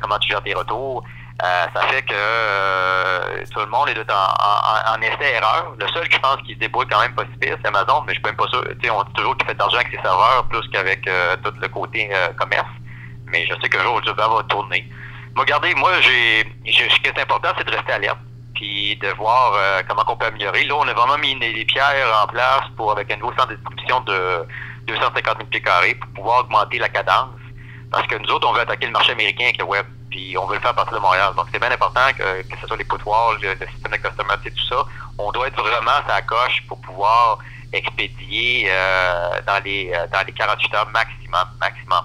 comment 0.00 0.18
tu 0.18 0.28
gères 0.28 0.42
tes 0.42 0.54
retours. 0.54 1.04
Euh, 1.42 1.66
ça 1.74 1.80
fait 1.88 2.02
que 2.02 2.12
euh, 2.14 3.44
tout 3.50 3.60
le 3.60 3.66
monde 3.66 3.88
est 3.88 3.98
en, 4.12 4.94
en, 4.94 5.00
essai-erreur. 5.00 5.72
Le 5.78 5.88
seul, 5.88 6.06
je 6.10 6.18
pense, 6.18 6.36
qui 6.46 6.52
se 6.52 6.58
débrouille 6.58 6.86
quand 6.86 7.00
même 7.00 7.14
pas 7.14 7.22
si 7.24 7.30
c'est 7.40 7.66
Amazon, 7.66 8.02
mais 8.06 8.12
je 8.12 8.18
suis 8.18 8.26
même 8.26 8.36
pas 8.36 8.46
sûr. 8.48 8.62
on 8.62 9.04
dit 9.04 9.12
toujours 9.14 9.34
qu'il 9.38 9.46
fait 9.46 9.54
de 9.54 9.58
l'argent 9.58 9.78
avec 9.78 9.88
ses 9.88 10.02
serveurs 10.02 10.46
plus 10.50 10.68
qu'avec 10.68 11.08
euh, 11.08 11.36
tout 11.42 11.54
le 11.58 11.68
côté 11.68 12.10
commerce. 12.36 12.68
Mais 13.32 13.46
je 13.46 13.54
sais 13.62 13.70
qu'un 13.70 13.82
jour, 13.82 14.02
le 14.04 14.12
va 14.12 14.42
tourner. 14.50 14.86
regardez, 15.34 15.74
moi, 15.76 15.92
j'ai, 16.02 16.44
ce 16.66 17.00
qui 17.00 17.06
est 17.08 17.18
important, 17.18 17.48
c'est 17.56 17.66
de 17.66 17.70
rester 17.70 17.92
alerte 17.92 18.18
puis 18.60 18.94
de 18.96 19.08
voir 19.16 19.54
euh, 19.54 19.82
comment 19.88 20.04
on 20.06 20.16
peut 20.16 20.26
améliorer. 20.26 20.64
Là, 20.64 20.74
on 20.76 20.86
a 20.86 20.92
vraiment 20.92 21.16
mis 21.16 21.34
des 21.36 21.64
pierres 21.64 22.14
en 22.22 22.26
place 22.26 22.64
pour 22.76 22.92
avec 22.92 23.10
un 23.10 23.16
nouveau 23.16 23.32
centre 23.32 23.48
de 23.48 23.54
distribution 23.54 24.00
de 24.02 24.46
250 24.86 25.38
000 25.38 25.48
pieds 25.48 25.62
carrés 25.62 25.94
pour 25.94 26.10
pouvoir 26.10 26.40
augmenter 26.40 26.78
la 26.78 26.90
cadence. 26.90 27.30
Parce 27.90 28.06
que 28.06 28.16
nous 28.16 28.28
autres, 28.28 28.46
on 28.46 28.52
veut 28.52 28.60
attaquer 28.60 28.84
le 28.84 28.92
marché 28.92 29.12
américain 29.12 29.44
avec 29.44 29.58
le 29.58 29.64
web, 29.64 29.86
puis 30.10 30.36
on 30.36 30.46
veut 30.46 30.56
le 30.56 30.60
faire 30.60 30.72
à 30.72 30.74
partir 30.74 30.94
de 30.94 31.00
Montréal. 31.00 31.32
Donc, 31.34 31.46
c'est 31.50 31.58
bien 31.58 31.72
important 31.72 32.06
que, 32.16 32.42
que 32.42 32.60
ce 32.60 32.66
soit 32.66 32.76
les 32.76 32.84
poutoirs, 32.84 33.32
le, 33.40 33.56
système 33.66 33.92
de 33.92 33.96
customer, 33.96 34.34
tout 34.44 34.66
ça. 34.68 34.84
On 35.18 35.32
doit 35.32 35.48
être 35.48 35.60
vraiment 35.60 35.90
à 35.90 36.04
la 36.06 36.22
coche 36.22 36.62
pour 36.68 36.78
pouvoir 36.82 37.38
expédier 37.72 38.66
euh, 38.68 39.40
dans 39.46 39.62
les 39.64 39.90
euh, 39.94 40.06
dans 40.12 40.26
les 40.26 40.32
48 40.32 40.74
heures 40.74 40.90
maximum, 40.90 41.48
maximum. 41.58 42.04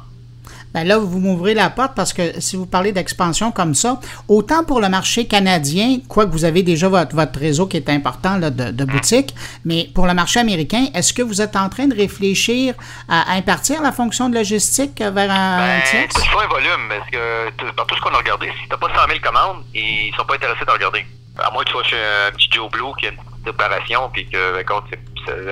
Ben 0.75 0.85
là, 0.85 0.97
vous 0.97 1.21
m'ouvrez 1.21 1.53
la 1.53 1.69
porte 1.69 1.93
parce 1.95 2.11
que 2.11 2.41
si 2.41 2.57
vous 2.57 2.65
parlez 2.65 2.91
d'expansion 2.91 3.53
comme 3.53 3.73
ça, 3.75 3.97
autant 4.27 4.65
pour 4.65 4.81
le 4.81 4.89
marché 4.89 5.25
canadien, 5.25 5.99
quoique 6.09 6.31
vous 6.31 6.43
avez 6.43 6.63
déjà 6.63 6.89
votre, 6.89 7.15
votre 7.15 7.39
réseau 7.39 7.65
qui 7.65 7.77
est 7.77 7.87
important 7.87 8.37
là, 8.37 8.49
de, 8.49 8.71
de 8.71 8.83
boutiques, 8.83 9.33
mais 9.63 9.89
pour 9.95 10.05
le 10.05 10.13
marché 10.13 10.41
américain, 10.41 10.87
est-ce 10.93 11.13
que 11.13 11.21
vous 11.21 11.41
êtes 11.41 11.55
en 11.55 11.69
train 11.69 11.87
de 11.87 11.95
réfléchir 11.95 12.73
à, 13.07 13.35
impartir 13.35 13.81
la 13.81 13.93
fonction 13.93 14.27
de 14.27 14.35
logistique 14.35 14.99
vers 14.99 15.31
un 15.31 15.77
ben, 15.77 15.81
tiers? 15.89 16.07
Il 16.13 16.29
faut 16.29 16.39
un 16.41 16.47
volume, 16.47 16.89
parce 16.89 17.09
que 17.09 17.71
dans 17.77 17.85
tout 17.85 17.95
ce 17.95 18.01
qu'on 18.01 18.13
a 18.13 18.17
regardé, 18.17 18.47
si 18.47 18.63
tu 18.63 18.69
n'as 18.69 18.75
pas 18.75 18.93
100 18.93 19.07
000 19.07 19.19
commandes, 19.23 19.63
ils 19.73 20.13
sont 20.17 20.25
pas 20.25 20.35
intéressés 20.35 20.65
de 20.65 20.71
regarder. 20.71 21.05
À 21.39 21.51
moins 21.51 21.63
que 21.63 21.69
tu 21.69 21.71
sois 21.71 21.83
chez 21.85 21.95
un 21.95 22.31
petit 22.33 22.49
Joe 22.51 22.69
Blue 22.69 22.91
qui 22.99 23.07
a 23.07 23.11
une 23.11 23.15
petite 23.15 23.47
opération, 23.47 24.09
puis 24.11 24.27
que, 24.29 24.55
ben, 24.55 24.65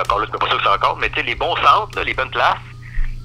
encore 0.01 0.19
là, 0.19 0.25
tu 0.25 0.31
peux 0.33 0.39
pas 0.39 0.49
ça 0.49 0.57
c'est 0.61 0.69
encore, 0.69 0.97
mais 0.99 1.07
tu 1.11 1.15
sais, 1.15 1.23
les 1.23 1.35
bons 1.35 1.55
centres, 1.55 2.01
les 2.01 2.13
bonnes 2.13 2.29
places, 2.29 2.57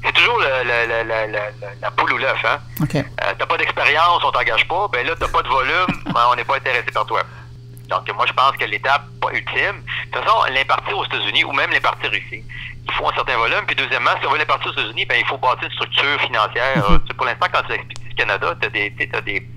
c'est 0.05 0.13
toujours 0.13 0.41
la 0.41 1.91
poule 1.93 2.13
ou 2.13 2.19
l'œuf. 2.19 2.45
Hein? 2.45 2.59
Okay. 2.83 3.01
Euh, 3.01 3.33
t'as 3.39 3.47
pas 3.47 3.57
d'expérience, 3.57 4.23
on 4.25 4.31
t'engage 4.31 4.67
pas. 4.69 4.89
Ben 4.93 5.07
là, 5.07 5.15
t'as 5.19 5.29
pas 5.29 5.43
de 5.43 5.49
volume, 5.49 5.87
ben, 6.07 6.27
on 6.31 6.37
n'est 6.37 6.45
pas 6.45 6.57
intéressé 6.57 6.91
par 6.93 7.07
toi. 7.07 7.23
Donc, 7.89 8.15
moi, 8.15 8.27
je 8.27 8.33
pense 8.33 8.53
que 8.53 8.65
l'étape 8.65 9.07
pas 9.21 9.33
ultime, 9.33 9.83
de 10.07 10.13
toute 10.13 10.23
façon, 10.23 10.53
l'impartir 10.53 10.99
aux 10.99 11.05
États-Unis 11.07 11.45
ou 11.45 11.53
même 11.53 11.71
l'impartir 11.71 12.13
ici, 12.13 12.45
il 12.85 12.93
faut 12.93 13.09
un 13.09 13.15
certain 13.15 13.37
volume. 13.37 13.65
Puis, 13.67 13.77
deuxièmement, 13.77 14.11
si 14.21 14.27
on 14.27 14.31
veut 14.31 14.39
l'impartir 14.39 14.71
aux 14.71 14.75
États-Unis, 14.75 15.07
ben, 15.07 15.17
il 15.19 15.27
faut 15.27 15.39
bâtir 15.39 15.65
une 15.65 15.73
structure 15.73 16.21
financière. 16.21 16.77
Mm-hmm. 16.77 17.15
Pour 17.15 17.27
l'instant, 17.27 17.47
quand 17.53 17.63
tu 17.67 17.73
expédies 17.73 18.09
du 18.09 18.15
Canada, 18.15 18.55
tu 18.61 18.67
as 18.67 19.21
des, 19.23 19.49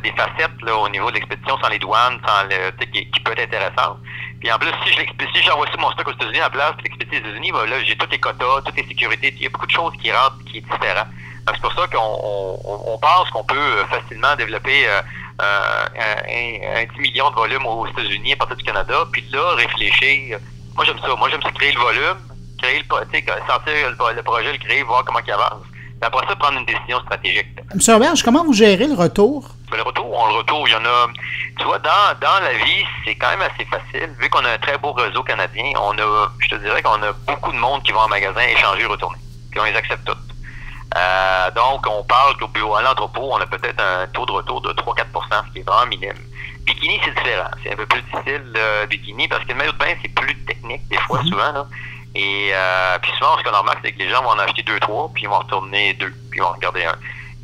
des 0.00 0.12
facettes 0.12 0.60
là, 0.62 0.76
au 0.76 0.88
niveau 0.88 1.10
de 1.10 1.16
l'expédition 1.16 1.58
sans 1.58 1.68
les 1.68 1.78
douanes, 1.78 2.20
sans 2.26 2.44
le, 2.44 2.70
qui, 2.86 3.10
qui 3.10 3.20
peut 3.20 3.32
être 3.32 3.44
intéressante. 3.44 3.98
Puis 4.40 4.52
en 4.52 4.58
plus, 4.58 4.70
si 4.84 4.92
je 4.92 5.00
si 5.34 5.42
j'envoie 5.42 5.66
mon 5.78 5.90
stock 5.92 6.08
aux 6.08 6.12
États-Unis 6.12 6.38
à 6.38 6.44
la 6.44 6.50
place, 6.50 6.72
puis 6.78 6.88
l'expédier 6.88 7.18
aux 7.18 7.28
États-Unis, 7.28 7.52
ben 7.52 7.66
là, 7.66 7.82
j'ai 7.82 7.96
tous 7.96 8.10
les 8.10 8.18
quotas, 8.18 8.62
toutes 8.64 8.76
les 8.76 8.86
sécurités. 8.86 9.32
Il 9.36 9.42
y 9.42 9.46
a 9.46 9.50
beaucoup 9.50 9.66
de 9.66 9.72
choses 9.72 9.92
qui 10.02 10.12
rentrent 10.12 10.38
qui 10.44 10.58
est 10.58 10.60
différent. 10.60 11.06
C'est 11.48 11.60
pour 11.60 11.72
ça 11.72 11.86
qu'on 11.86 12.58
on, 12.64 12.98
pense 12.98 13.30
qu'on 13.30 13.44
peut 13.44 13.54
euh, 13.56 13.84
facilement 13.86 14.34
développer 14.36 14.88
euh, 14.88 15.00
euh, 15.40 16.76
un, 16.76 16.84
10 16.94 17.00
millions 17.00 17.30
de 17.30 17.36
volumes 17.36 17.64
aux 17.66 17.86
États-Unis 17.86 18.32
à 18.32 18.36
partir 18.36 18.56
du 18.56 18.64
Canada, 18.64 19.04
puis 19.12 19.24
là, 19.32 19.54
réfléchir. 19.54 20.38
Moi, 20.74 20.84
j'aime 20.84 20.98
ça. 20.98 21.14
Moi, 21.14 21.28
j'aime 21.30 21.42
ça 21.42 21.50
créer 21.52 21.72
le 21.72 21.80
volume, 21.80 22.18
créer 22.60 22.80
le, 22.80 22.84
sentir 22.84 23.90
le, 23.90 24.16
le 24.16 24.22
projet, 24.22 24.52
le 24.52 24.58
créer, 24.58 24.82
voir 24.82 25.04
comment 25.04 25.20
il 25.24 25.32
avance. 25.32 25.62
après 26.00 26.26
ça, 26.26 26.36
prendre 26.36 26.58
une 26.58 26.66
décision 26.66 27.00
stratégique. 27.00 27.46
M. 27.72 27.80
Roberge, 27.88 28.22
comment 28.22 28.44
vous 28.44 28.52
gérez 28.52 28.88
le 28.88 28.94
retour? 28.94 29.55
Le 29.76 29.82
retour, 29.82 30.10
on 30.10 30.26
le 30.28 30.34
retour, 30.34 30.68
il 30.68 30.72
y 30.72 30.76
en 30.76 30.84
a. 30.84 31.06
Tu 31.58 31.64
vois, 31.64 31.78
dans, 31.78 32.18
dans 32.20 32.40
la 32.42 32.52
vie, 32.52 32.84
c'est 33.04 33.14
quand 33.14 33.30
même 33.30 33.42
assez 33.42 33.64
facile. 33.64 34.14
Vu 34.18 34.28
qu'on 34.28 34.44
a 34.44 34.50
un 34.50 34.58
très 34.58 34.78
beau 34.78 34.92
réseau 34.92 35.22
canadien, 35.22 35.72
on 35.80 35.96
a, 35.98 36.30
je 36.40 36.48
te 36.48 36.54
dirais 36.56 36.82
qu'on 36.82 37.02
a 37.02 37.12
beaucoup 37.12 37.52
de 37.52 37.58
monde 37.58 37.82
qui 37.82 37.92
vont 37.92 38.00
en 38.00 38.08
magasin 38.08 38.40
échanger 38.40 38.82
et 38.82 38.86
retourner. 38.86 39.18
Puis 39.50 39.60
on 39.60 39.64
les 39.64 39.76
accepte 39.76 40.04
toutes. 40.04 40.18
Euh, 40.96 41.50
donc, 41.50 41.86
on 41.88 42.04
parle 42.04 42.36
qu'au 42.36 42.48
bureau 42.48 42.76
à 42.76 42.82
l'entrepôt, 42.82 43.28
on 43.32 43.40
a 43.40 43.46
peut-être 43.46 43.80
un 43.80 44.06
taux 44.08 44.24
de 44.24 44.32
retour 44.32 44.60
de 44.60 44.72
3-4 44.72 45.04
ce 45.46 45.52
qui 45.52 45.58
est 45.60 45.62
vraiment 45.62 45.86
minime. 45.86 46.16
Bikini, 46.64 47.00
c'est 47.04 47.14
différent. 47.14 47.50
C'est 47.62 47.72
un 47.72 47.76
peu 47.76 47.86
plus 47.86 48.02
difficile, 48.02 48.42
le 48.54 48.86
bikini, 48.86 49.28
parce 49.28 49.44
que 49.44 49.48
le 49.48 49.54
maillot 49.54 49.72
de 49.72 49.78
bain, 49.78 49.94
c'est 50.02 50.14
plus 50.14 50.36
technique, 50.44 50.86
des 50.88 50.98
fois, 50.98 51.20
mm-hmm. 51.20 51.28
souvent. 51.28 51.52
Là. 51.52 51.66
Et 52.14 52.50
euh, 52.52 52.98
puis 53.02 53.12
souvent, 53.18 53.36
ce 53.38 53.44
qu'on 53.44 53.56
remarque, 53.56 53.80
c'est 53.84 53.92
que 53.92 53.98
les 53.98 54.08
gens 54.08 54.22
vont 54.22 54.30
en 54.30 54.38
acheter 54.38 54.62
deux, 54.62 54.80
trois, 54.80 55.10
puis 55.12 55.24
ils 55.24 55.28
vont 55.28 55.38
retourner 55.38 55.92
deux, 55.94 56.12
puis 56.30 56.40
ils 56.40 56.42
vont 56.42 56.52
regarder 56.52 56.84
un. 56.84 56.96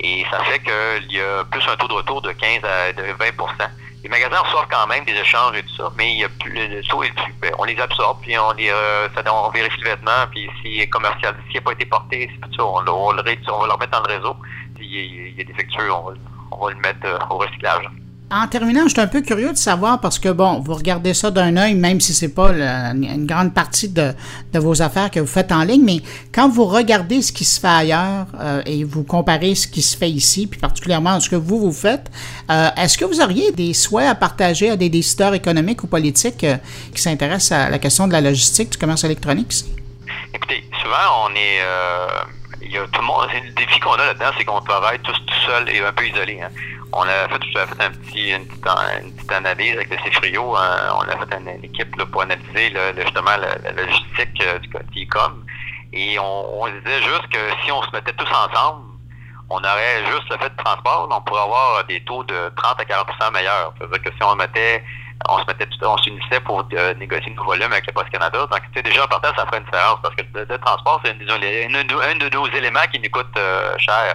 Et 0.03 0.25
ça 0.31 0.43
fait 0.45 0.59
qu'il 0.59 1.12
y 1.12 1.21
a 1.21 1.45
plus 1.45 1.62
un 1.69 1.77
taux 1.77 1.88
de 1.88 1.93
retour 1.93 2.23
de 2.23 2.33
15 2.33 2.65
à 2.65 2.93
de 2.93 3.03
20% 3.03 3.69
Les 4.03 4.09
magasins 4.09 4.41
reçoivent 4.41 4.67
quand 4.69 4.87
même 4.88 5.05
des 5.05 5.12
échanges 5.12 5.57
et 5.57 5.62
tout 5.62 5.77
ça, 5.77 5.93
mais 5.97 6.12
il 6.12 6.19
y 6.19 6.25
a 6.25 6.29
plus, 6.29 6.53
le 6.53 6.83
taux 6.88 7.05
est 7.05 7.12
plus. 7.12 7.33
Ben, 7.41 7.53
on 7.59 7.65
les 7.65 7.79
absorbe, 7.79 8.19
puis 8.21 8.37
on 8.37 8.53
les 8.53 8.71
euh, 8.71 9.09
ça, 9.15 9.23
on 9.33 9.51
vérifie 9.51 9.81
le 9.81 9.91
vêtement, 9.91 10.27
puis 10.33 10.51
s'il 10.61 10.81
est 10.81 10.88
commercial, 10.88 11.37
s'il 11.47 11.57
n'a 11.57 11.61
pas 11.61 11.73
été 11.73 11.87
porté, 11.87 12.31
ça, 12.57 12.65
on, 12.65 12.79
on, 12.79 12.88
on, 12.88 13.12
va 13.12 13.23
le 13.23 13.73
remettre 13.73 13.93
dans 13.93 14.03
le 14.09 14.15
réseau. 14.15 14.37
S'il 14.77 15.37
y, 15.37 15.41
a 15.41 15.45
des 15.45 15.55
factures, 15.55 16.03
on 16.05 16.15
on 16.53 16.67
va 16.67 16.73
le 16.73 16.81
mettre 16.81 17.05
euh, 17.05 17.19
au 17.31 17.38
recyclage. 17.38 17.88
En 18.35 18.47
terminant, 18.49 18.85
je 18.85 18.92
suis 18.92 19.01
un 19.01 19.09
peu 19.09 19.21
curieux 19.21 19.53
de 19.53 19.59
savoir 19.59 20.01
parce 20.01 20.18
que, 20.18 20.31
bon, 20.31 20.59
vous 20.61 20.73
regardez 20.73 21.12
ça 21.12 21.31
d'un 21.31 21.55
œil, 21.59 21.75
même 21.75 22.01
si 22.01 22.14
c'est 22.14 22.33
pas 22.33 22.51
une 22.53 23.27
grande 23.27 23.53
partie 23.53 23.90
de, 23.90 24.14
vos 24.55 24.81
affaires 24.81 25.11
que 25.11 25.21
vous 25.21 25.27
faites 25.27 25.53
en 25.53 25.64
ligne, 25.64 25.83
mais 25.85 26.01
quand 26.35 26.49
vous 26.49 26.64
regardez 26.64 27.21
ce 27.21 27.31
qui 27.31 27.45
se 27.45 27.61
fait 27.61 27.66
ailleurs 27.66 28.27
euh, 28.40 28.62
et 28.64 28.85
vous 28.85 29.03
comparez 29.03 29.55
ce 29.55 29.66
qui 29.66 29.83
se 29.83 29.99
fait 29.99 30.09
ici, 30.09 30.47
puis 30.47 30.59
particulièrement 30.59 31.21
ce 31.21 31.29
que 31.29 31.37
vous, 31.37 31.59
vous 31.59 31.73
faites, 31.73 32.11
euh, 32.51 32.71
est-ce 32.79 32.97
que 32.97 33.05
vous 33.05 33.21
auriez 33.21 33.53
des 33.53 33.75
souhaits 33.75 34.09
à 34.09 34.14
partager 34.14 34.71
à 34.71 34.77
des 34.77 34.88
décideurs 34.88 35.35
économiques 35.35 35.85
ou 35.85 35.87
politiques 35.87 36.45
euh, 36.45 36.57
qui 36.95 37.03
s'intéressent 37.03 37.53
à 37.53 37.68
la 37.68 37.79
question 37.79 38.09
de 38.09 38.12
la 38.12 38.23
logistique, 38.23 38.71
du 38.71 38.79
commerce 38.79 39.05
électronique? 39.05 39.53
Écoutez, 40.33 40.64
souvent, 40.83 41.29
on 41.29 41.35
est 41.35 41.61
y 42.73 42.79
a 42.79 42.87
tout 42.87 43.01
le 43.01 43.07
monde. 43.07 43.29
Le 43.33 43.51
défi 43.51 43.81
qu'on 43.81 43.93
a 43.95 44.07
là-dedans, 44.07 44.31
c'est 44.37 44.45
qu'on 44.45 44.61
travaille 44.61 44.99
tous 45.01 45.19
tout 45.27 45.41
seul 45.47 45.69
et 45.69 45.85
un 45.85 45.93
peu 45.93 46.07
isolés. 46.07 46.41
Hein 46.43 46.51
on 46.93 47.03
a 47.03 47.29
fait, 47.29 47.45
fait 47.53 47.83
un 47.83 47.91
petit, 47.91 48.31
une, 48.33 48.47
petite, 48.47 49.33
analyse 49.33 49.75
avec 49.75 49.91
le 49.91 49.97
CFRIO. 49.97 50.43
on 50.43 50.55
a 50.55 51.17
fait 51.17 51.37
une, 51.37 51.65
équipe 51.65 51.97
pour 52.11 52.23
analyser 52.23 52.75
justement 52.97 53.37
la, 53.37 53.73
logistique 53.73 54.43
du 54.61 54.69
côté 54.69 55.07
com. 55.07 55.45
Et 55.93 56.19
on, 56.19 56.63
on 56.63 56.67
disait 56.69 57.03
juste 57.03 57.29
que 57.33 57.39
si 57.65 57.73
on 57.73 57.83
se 57.83 57.91
mettait 57.93 58.13
tous 58.13 58.29
ensemble, 58.29 58.85
on 59.49 59.59
aurait 59.59 60.05
juste 60.11 60.31
le 60.31 60.39
fait 60.39 60.49
de 60.49 60.57
transport, 60.57 61.09
on 61.11 61.21
pourrait 61.23 61.43
avoir 61.43 61.85
des 61.85 62.03
taux 62.05 62.25
de 62.25 62.53
30 62.57 62.81
à 62.81 62.85
40% 62.85 63.33
meilleurs. 63.33 63.75
C'est-à-dire 63.79 64.03
que 64.03 64.17
si 64.17 64.23
on 64.23 64.35
mettait 64.35 64.83
on 65.29 65.39
se 65.39 65.47
mettait 65.47 65.67
on 65.83 65.99
s'unissait 65.99 66.41
pour 66.41 66.67
euh, 66.73 66.95
négocier 66.95 67.33
nos 67.35 67.45
volumes 67.45 67.73
avec 67.73 67.87
le 67.87 67.93
Poste 67.93 68.11
Canada. 68.11 68.39
Donc, 68.39 68.61
tu 68.61 68.69
sais, 68.75 68.83
déjà 68.83 69.05
en 69.05 69.09
partant, 69.09 69.35
ça 69.37 69.47
ferait 69.47 69.59
une 69.59 69.65
différence 69.65 69.99
parce 70.03 70.15
que 70.15 70.23
le, 70.35 70.59
transport, 70.59 71.01
c'est 71.05 71.11
un, 71.11 71.15
de 71.15 72.35
nos 72.35 72.47
éléments 72.49 72.87
qui 72.93 73.01
nous 73.01 73.11
coûte 73.11 73.37
euh, 73.37 73.75
cher. 73.79 74.15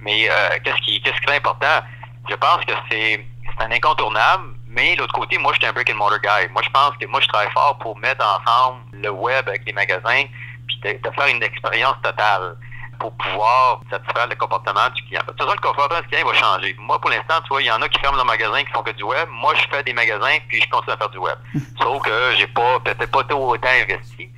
Mais 0.00 0.28
euh, 0.30 0.58
qu'est-ce 0.64 0.82
qui 0.82 1.00
qu'est-ce 1.00 1.20
qui 1.20 1.30
est 1.30 1.36
important? 1.36 1.82
Je 2.28 2.34
pense 2.36 2.64
que 2.64 2.72
c'est 2.90 3.24
un 3.60 3.70
incontournable, 3.72 4.54
mais 4.68 4.94
l'autre 4.96 5.14
côté, 5.14 5.38
moi, 5.38 5.52
je 5.54 5.58
suis 5.58 5.66
un 5.66 5.72
brick 5.72 5.90
and 5.90 5.96
mortar 5.96 6.20
guy. 6.20 6.48
Moi, 6.52 6.62
je 6.62 6.70
pense 6.70 6.96
que 7.00 7.06
moi, 7.06 7.20
je 7.20 7.26
travaille 7.28 7.50
fort 7.52 7.78
pour 7.78 7.96
mettre 7.98 8.24
ensemble 8.24 8.82
le 8.92 9.10
web 9.10 9.48
avec 9.48 9.64
les 9.66 9.72
magasins 9.72 10.24
puis 10.68 10.80
de 10.82 11.10
faire 11.10 11.26
une 11.26 11.42
expérience 11.42 11.96
totale 12.02 12.56
pour 12.98 13.12
pouvoir 13.12 13.80
satisfaire 13.90 14.26
le 14.26 14.34
comportement 14.36 14.88
du 14.94 15.02
client. 15.04 15.22
De 15.26 15.32
toute 15.32 15.38
façon, 15.38 15.52
le 15.52 15.60
comportement 15.60 16.00
du 16.00 16.08
client 16.08 16.26
va 16.26 16.34
changer. 16.34 16.74
Moi, 16.78 17.00
pour 17.00 17.10
l'instant, 17.10 17.40
tu 17.42 17.48
vois, 17.48 17.62
il 17.62 17.66
y 17.66 17.70
en 17.70 17.80
a 17.82 17.88
qui 17.88 18.00
ferment 18.00 18.16
leur 18.16 18.26
magasin 18.26 18.62
qui 18.64 18.72
font 18.72 18.82
que 18.82 18.92
du 18.92 19.02
web. 19.02 19.28
Moi, 19.30 19.54
je 19.54 19.66
fais 19.70 19.82
des 19.82 19.92
magasins 19.92 20.38
puis 20.48 20.60
je 20.60 20.68
continue 20.68 20.94
à 20.94 20.96
faire 20.96 21.10
du 21.10 21.18
web. 21.18 21.38
Sauf 21.80 22.02
que 22.02 22.34
j'ai 22.36 22.46
pas 22.48 22.80
peut-être 22.80 23.10
pas 23.10 23.34
autant 23.34 23.68
investi. 23.68 24.28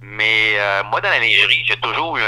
Mais 0.00 0.54
euh, 0.56 0.82
moi, 0.84 1.00
dans 1.00 1.10
la 1.10 1.18
lingerie, 1.18 1.62
j'ai 1.66 1.76
toujours 1.76 2.16
eu 2.16 2.22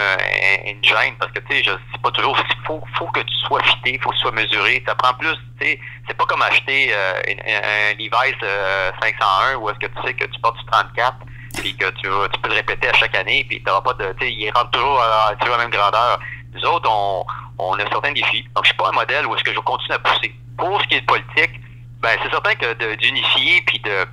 une 0.66 0.82
gêne 0.84 1.14
parce 1.18 1.32
que 1.32 1.38
tu 1.40 1.56
sais, 1.56 1.64
je 1.64 1.70
sais 1.70 1.98
pas 2.02 2.10
toujours. 2.10 2.36
Il 2.38 2.66
faut, 2.66 2.82
faut 2.98 3.06
que 3.06 3.20
tu 3.20 3.34
sois 3.46 3.62
fité, 3.62 3.94
il 3.94 4.00
faut 4.00 4.10
que 4.10 4.16
tu 4.16 4.20
sois 4.20 4.32
mesuré. 4.32 4.82
Ça 4.86 4.94
prend 4.94 5.14
plus, 5.14 5.34
tu 5.60 5.66
sais, 5.66 5.80
c'est 6.06 6.16
pas 6.16 6.26
comme 6.26 6.42
acheter 6.42 6.90
euh, 6.92 7.22
un, 7.28 7.94
Levi's 7.94 8.36
501 8.40 9.54
euh, 9.54 9.56
où 9.56 9.70
est-ce 9.70 9.78
que 9.78 9.86
tu 9.86 10.02
sais 10.06 10.14
que 10.14 10.24
tu 10.24 10.40
portes 10.40 10.58
du 10.58 10.66
34 10.66 11.16
puis 11.58 11.76
que 11.76 11.90
tu, 11.90 12.08
peux 12.42 12.48
le 12.48 12.54
répéter 12.54 12.88
à 12.88 12.92
chaque 12.94 13.14
année, 13.16 13.44
puis 13.48 13.58
tu 13.58 13.64
n'auras 13.64 13.80
pas 13.80 13.92
de. 13.94 14.12
Tu 14.18 14.26
sais, 14.26 14.32
il 14.32 14.50
rentre 14.50 14.70
toujours 14.70 15.00
à, 15.00 15.34
la 15.38 15.58
même 15.58 15.70
grandeur. 15.70 16.18
Nous 16.54 16.64
autres, 16.64 16.88
on, 16.90 17.24
on 17.58 17.74
a 17.74 17.88
certains 17.88 18.12
défis. 18.12 18.44
Donc, 18.54 18.64
je 18.64 18.68
suis 18.68 18.76
pas 18.76 18.88
un 18.88 18.92
modèle 18.92 19.26
où 19.26 19.34
est-ce 19.34 19.44
que 19.44 19.52
je 19.52 19.60
continue 19.60 19.94
à 19.94 19.98
pousser. 19.98 20.34
Pour 20.56 20.80
ce 20.80 20.86
qui 20.88 20.94
est 20.96 21.00
de 21.00 21.06
politique, 21.06 21.60
ben 22.00 22.18
c'est 22.22 22.30
certain 22.30 22.54
que 22.54 22.94
d'unifier 22.96 23.62
puis 23.66 23.78
de 23.80 24.06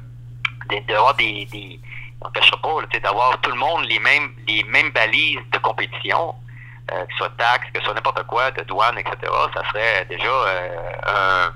d'avoir 0.90 1.16
des, 1.16 1.46
des 1.46 1.80
on 2.22 2.30
pas, 2.30 3.00
d'avoir 3.00 3.40
tout 3.42 3.52
le 3.52 3.58
monde 3.58 3.86
les 3.86 4.00
mêmes 4.00 4.34
les 4.48 4.64
mêmes 4.66 4.92
balises 4.92 5.40
de 5.52 5.58
compétition, 5.60 6.36
euh, 6.92 7.06
que 7.06 7.12
ce 7.12 7.18
soit 7.18 7.38
taxes, 7.38 7.68
que 7.74 7.80
ce 7.80 7.86
soit 7.86 7.94
n'importe 7.94 8.24
quoi, 8.28 8.52
de 8.52 8.64
douane, 8.64 8.98
etc., 8.98 9.18
ça 9.54 9.64
serait 9.70 10.06
déjà 10.10 10.28
euh, 10.28 10.92
un, 11.08 11.54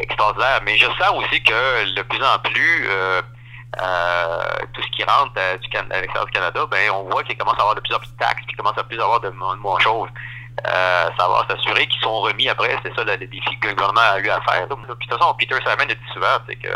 extraordinaire. 0.00 0.60
Mais 0.64 0.76
je 0.76 0.86
sens 0.86 1.12
aussi 1.14 1.42
que 1.42 1.94
de 1.94 2.02
plus 2.02 2.22
en 2.22 2.38
plus, 2.38 2.86
euh, 2.88 3.20
euh, 3.20 3.22
tout 3.76 4.82
ce 4.82 4.90
qui 4.96 5.04
rentre 5.04 5.32
euh, 5.36 5.56
à 5.90 6.00
l'extérieur 6.00 6.26
du 6.26 6.32
Canada, 6.32 6.66
ben 6.70 6.90
on 6.90 7.04
voit 7.10 7.22
qu'il 7.24 7.36
commence 7.36 7.58
à 7.58 7.60
avoir 7.60 7.74
de 7.74 7.80
plus 7.80 7.94
en 7.94 7.98
plus 7.98 8.10
de 8.10 8.16
taxes, 8.16 8.42
qu'il 8.46 8.56
commence 8.56 8.78
à 8.78 8.84
plus 8.84 9.00
avoir 9.00 9.20
de, 9.20 9.30
moins 9.30 9.76
de 9.76 9.82
choses. 9.82 10.08
Euh, 10.66 11.08
ça 11.16 11.28
va 11.28 11.46
s'assurer 11.48 11.86
qu'ils 11.86 12.00
sont 12.00 12.20
remis 12.20 12.48
après, 12.48 12.76
c'est 12.82 12.94
ça 12.94 13.04
le, 13.04 13.16
défi 13.16 13.58
que 13.60 13.68
le 13.68 13.74
gouvernement 13.74 14.00
a 14.00 14.18
eu 14.18 14.28
à 14.28 14.40
faire. 14.40 14.66
Puis, 14.66 14.86
de 14.88 14.94
toute 14.94 15.18
façon, 15.18 15.34
Peter 15.38 15.54
Simon 15.62 15.82
a 15.82 15.94
dit 15.94 16.12
souvent, 16.12 16.38
c'est 16.48 16.56
que 16.56 16.68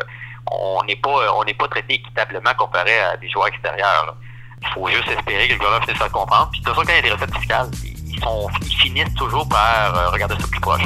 on 0.50 0.82
n'est 0.84 0.96
pas 0.96 1.34
on 1.36 1.44
n'est 1.44 1.54
pas 1.54 1.68
traité 1.68 1.94
équitablement 1.94 2.52
comparé 2.58 2.98
à 3.00 3.16
des 3.16 3.28
joueurs 3.30 3.48
extérieurs. 3.48 4.16
Il 4.60 4.68
faut 4.68 4.88
juste 4.88 5.08
espérer 5.08 5.48
que 5.48 5.54
le 5.54 5.58
gouvernement 5.58 5.84
finisse 5.84 5.98
par 5.98 6.10
comprendre. 6.12 6.50
Puis 6.52 6.60
de 6.60 6.64
toute 6.66 6.74
façon, 6.74 6.86
quand 6.86 6.92
il 6.92 6.96
y 6.96 6.98
a 6.98 7.02
des 7.02 7.12
recettes 7.12 7.36
fiscales, 7.36 7.70
ils, 7.82 8.20
sont, 8.20 8.48
ils 8.60 8.76
finissent 8.76 9.14
toujours 9.14 9.48
par 9.48 9.96
euh, 9.96 10.10
regarder 10.10 10.36
ça 10.36 10.46
plus 10.48 10.60
proche. 10.60 10.82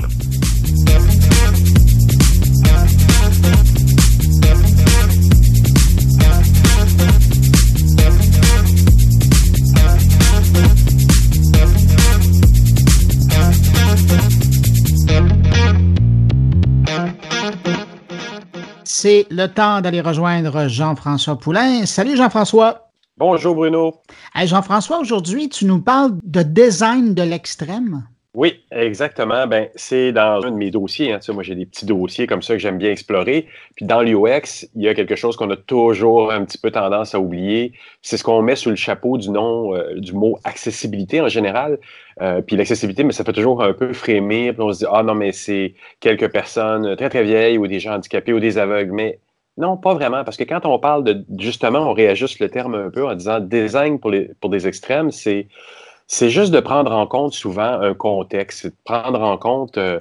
C'est 18.96 19.26
le 19.30 19.46
temps 19.46 19.82
d'aller 19.82 20.00
rejoindre 20.00 20.68
Jean-François 20.68 21.38
Poulain. 21.38 21.84
Salut 21.84 22.16
Jean-François. 22.16 22.88
Bonjour 23.18 23.54
Bruno. 23.54 24.00
Jean-François, 24.34 24.98
aujourd'hui, 25.00 25.50
tu 25.50 25.66
nous 25.66 25.82
parles 25.82 26.12
de 26.22 26.42
design 26.42 27.12
de 27.12 27.22
l'extrême. 27.22 28.08
Oui, 28.36 28.62
exactement. 28.70 29.46
Ben, 29.46 29.70
c'est 29.76 30.12
dans 30.12 30.44
un 30.44 30.50
de 30.50 30.56
mes 30.56 30.70
dossiers. 30.70 31.10
Hein. 31.10 31.20
moi, 31.32 31.42
j'ai 31.42 31.54
des 31.54 31.64
petits 31.64 31.86
dossiers 31.86 32.26
comme 32.26 32.42
ça 32.42 32.52
que 32.52 32.58
j'aime 32.58 32.76
bien 32.76 32.90
explorer. 32.90 33.46
Puis 33.76 33.86
dans 33.86 34.02
l'UX, 34.02 34.68
il 34.74 34.82
y 34.82 34.88
a 34.88 34.94
quelque 34.94 35.16
chose 35.16 35.36
qu'on 35.36 35.48
a 35.50 35.56
toujours 35.56 36.30
un 36.30 36.44
petit 36.44 36.58
peu 36.58 36.70
tendance 36.70 37.14
à 37.14 37.18
oublier. 37.18 37.72
C'est 38.02 38.18
ce 38.18 38.24
qu'on 38.24 38.42
met 38.42 38.54
sous 38.54 38.68
le 38.68 38.76
chapeau 38.76 39.16
du 39.16 39.30
nom 39.30 39.74
euh, 39.74 39.94
du 39.94 40.12
mot 40.12 40.38
accessibilité 40.44 41.22
en 41.22 41.28
général. 41.28 41.78
Euh, 42.20 42.42
puis 42.42 42.56
l'accessibilité, 42.56 43.04
mais 43.04 43.14
ça 43.14 43.24
fait 43.24 43.32
toujours 43.32 43.62
un 43.62 43.72
peu 43.72 43.94
frémir. 43.94 44.52
Puis 44.52 44.62
on 44.62 44.70
se 44.70 44.80
dit 44.80 44.86
ah 44.92 45.02
non 45.02 45.14
mais 45.14 45.32
c'est 45.32 45.72
quelques 46.00 46.30
personnes 46.30 46.94
très 46.96 47.08
très 47.08 47.24
vieilles 47.24 47.56
ou 47.56 47.66
des 47.66 47.80
gens 47.80 47.94
handicapés 47.94 48.34
ou 48.34 48.40
des 48.40 48.58
aveugles. 48.58 48.92
Mais 48.92 49.18
non, 49.56 49.78
pas 49.78 49.94
vraiment, 49.94 50.24
parce 50.24 50.36
que 50.36 50.44
quand 50.44 50.66
on 50.66 50.78
parle 50.78 51.04
de 51.04 51.24
justement, 51.38 51.78
on 51.90 51.94
réajuste 51.94 52.38
le 52.40 52.50
terme 52.50 52.74
un 52.74 52.90
peu 52.90 53.06
en 53.06 53.14
disant 53.14 53.40
design 53.40 53.98
pour 53.98 54.10
les 54.10 54.28
pour 54.42 54.50
des 54.50 54.68
extrêmes, 54.68 55.10
c'est 55.10 55.48
c'est 56.06 56.30
juste 56.30 56.52
de 56.52 56.60
prendre 56.60 56.92
en 56.92 57.06
compte 57.06 57.32
souvent 57.32 57.80
un 57.80 57.94
contexte, 57.94 58.66
de 58.66 58.72
prendre 58.84 59.20
en 59.20 59.36
compte, 59.38 59.76
euh, 59.78 60.00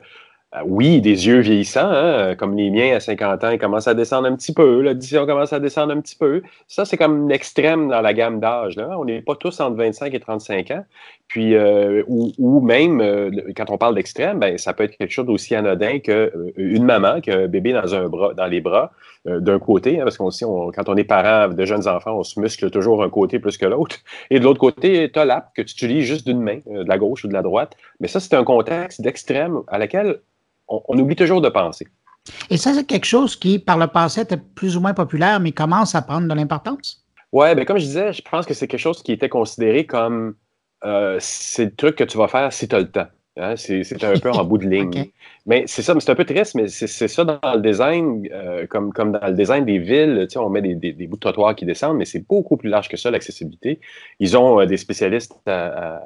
euh, 0.55 0.61
oui, 0.65 1.01
des 1.01 1.27
yeux 1.27 1.39
vieillissants, 1.39 1.89
hein, 1.91 2.35
comme 2.35 2.55
les 2.55 2.69
miens 2.69 2.95
à 2.95 2.99
50 2.99 3.43
ans, 3.43 3.49
ils 3.49 3.59
commencent 3.59 3.87
à 3.87 3.93
descendre 3.93 4.27
un 4.27 4.35
petit 4.35 4.53
peu, 4.53 4.81
l'audition 4.81 5.25
commence 5.25 5.53
à 5.53 5.59
descendre 5.59 5.93
un 5.93 6.01
petit 6.01 6.15
peu. 6.15 6.43
Ça, 6.67 6.85
c'est 6.85 6.97
comme 6.97 7.27
l'extrême 7.29 7.89
dans 7.89 8.01
la 8.01 8.13
gamme 8.13 8.39
d'âge. 8.39 8.77
On 8.77 9.05
n'est 9.05 9.21
pas 9.21 9.35
tous 9.35 9.59
entre 9.59 9.77
25 9.77 10.13
et 10.13 10.19
35 10.19 10.71
ans. 10.71 10.85
Puis, 11.27 11.55
euh, 11.55 12.03
ou, 12.07 12.61
même, 12.61 13.01
quand 13.55 13.69
on 13.69 13.77
parle 13.77 13.95
d'extrême, 13.95 14.39
ben, 14.39 14.57
ça 14.57 14.73
peut 14.73 14.83
être 14.83 14.95
quelque 14.97 15.11
chose 15.11 15.25
d'aussi 15.25 15.55
anodin 15.55 15.99
qu'une 15.99 16.83
maman 16.83 17.19
qui 17.19 17.31
a 17.31 17.39
un 17.39 17.47
bébé 17.47 17.73
dans, 17.73 17.95
un 17.95 18.07
bras, 18.07 18.33
dans 18.33 18.45
les 18.45 18.61
bras 18.61 18.91
euh, 19.27 19.39
d'un 19.39 19.57
côté, 19.57 19.99
hein, 19.99 20.03
parce 20.03 20.17
qu'on 20.17 20.29
on, 20.43 20.71
quand 20.71 20.87
on 20.87 20.95
est 20.95 21.03
parent 21.03 21.51
de 21.51 21.65
jeunes 21.65 21.87
enfants, 21.87 22.19
on 22.19 22.23
se 22.23 22.39
muscle 22.39 22.69
toujours 22.69 23.03
un 23.03 23.09
côté 23.09 23.39
plus 23.39 23.57
que 23.57 23.65
l'autre. 23.65 23.97
Et 24.29 24.39
de 24.39 24.43
l'autre 24.43 24.59
côté, 24.59 25.09
tu 25.11 25.17
as 25.17 25.25
l'app 25.25 25.51
que 25.55 25.63
tu 25.63 25.73
utilises 25.73 26.05
juste 26.05 26.27
d'une 26.27 26.41
main, 26.41 26.59
euh, 26.67 26.83
de 26.83 26.89
la 26.89 26.99
gauche 26.99 27.23
ou 27.23 27.27
de 27.27 27.33
la 27.33 27.41
droite. 27.41 27.75
Mais 27.99 28.07
ça, 28.07 28.19
c'est 28.19 28.35
un 28.35 28.43
contexte 28.43 29.01
d'extrême 29.01 29.61
à 29.67 29.79
laquelle 29.79 30.19
on, 30.67 30.97
oublie 30.97 31.15
toujours 31.15 31.41
de 31.41 31.49
penser. 31.49 31.87
Et 32.51 32.57
ça, 32.57 32.73
c'est 32.73 32.85
quelque 32.85 33.05
chose 33.05 33.35
qui, 33.35 33.57
par 33.57 33.77
le 33.77 33.87
passé, 33.87 34.21
était 34.21 34.37
plus 34.37 34.77
ou 34.77 34.81
moins 34.81 34.93
populaire, 34.93 35.39
mais 35.39 35.51
commence 35.51 35.95
à 35.95 36.03
prendre 36.03 36.27
de 36.27 36.33
l'importance? 36.33 37.03
Oui, 37.31 37.53
bien, 37.55 37.65
comme 37.65 37.77
je 37.77 37.85
disais, 37.85 38.13
je 38.13 38.21
pense 38.21 38.45
que 38.45 38.53
c'est 38.53 38.67
quelque 38.67 38.79
chose 38.79 39.01
qui 39.01 39.11
était 39.11 39.29
considéré 39.29 39.85
comme 39.85 40.35
euh, 40.85 41.17
c'est 41.19 41.65
le 41.65 41.75
truc 41.75 41.95
que 41.95 42.03
tu 42.03 42.17
vas 42.17 42.27
faire 42.27 42.53
si 42.53 42.67
tu 42.67 42.75
as 42.75 42.79
le 42.79 42.91
temps. 42.91 43.07
Hein, 43.37 43.55
c'est 43.57 44.01
un 44.03 44.17
peu 44.17 44.31
en 44.31 44.45
bout 44.45 44.57
de 44.57 44.65
ligne. 44.69 45.11
Mais 45.45 45.65
c'est 45.67 45.81
ça, 45.81 45.93
c'est 45.99 46.09
un 46.09 46.15
peu 46.15 46.23
triste, 46.23 46.55
mais 46.55 46.67
c'est 46.69 47.07
ça 47.07 47.25
dans 47.25 47.39
le 47.53 47.59
design, 47.59 48.27
euh, 48.31 48.65
comme, 48.67 48.93
comme 48.93 49.11
dans 49.11 49.27
le 49.27 49.33
design 49.33 49.65
des 49.65 49.77
villes, 49.77 50.27
on 50.37 50.49
met 50.49 50.61
des, 50.61 50.75
des, 50.75 51.07
bouts 51.07 51.17
de 51.17 51.19
trottoir 51.19 51.53
qui 51.53 51.65
descendent, 51.65 51.97
mais 51.97 52.05
c'est 52.05 52.25
beaucoup 52.25 52.55
plus 52.55 52.69
large 52.69 52.87
que 52.87 52.95
ça, 52.95 53.11
l'accessibilité. 53.11 53.81
Ils 54.19 54.37
ont 54.37 54.61
euh, 54.61 54.65
des 54.65 54.77
spécialistes 54.77 55.35
à, 55.47 56.01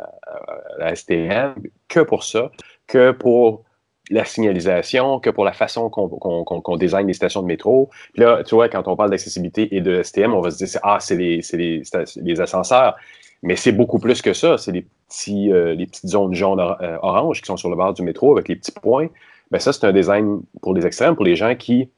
STM 0.96 1.54
que 1.88 2.00
pour 2.00 2.24
ça, 2.24 2.52
que 2.88 3.12
pour 3.12 3.64
la 4.10 4.26
signalisation, 4.26 5.20
que 5.20 5.30
pour 5.30 5.46
la 5.46 5.54
façon 5.54 5.90
qu'on 5.92 6.62
qu 6.62 6.78
design 6.80 7.06
les 7.06 7.14
stations 7.14 7.44
de 7.44 7.48
métro. 7.48 7.92
Puis 8.14 8.24
là, 8.24 8.44
tu 8.44 8.56
vois, 8.56 8.70
quand 8.70 8.88
on 8.88 8.96
parle 8.96 9.12
d'accessibilité 9.12 9.76
et 9.76 9.82
de 9.82 10.02
STM, 10.02 10.34
on 10.34 10.42
va 10.42 10.50
se 10.50 10.58
dire, 10.58 10.80
ah, 10.82 10.98
c'est 11.00 11.16
les, 11.16 11.42
les, 11.54 11.84
les 12.16 12.42
ascenseurs. 12.42 12.96
Mais 13.42 13.56
c'est 13.56 13.72
beaucoup 13.72 14.00
plus 14.00 14.22
que 14.22 14.34
ça. 14.34 14.58
C'est 14.58 14.72
les, 14.72 14.86
petits, 15.08 15.52
euh, 15.52 15.74
les 15.74 15.86
petites 15.86 16.08
zones 16.08 16.34
jaunes 16.34 16.60
euh, 16.60 16.98
oranges 17.02 17.42
qui 17.42 17.48
sont 17.48 17.58
sur 17.58 17.70
le 17.70 17.76
bord 17.76 17.94
du 17.94 18.02
métro 18.02 18.32
avec 18.34 18.48
les 18.48 18.56
petits 18.56 18.72
points. 18.72 19.08
Ben 19.52 19.60
ça, 19.60 19.74
c'est 19.74 19.86
un 19.86 19.94
design 19.94 20.42
pour 20.62 20.74
les 20.74 20.86
extrêmes, 20.86 21.16
pour 21.16 21.26
les 21.26 21.36
gens 21.36 21.56
qui, 21.56 21.90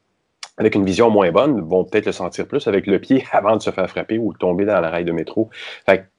avec 0.56 0.74
une 0.74 0.84
vision 0.84 1.10
moins 1.10 1.30
bonne, 1.30 1.60
vont 1.60 1.84
peut-être 1.84 2.06
le 2.06 2.12
sentir 2.12 2.46
plus 2.46 2.66
avec 2.68 2.86
le 2.86 2.98
pied 2.98 3.24
avant 3.32 3.56
de 3.56 3.62
se 3.62 3.70
faire 3.70 3.88
frapper 3.88 4.18
ou 4.18 4.32
de 4.32 4.38
tomber 4.38 4.64
dans 4.64 4.80
la 4.80 4.90
rail 4.90 5.04
de 5.04 5.12
métro. 5.12 5.50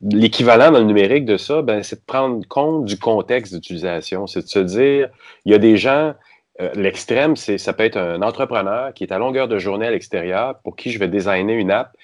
L'équivalent 0.02 0.72
dans 0.72 0.80
le 0.80 0.86
numérique 0.86 1.26
de 1.26 1.38
ça, 1.38 1.62
ben, 1.62 1.84
c'est 1.84 1.98
de 1.98 2.06
prendre 2.06 2.46
compte 2.48 2.86
du 2.86 3.00
contexte 3.00 3.54
d'utilisation. 3.54 4.28
C'est 4.28 4.42
de 4.42 4.48
se 4.48 4.60
dire, 4.60 5.10
il 5.46 5.52
y 5.52 5.56
a 5.56 5.58
des 5.58 5.78
gens, 5.78 6.14
euh, 6.62 6.70
l'extrême, 6.76 7.36
ça 7.36 7.74
peut 7.74 7.84
être 7.84 7.98
un 7.98 8.22
entrepreneur 8.22 8.94
qui 8.94 9.04
est 9.04 9.14
à 9.14 9.18
longueur 9.18 9.48
de 9.48 9.58
journée 9.58 9.88
à 9.88 9.92
l'extérieur 9.92 10.60
pour 10.64 10.76
qui 10.76 10.92
je 10.92 11.00
vais 11.00 11.08
designer 11.08 11.54
une 11.54 11.72
app 11.72 11.96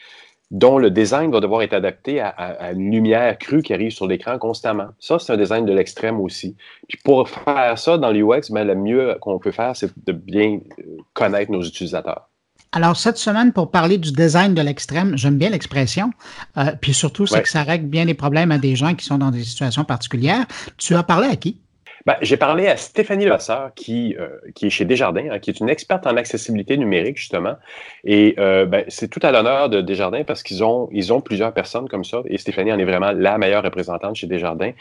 dont 0.51 0.79
le 0.79 0.89
design 0.89 1.31
va 1.31 1.39
devoir 1.39 1.62
être 1.62 1.73
adapté 1.73 2.19
à, 2.19 2.71
une 2.71 2.91
lumière 2.91 3.38
crue 3.38 3.62
qui 3.62 3.73
arrive 3.73 3.91
sur 3.91 4.07
l'écran 4.07 4.38
constamment. 4.39 4.88
Ça, 4.99 5.19
c'est 5.19 5.31
un 5.31 5.38
design 5.38 5.65
de 5.65 5.73
l'extrême 5.73 6.19
aussi. 6.19 6.55
Puis 6.88 6.97
pour 7.03 7.29
faire 7.29 7.77
ça 7.77 7.97
dans 7.97 8.12
l'UX, 8.12 8.51
ben, 8.51 8.65
le 8.65 8.75
mieux 8.75 9.15
qu'on 9.21 9.38
peut 9.38 9.51
faire, 9.51 9.75
c'est 9.75 9.91
de 10.05 10.12
bien 10.12 10.59
euh, 10.79 10.83
connaître 11.13 11.51
nos 11.51 11.62
utilisateurs. 11.62 12.29
Alors, 12.71 12.95
cette 12.95 13.17
semaine, 13.17 13.51
pour 13.51 13.71
parler 13.71 13.97
du 13.97 14.12
design 14.12 14.53
de 14.53 14.62
l'extrême, 14.62 15.17
j'aime 15.17 15.38
bien 15.38 15.49
l'expression. 15.49 16.12
Euh, 16.57 16.71
puis 16.79 16.93
surtout, 16.93 17.25
c'est 17.25 17.41
que 17.41 17.49
ça 17.49 17.63
règle 17.63 17.88
bien 17.88 18.05
les 18.05 18.13
problèmes 18.13 18.51
à 18.51 18.59
des 18.59 18.75
gens 18.75 18.93
qui 18.93 19.05
sont 19.05 19.17
dans 19.17 19.31
des 19.31 19.43
situations 19.43 19.83
particulières. 19.83 20.45
Tu 20.77 20.95
as 20.95 21.01
parlé 21.01 21.27
à 21.27 21.35
qui? 21.35 21.59
Ben, 22.05 22.15
j'ai 22.21 22.38
parlé 22.38 22.67
à 22.67 22.77
Stéphanie 22.77 23.25
Levasseur, 23.25 23.71
qui, 23.75 24.15
euh, 24.19 24.29
qui 24.55 24.67
est 24.67 24.69
chez 24.69 24.85
Desjardins, 24.85 25.29
hein, 25.31 25.39
qui 25.39 25.49
est 25.49 25.59
une 25.59 25.69
experte 25.69 26.07
en 26.07 26.15
accessibilité 26.17 26.77
numérique, 26.77 27.17
justement. 27.17 27.56
Et 28.04 28.35
euh, 28.39 28.65
ben, 28.65 28.85
c'est 28.87 29.10
tout 29.10 29.19
à 29.23 29.31
l'honneur 29.31 29.69
de 29.69 29.81
Desjardins 29.81 30.23
parce 30.23 30.43
qu'ils 30.43 30.63
ont, 30.63 30.89
ils 30.91 31.12
ont 31.13 31.21
plusieurs 31.21 31.54
personnes 31.54 31.89
comme 31.89 32.04
ça. 32.04 32.21
Et 32.25 32.37
Stéphanie 32.37 32.71
en 32.71 32.79
est 32.79 32.85
vraiment 32.85 33.12
la 33.12 33.37
meilleure 33.37 33.63
représentante 33.63 34.15
chez 34.15 34.27
Desjardins 34.27 34.71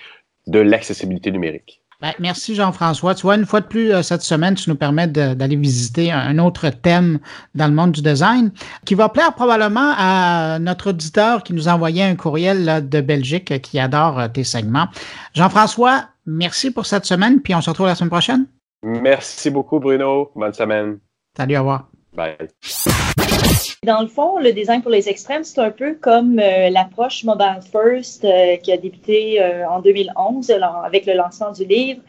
de 0.47 0.59
l'accessibilité 0.59 1.31
numérique. 1.31 1.83
Ben, 2.01 2.13
merci 2.21 2.55
Jean-François. 2.55 3.17
Tu 3.17 3.23
vois, 3.23 3.35
une 3.35 3.45
fois 3.45 3.61
de 3.61 3.67
plus, 3.67 3.93
euh, 3.93 4.03
cette 4.03 4.23
semaine, 4.23 4.55
tu 4.55 4.71
nous 4.71 4.77
permets 4.77 5.09
d'aller 5.09 5.57
visiter 5.57 6.13
un 6.13 6.39
autre 6.39 6.71
thème 6.71 7.19
dans 7.57 7.67
le 7.67 7.75
monde 7.75 7.91
du 7.91 8.03
design 8.03 8.53
qui 8.85 8.95
va 8.95 9.09
plaire 9.09 9.35
probablement 9.35 9.95
à 9.97 10.59
notre 10.61 10.91
auditeur 10.91 11.43
qui 11.43 11.55
nous 11.55 11.69
a 11.69 11.73
envoyé 11.73 12.05
un 12.05 12.15
courriel 12.15 12.89
de 12.89 13.01
Belgique 13.01 13.61
qui 13.63 13.81
adore 13.81 14.31
tes 14.33 14.45
segments. 14.45 14.87
Jean-François, 15.35 16.05
merci 16.25 16.71
pour 16.71 16.87
cette 16.87 17.05
semaine, 17.05 17.41
puis 17.41 17.55
on 17.57 17.61
se 17.61 17.71
retrouve 17.71 17.87
la 17.89 17.97
semaine 17.97 18.11
prochaine. 18.11 18.47
Merci 18.85 19.51
beaucoup, 19.51 19.81
Bruno. 19.81 20.31
Bonne 20.37 20.53
semaine. 20.53 20.99
Salut, 21.37 21.57
au 21.57 21.61
revoir. 21.61 21.89
Bye. 22.15 22.37
Dans 23.85 24.01
le 24.01 24.09
fond, 24.09 24.39
le 24.39 24.53
design 24.53 24.83
pour 24.83 24.91
les 24.91 25.09
extrêmes, 25.09 25.45
c'est 25.45 25.61
un 25.61 25.71
peu 25.71 25.95
comme 25.95 26.41
euh, 26.41 26.69
l'approche 26.69 27.23
Mobile 27.23 27.61
First 27.71 28.25
euh, 28.25 28.57
qui 28.57 28.73
a 28.73 28.77
débuté 28.77 29.41
euh, 29.41 29.69
en 29.69 29.81
2011 29.81 30.51
avec 30.85 31.07
le 31.07 31.15
lancement 31.15 31.53
du 31.53 31.65
livre, 31.65 32.01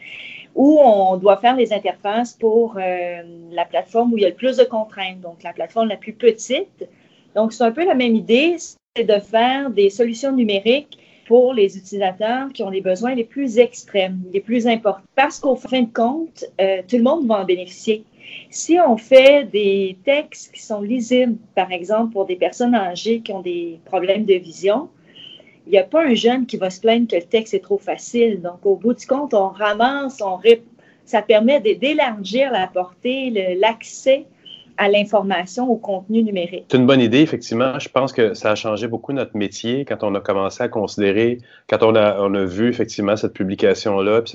où 0.56 0.80
on 0.80 1.16
doit 1.16 1.36
faire 1.36 1.54
les 1.54 1.72
interfaces 1.72 2.32
pour 2.32 2.74
la 2.74 3.64
plateforme 3.64 4.12
où 4.12 4.18
il 4.18 4.22
y 4.22 4.26
a 4.26 4.30
le 4.30 4.34
plus 4.34 4.56
de 4.56 4.64
contraintes, 4.64 5.20
donc 5.20 5.44
la 5.44 5.52
plateforme 5.52 5.88
la 5.88 5.96
plus 5.96 6.12
petite. 6.12 6.88
Donc, 7.36 7.52
c'est 7.52 7.62
un 7.62 7.70
peu 7.70 7.84
la 7.86 7.94
même 7.94 8.16
idée, 8.16 8.56
c'est 8.96 9.04
de 9.04 9.20
faire 9.20 9.70
des 9.70 9.90
solutions 9.90 10.32
numériques 10.32 10.98
pour 11.30 11.54
les 11.54 11.76
utilisateurs 11.76 12.48
qui 12.52 12.64
ont 12.64 12.70
les 12.70 12.80
besoins 12.80 13.14
les 13.14 13.22
plus 13.22 13.58
extrêmes, 13.58 14.20
les 14.32 14.40
plus 14.40 14.66
importants. 14.66 15.04
Parce 15.14 15.38
qu'au 15.38 15.54
fin 15.54 15.82
de 15.82 15.92
compte, 15.92 16.44
euh, 16.60 16.82
tout 16.88 16.96
le 16.96 17.04
monde 17.04 17.24
va 17.28 17.42
en 17.42 17.44
bénéficier. 17.44 18.02
Si 18.50 18.78
on 18.84 18.96
fait 18.96 19.44
des 19.44 19.96
textes 20.04 20.52
qui 20.54 20.62
sont 20.62 20.80
lisibles, 20.80 21.36
par 21.54 21.72
exemple 21.72 22.12
pour 22.12 22.26
des 22.26 22.36
personnes 22.36 22.74
âgées 22.74 23.20
qui 23.20 23.32
ont 23.32 23.40
des 23.40 23.78
problèmes 23.84 24.24
de 24.24 24.34
vision, 24.34 24.88
il 25.66 25.72
n'y 25.72 25.78
a 25.78 25.84
pas 25.84 26.04
un 26.04 26.14
jeune 26.14 26.46
qui 26.46 26.56
va 26.56 26.70
se 26.70 26.80
plaindre 26.80 27.06
que 27.06 27.16
le 27.16 27.22
texte 27.22 27.54
est 27.54 27.60
trop 27.60 27.78
facile. 27.78 28.40
Donc, 28.40 28.64
au 28.64 28.76
bout 28.76 28.94
du 28.94 29.06
compte, 29.06 29.34
on 29.34 29.48
ramasse, 29.48 30.20
ça 31.04 31.22
permet 31.22 31.60
d'élargir 31.60 32.50
la 32.50 32.66
portée, 32.66 33.30
l'accès 33.56 34.26
à 34.76 34.88
l'information, 34.88 35.70
au 35.70 35.76
contenu 35.76 36.22
numérique. 36.22 36.64
C'est 36.70 36.78
une 36.78 36.86
bonne 36.86 37.02
idée, 37.02 37.20
effectivement. 37.20 37.78
Je 37.78 37.88
pense 37.88 38.12
que 38.12 38.32
ça 38.34 38.52
a 38.52 38.54
changé 38.54 38.88
beaucoup 38.88 39.12
notre 39.12 39.36
métier 39.36 39.84
quand 39.84 40.02
on 40.02 40.14
a 40.14 40.20
commencé 40.20 40.62
à 40.62 40.68
considérer, 40.68 41.38
quand 41.68 41.82
on 41.82 41.94
a, 41.94 42.18
on 42.20 42.34
a 42.34 42.44
vu 42.44 42.68
effectivement 42.68 43.14
cette 43.14 43.34
publication-là, 43.34 44.22
puis 44.22 44.32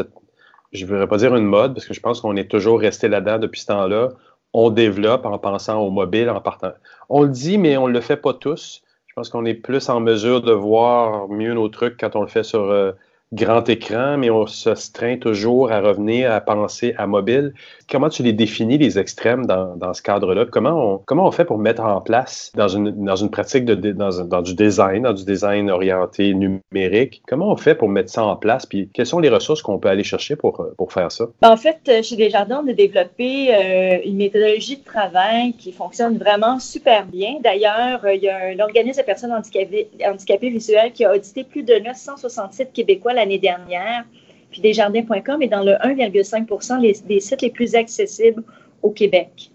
je 0.72 0.84
ne 0.84 0.89
voudrais 0.89 1.07
pas 1.07 1.18
dire 1.18 1.36
une 1.36 1.45
mode, 1.45 1.74
parce 1.74 1.86
que 1.86 1.93
je 1.93 2.01
pense 2.01 2.22
qu'on 2.22 2.36
est 2.36 2.49
toujours 2.49 2.80
resté 2.80 3.07
là-dedans 3.07 3.39
depuis 3.39 3.61
ce 3.61 3.68
temps-là. 3.68 4.09
On 4.53 4.70
développe 4.70 5.26
en 5.26 5.38
pensant 5.38 5.80
au 5.82 5.89
mobile, 5.89 6.30
en 6.30 6.41
partant. 6.41 6.72
On 7.09 7.24
le 7.24 7.30
dit, 7.30 7.57
mais 7.57 7.78
on 7.78 7.88
ne 7.88 7.93
le 7.93 8.01
fait 8.01 8.18
pas 8.18 8.34
tous. 8.34 8.82
Je 9.07 9.13
pense 9.16 9.30
qu'on 9.30 9.45
est 9.45 9.53
plus 9.53 9.89
en 9.89 9.99
mesure 9.99 10.41
de 10.41 10.51
voir 10.51 11.30
mieux 11.30 11.53
nos 11.53 11.70
trucs 11.70 11.97
quand 11.99 12.16
on 12.16 12.22
le 12.22 12.28
fait 12.28 12.43
sur 12.43 12.63
euh, 12.63 12.91
grand 13.36 13.67
écran, 13.69 14.17
mais 14.17 14.29
on 14.29 14.47
se 14.47 14.73
straint 14.75 15.17
toujours 15.17 15.71
à 15.71 15.81
revenir 15.81 16.31
à 16.31 16.41
penser 16.41 16.95
à 16.97 17.05
mobile. 17.05 17.53
Comment 17.91 18.09
tu 18.09 18.23
les 18.23 18.33
définis, 18.33 18.77
les 18.77 18.97
extrêmes, 18.97 19.45
dans, 19.45 19.75
dans 19.75 19.93
ce 19.93 20.01
cadre-là? 20.01 20.45
Comment 20.49 20.93
on, 20.93 20.97
comment 21.05 21.27
on 21.27 21.31
fait 21.31 21.45
pour 21.45 21.57
mettre 21.57 21.83
en 21.83 22.01
place 22.01 22.51
dans 22.55 22.67
une, 22.67 23.05
dans 23.05 23.15
une 23.15 23.29
pratique 23.29 23.65
de, 23.65 23.91
dans, 23.91 24.23
dans, 24.23 24.41
du 24.41 24.55
design, 24.55 25.03
dans 25.03 25.13
du 25.13 25.25
design 25.25 25.69
orienté 25.69 26.33
numérique, 26.33 27.21
comment 27.27 27.51
on 27.51 27.57
fait 27.57 27.75
pour 27.75 27.89
mettre 27.89 28.09
ça 28.09 28.23
en 28.23 28.36
place? 28.36 28.65
Puis 28.65 28.89
quelles 28.93 29.05
sont 29.05 29.19
les 29.19 29.29
ressources 29.29 29.61
qu'on 29.61 29.77
peut 29.77 29.89
aller 29.89 30.03
chercher 30.03 30.36
pour, 30.36 30.65
pour 30.77 30.93
faire 30.93 31.11
ça? 31.11 31.25
Ben, 31.41 31.51
en 31.51 31.57
fait, 31.57 31.77
euh, 31.89 32.01
chez 32.01 32.15
Desjardins, 32.15 32.63
on 32.65 32.69
a 32.69 32.73
développé 32.73 33.53
euh, 33.53 33.99
une 34.05 34.17
méthodologie 34.17 34.77
de 34.77 34.83
travail 34.83 35.53
qui 35.53 35.71
fonctionne 35.71 36.17
vraiment 36.17 36.59
super 36.59 37.05
bien. 37.05 37.36
D'ailleurs, 37.43 38.05
euh, 38.05 38.13
il 38.13 38.23
y 38.23 38.29
a 38.29 38.38
un 38.47 38.59
organisme 38.59 39.01
de 39.01 39.05
personnes 39.05 39.31
handicapées, 39.31 39.89
handicapées 40.05 40.49
visuelles 40.49 40.93
qui 40.93 41.05
a 41.05 41.13
audité 41.13 41.43
plus 41.43 41.63
de 41.63 41.75
967 41.75 42.71
Québécois 42.73 43.13
dernière. 43.39 44.05
Puis 44.51 44.61
Desjardins.com 44.61 45.41
est 45.41 45.47
dans 45.47 45.63
le 45.63 45.73
1,5 45.73 47.05
des 47.05 47.19
sites 47.19 47.41
les 47.41 47.49
plus 47.49 47.76
accessibles 47.76 48.43
au 48.82 48.91
Québec. 48.91 49.51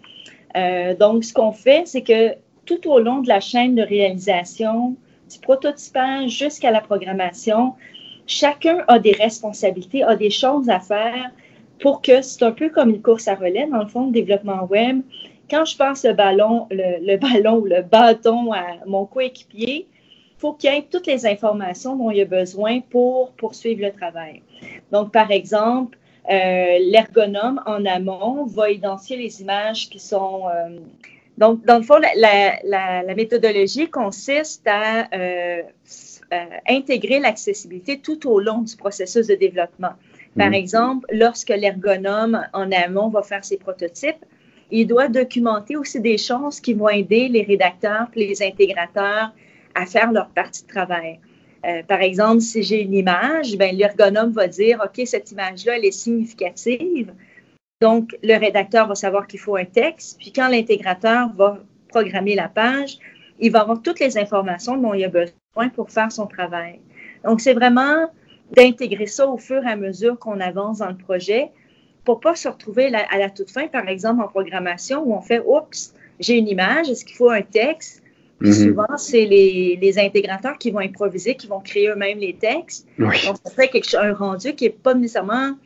Euh, 0.57 0.95
donc, 0.95 1.25
ce 1.25 1.33
qu'on 1.33 1.53
fait, 1.53 1.85
c'est 1.87 2.03
que 2.03 2.35
tout 2.67 2.89
au 2.89 2.99
long 2.99 3.19
de 3.21 3.29
la 3.29 3.41
chaîne 3.41 3.75
de 3.75 3.83
réalisation, 3.83 4.97
du 5.31 5.39
prototypage 5.39 6.31
jusqu'à 6.31 6.71
la 6.71 6.81
programmation, 6.81 7.75
chacun 8.27 8.85
a 8.89 8.99
des 8.99 9.13
responsabilités, 9.13 10.03
a 10.03 10.17
des 10.17 10.31
choses 10.31 10.69
à 10.69 10.81
faire 10.81 11.31
pour 11.81 12.03
que 12.03 12.21
c'est 12.21 12.43
un 12.43 12.53
peu 12.53 12.69
comme 12.69 12.91
une 12.91 13.03
course 13.03 13.27
à 13.29 13.35
relais, 13.35 13.67
dans 13.67 13.79
le 13.79 13.87
fond, 13.87 14.09
de 14.09 14.13
développement 14.13 14.65
web. 14.65 15.01
Quand 15.49 15.65
je 15.65 15.77
passe 15.77 16.05
le 16.05 16.13
ballon, 16.13 16.67
le, 16.71 17.05
le 17.05 17.17
ballon 17.17 17.57
ou 17.59 17.65
le 17.65 17.83
bâton 17.83 18.53
à 18.53 18.85
mon 18.87 19.07
coéquipier, 19.07 19.87
faut 20.41 20.55
qu'il 20.55 20.73
y 20.73 20.77
ait 20.77 20.87
toutes 20.91 21.07
les 21.07 21.27
informations 21.27 21.97
dont 21.97 22.11
il 22.11 22.21
a 22.23 22.25
besoin 22.25 22.81
pour 22.81 23.33
poursuivre 23.33 23.83
le 23.83 23.93
travail. 23.93 24.43
Donc, 24.91 25.13
par 25.13 25.31
exemple, 25.31 25.99
euh, 26.31 26.79
l'ergonome 26.81 27.61
en 27.67 27.85
amont 27.85 28.47
va 28.47 28.71
identifier 28.71 29.19
les 29.19 29.43
images 29.43 29.91
qui 29.91 29.99
sont... 29.99 30.43
Euh, 30.49 30.79
donc, 31.37 31.65
dans 31.67 31.79
le 31.79 31.83
fond, 31.83 31.99
la, 32.17 33.15
méthodologie 33.15 33.89
consiste 33.89 34.67
à 34.67 35.09
euh, 35.15 35.63
intégrer 36.69 37.19
l'accessibilité 37.21 37.99
tout 37.99 38.27
au 38.29 38.41
long 38.41 38.63
du 38.63 38.77
processus 38.77 39.27
de 39.27 39.35
développement. 39.35 39.93
Par 40.39 40.49
mhm. 40.49 40.55
exemple, 40.55 41.07
lorsque 41.13 41.51
l'ergonome 41.51 42.47
en 42.53 42.71
amont 42.73 43.09
va 43.09 43.23
faire 43.23 43.45
ses 43.45 43.59
prototypes, 43.59 44.25
il 44.71 44.87
doit 44.87 45.09
documenter 45.09 45.77
aussi 45.77 46.01
des 46.01 46.19
choses 46.19 46.61
qui 46.61 46.75
vont 46.75 46.89
aider 46.89 47.29
les 47.29 47.43
rédacteurs 47.43 48.07
les 48.15 48.43
intégrateurs 48.43 49.33
à 49.75 49.87
faire 49.87 50.13
leur 50.13 50.29
partie 50.29 50.63
de 50.63 50.69
travail. 50.69 51.21
Euh, 51.67 51.83
par 51.83 52.01
exemple, 52.01 52.41
si 52.41 52.63
j'ai 52.63 52.83
une 52.83 52.95
image, 52.95 53.57
ben, 53.57 53.77
l'ergonome 53.77 54.33
va 54.33 54.47
dire, 54.47 54.83
OK, 54.83 55.07
cette 55.07 55.31
image-là, 55.31 55.77
elle 55.77 55.85
est 55.85 55.91
significative. 55.91 57.13
Donc, 57.83 58.17
le 58.23 58.39
rédacteur 58.39 58.87
va 58.87 58.95
savoir 58.95 59.27
qu'il 59.27 59.41
faut 59.41 59.57
un 59.57 59.65
texte. 59.65 60.19
Puis 60.19 60.33
quand 60.33 60.49
l'intégrateur 60.49 61.31
va 61.35 61.59
programmer 61.89 62.35
la 62.35 62.49
page, 62.49 62.99
il 63.39 63.51
va 63.51 63.61
avoir 63.61 63.83
toutes 63.83 64.01
les 64.01 64.19
informations 64.19 64.77
dont 64.77 64.95
il 64.95 65.05
a 65.05 65.09
besoin 65.09 65.69
pour 65.75 65.91
faire 65.91 66.13
son 66.13 66.27
travail. 66.27 66.81
Donc, 67.25 67.41
c'est 67.41 67.55
vraiment 67.55 68.11
d'intégrer 68.53 69.07
ça 69.07 69.27
au 69.29 69.39
fur 69.39 69.65
et 69.65 69.71
à 69.71 69.77
mesure 69.77 70.19
qu'on 70.19 70.41
avance 70.41 70.79
dans 70.79 70.89
le 70.89 70.97
projet 70.97 71.51
pour 72.05 72.21
pas 72.21 72.35
se 72.35 72.49
retrouver 72.49 72.93
à 72.95 73.19
la 73.19 73.31
toute 73.31 73.51
fin, 73.51 73.69
par 73.69 73.89
exemple, 73.89 74.23
en 74.23 74.29
programmation 74.29 75.03
où 75.05 75.15
on 75.15 75.21
fait, 75.21 75.43
oups, 75.45 75.95
j'ai 76.19 76.37
une 76.37 76.49
image, 76.49 76.89
est-ce 76.89 77.05
qu'il 77.05 77.17
faut 77.17 77.31
un 77.31 77.43
texte? 77.43 78.00
Mhm. 78.41 78.53
souvent, 78.53 78.97
c'est 78.97 79.27
les, 79.27 79.79
les, 79.81 79.99
intégrateurs 79.99 80.57
qui 80.57 80.71
vont 80.71 80.79
improviser, 80.79 81.35
qui 81.35 81.47
vont 81.47 81.61
créer 81.61 81.89
eux-mêmes 81.89 82.19
les 82.19 82.35
textes. 82.35 82.87
Donc, 82.99 83.15
ça 83.15 83.51
fait 83.55 83.69
quelque, 83.69 83.95
un 83.97 84.15
rendu 84.15 84.55
qui 84.55 84.65
n'est 84.65 84.71
pas 84.71 84.95
nécessairement 84.95 85.57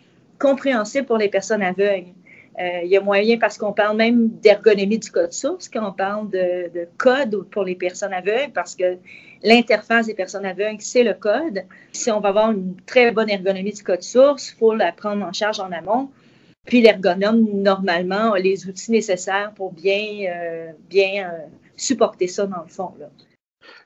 compréhensible 0.40 1.06
pour 1.06 1.18
les 1.18 1.28
personnes 1.28 1.62
aveugles. 1.62 2.12
Euh, 2.60 2.80
il 2.84 2.90
y 2.90 2.96
a 2.96 3.00
moyen, 3.00 3.38
parce 3.38 3.58
qu'on 3.58 3.72
parle 3.72 3.96
même 3.96 4.28
d'ergonomie 4.28 4.98
du 4.98 5.10
code 5.10 5.32
source, 5.32 5.68
quand 5.68 5.88
on 5.88 5.92
parle 5.92 6.30
de, 6.30 6.70
de, 6.72 6.86
code 6.98 7.48
pour 7.50 7.64
les 7.64 7.74
personnes 7.74 8.12
aveugles, 8.12 8.52
parce 8.52 8.76
que 8.76 8.96
l'interface 9.42 10.06
des 10.06 10.14
personnes 10.14 10.46
aveugles, 10.46 10.80
c'est 10.80 11.02
le 11.02 11.14
code. 11.14 11.64
Si 11.92 12.10
on 12.10 12.20
va 12.20 12.28
avoir 12.28 12.52
une 12.52 12.76
très 12.86 13.10
bonne 13.10 13.28
ergonomie 13.28 13.72
du 13.72 13.82
code 13.82 14.02
source, 14.02 14.50
il 14.50 14.58
faut 14.58 14.74
la 14.74 14.92
prendre 14.92 15.24
en 15.24 15.32
charge 15.32 15.58
en 15.58 15.70
amont. 15.72 16.10
Puis 16.64 16.80
l'ergonome, 16.80 17.44
normalement, 17.62 18.32
a 18.32 18.38
les 18.38 18.66
outils 18.68 18.90
nécessaires 18.90 19.52
pour 19.54 19.72
bien, 19.72 20.26
euh, 20.28 20.72
bien 20.88 21.28
euh, 21.28 21.38
supporter 21.76 22.28
ça 22.28 22.46
dans 22.46 22.62
le 22.62 22.68
fond. 22.68 22.92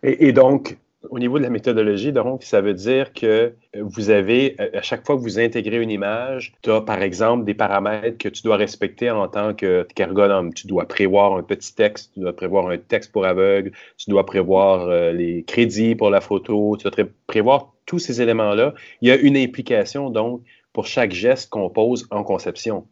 Et, 0.03 0.32
donc, 0.32 0.76
au 1.11 1.18
niveau 1.18 1.39
de 1.39 1.45
la 1.45 1.51
méthodologie, 1.51 2.12
donc, 2.12 2.43
ça 2.43 2.61
veut 2.61 2.74
dire 2.74 3.12
que 3.12 3.55
vous 3.74 4.11
avez, 4.11 4.57
à 4.74 4.82
chaque 4.82 5.07
fois 5.07 5.16
que 5.16 5.20
vous 5.20 5.39
intégrez 5.39 5.80
une 5.80 5.91
image, 5.91 6.55
tu 6.62 6.70
as 6.70 6.80
par 6.80 7.03
exemple 7.03 7.45
des 7.45 7.55
paramètres 7.55 8.18
que 8.18 8.28
tu 8.28 8.43
dois 8.43 8.57
respecter 8.57 9.11
en 9.11 9.28
tant 9.28 9.55
qu'ergonome. 9.55 10.53
Tu 10.53 10.66
dois 10.66 10.86
prévoir 10.86 11.36
un 11.36 11.43
petit 11.43 11.74
texte, 11.74 12.12
tu 12.14 12.20
dois 12.20 12.34
prévoir 12.34 12.68
un 12.68 12.78
texte 12.78 13.12
pour 13.12 13.24
aveugle, 13.24 13.72
tu 13.97 14.11
dois 14.11 14.26
prévoir 14.26 14.89
euh, 14.89 15.12
les 15.12 15.45
crédits 15.45 15.95
pour 15.95 16.11
la 16.11 16.20
photo, 16.20 16.76
tu 16.76 16.89
dois 16.89 17.07
prévoir 17.26 17.72
tous 17.86 17.99
ces 17.99 18.20
éléments-là. 18.20 18.74
Il 19.01 19.09
y 19.09 19.12
a 19.12 19.16
une 19.16 19.36
implication 19.36 20.11
donc 20.11 20.43
pour 20.72 20.86
chaque 20.86 21.12
geste 21.12 21.51
qu'on 21.51 21.70
pose 21.70 22.07
en 22.11 22.22
conception. 22.22 22.86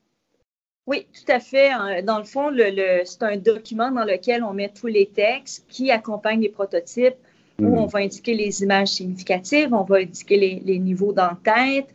Oui, 0.86 1.06
tout 1.12 1.32
à 1.32 1.40
fait. 1.40 1.70
Dans 2.04 2.18
le 2.18 2.24
fond, 2.24 2.48
le, 2.50 3.00
c'est 3.04 3.22
un 3.22 3.36
document 3.36 3.90
dans 3.90 4.04
lequel 4.04 4.44
on 4.44 4.52
met 4.52 4.68
tous 4.68 4.86
les 4.86 5.06
textes 5.06 5.64
qui 5.68 5.90
accompagnent 5.90 6.42
les 6.42 6.48
prototypes, 6.48 7.16
où 7.58 7.64
hmm. 7.64 7.78
on 7.78 7.86
va 7.86 8.00
indiquer 8.00 8.34
les 8.34 8.62
images 8.62 8.88
significatives, 8.88 9.72
on 9.72 9.82
va 9.82 9.96
indiquer 9.96 10.60
les, 10.64 10.78
niveaux 10.78 11.12
d'entête, 11.12 11.88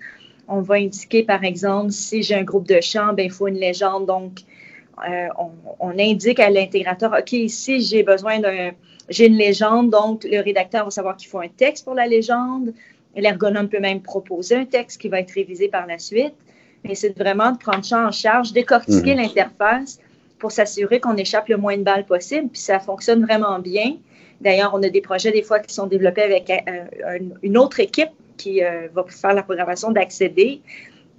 on 0.48 0.62
va 0.62 0.76
indiquer, 0.76 1.24
par 1.24 1.46
exemple, 1.46 1.92
si 1.92 2.22
j'ai 2.22 2.36
un 2.36 2.44
groupe 2.44 2.68
de 2.68 2.82
chants, 2.82 3.14
ben, 3.14 3.26
il 3.26 3.32
faut 3.32 3.48
une 3.48 3.60
légende. 3.60 4.08
Donc, 4.08 4.42
euh, 5.08 5.28
on, 5.80 5.98
indique 5.98 6.42
à 6.42 6.50
l'intégrateur, 6.50 7.16
OK, 7.18 7.32
ici, 7.32 7.82
j'ai 7.82 8.04
besoin 8.04 8.40
d'un... 8.40 8.72
J'ai 9.10 9.28
une 9.28 9.36
légende, 9.36 9.90
donc 9.90 10.24
le 10.24 10.40
rédacteur 10.42 10.86
va 10.86 10.92
savoir 10.92 11.18
qu'il 11.18 11.28
faut 11.28 11.40
un 11.40 11.50
texte 11.50 11.84
pour 11.84 11.96
la 11.96 12.08
légende. 12.08 12.74
L'ergonome 13.16 13.68
peut 13.68 13.80
même 13.80 14.02
proposer 14.02 14.56
un 14.56 14.66
texte 14.66 15.02
qui 15.02 15.10
va 15.10 15.20
être 15.20 15.32
révisé 15.32 15.68
par 15.68 15.86
la 15.86 16.00
suite. 16.00 16.36
Mais 16.84 16.96
c'est 16.96 17.18
vraiment 17.18 17.52
de 17.52 17.58
prendre 17.58 17.86
ça 17.86 18.06
en 18.06 18.12
charge, 18.12 18.54
décortiquer 18.54 19.14
mhm. 19.16 19.22
l'interface 19.22 20.00
pour 20.40 20.52
s'assurer 20.52 21.00
qu'on 21.00 21.16
échappe 21.18 21.48
le 21.50 21.58
moins 21.58 21.78
de 21.78 21.84
balles 21.84 22.06
possible. 22.06 22.50
Puis 22.50 22.62
ça 22.62 22.80
fonctionne 22.80 23.24
vraiment 23.24 23.60
bien. 23.60 23.98
D'ailleurs, 24.42 24.72
on 24.74 24.82
a 24.82 24.90
des 24.90 25.02
projets 25.02 25.32
des 25.32 25.44
fois 25.44 25.60
qui 25.60 25.74
sont 25.74 25.86
développés 25.86 26.24
avec 26.24 26.50
euh, 26.50 27.20
une 27.44 27.58
autre 27.58 27.80
équipe 27.80 28.10
qui 28.38 28.64
euh, 28.64 28.88
va 28.94 29.06
faire 29.08 29.34
la 29.34 29.44
programmation 29.44 29.92
d'accéder. 29.92 30.62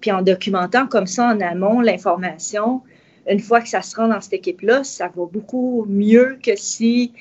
Puis 0.01 0.11
en 0.11 0.23
documentant 0.23 0.89
comme 0.89 1.07
ça 1.07 1.29
en 1.29 1.41
amont 1.41 1.81
l'information, 1.81 2.83
une 3.29 3.39
fois 3.39 3.61
que 3.61 3.69
ça 3.69 3.83
se 3.83 3.95
rend 3.95 4.09
dans 4.09 4.21
cette 4.21 4.33
équipe-là, 4.33 4.83
ça 4.83 5.07
va 5.15 5.27
beaucoup 5.27 5.87
mieux 5.89 6.39
que 6.43 6.57
si 6.57 7.13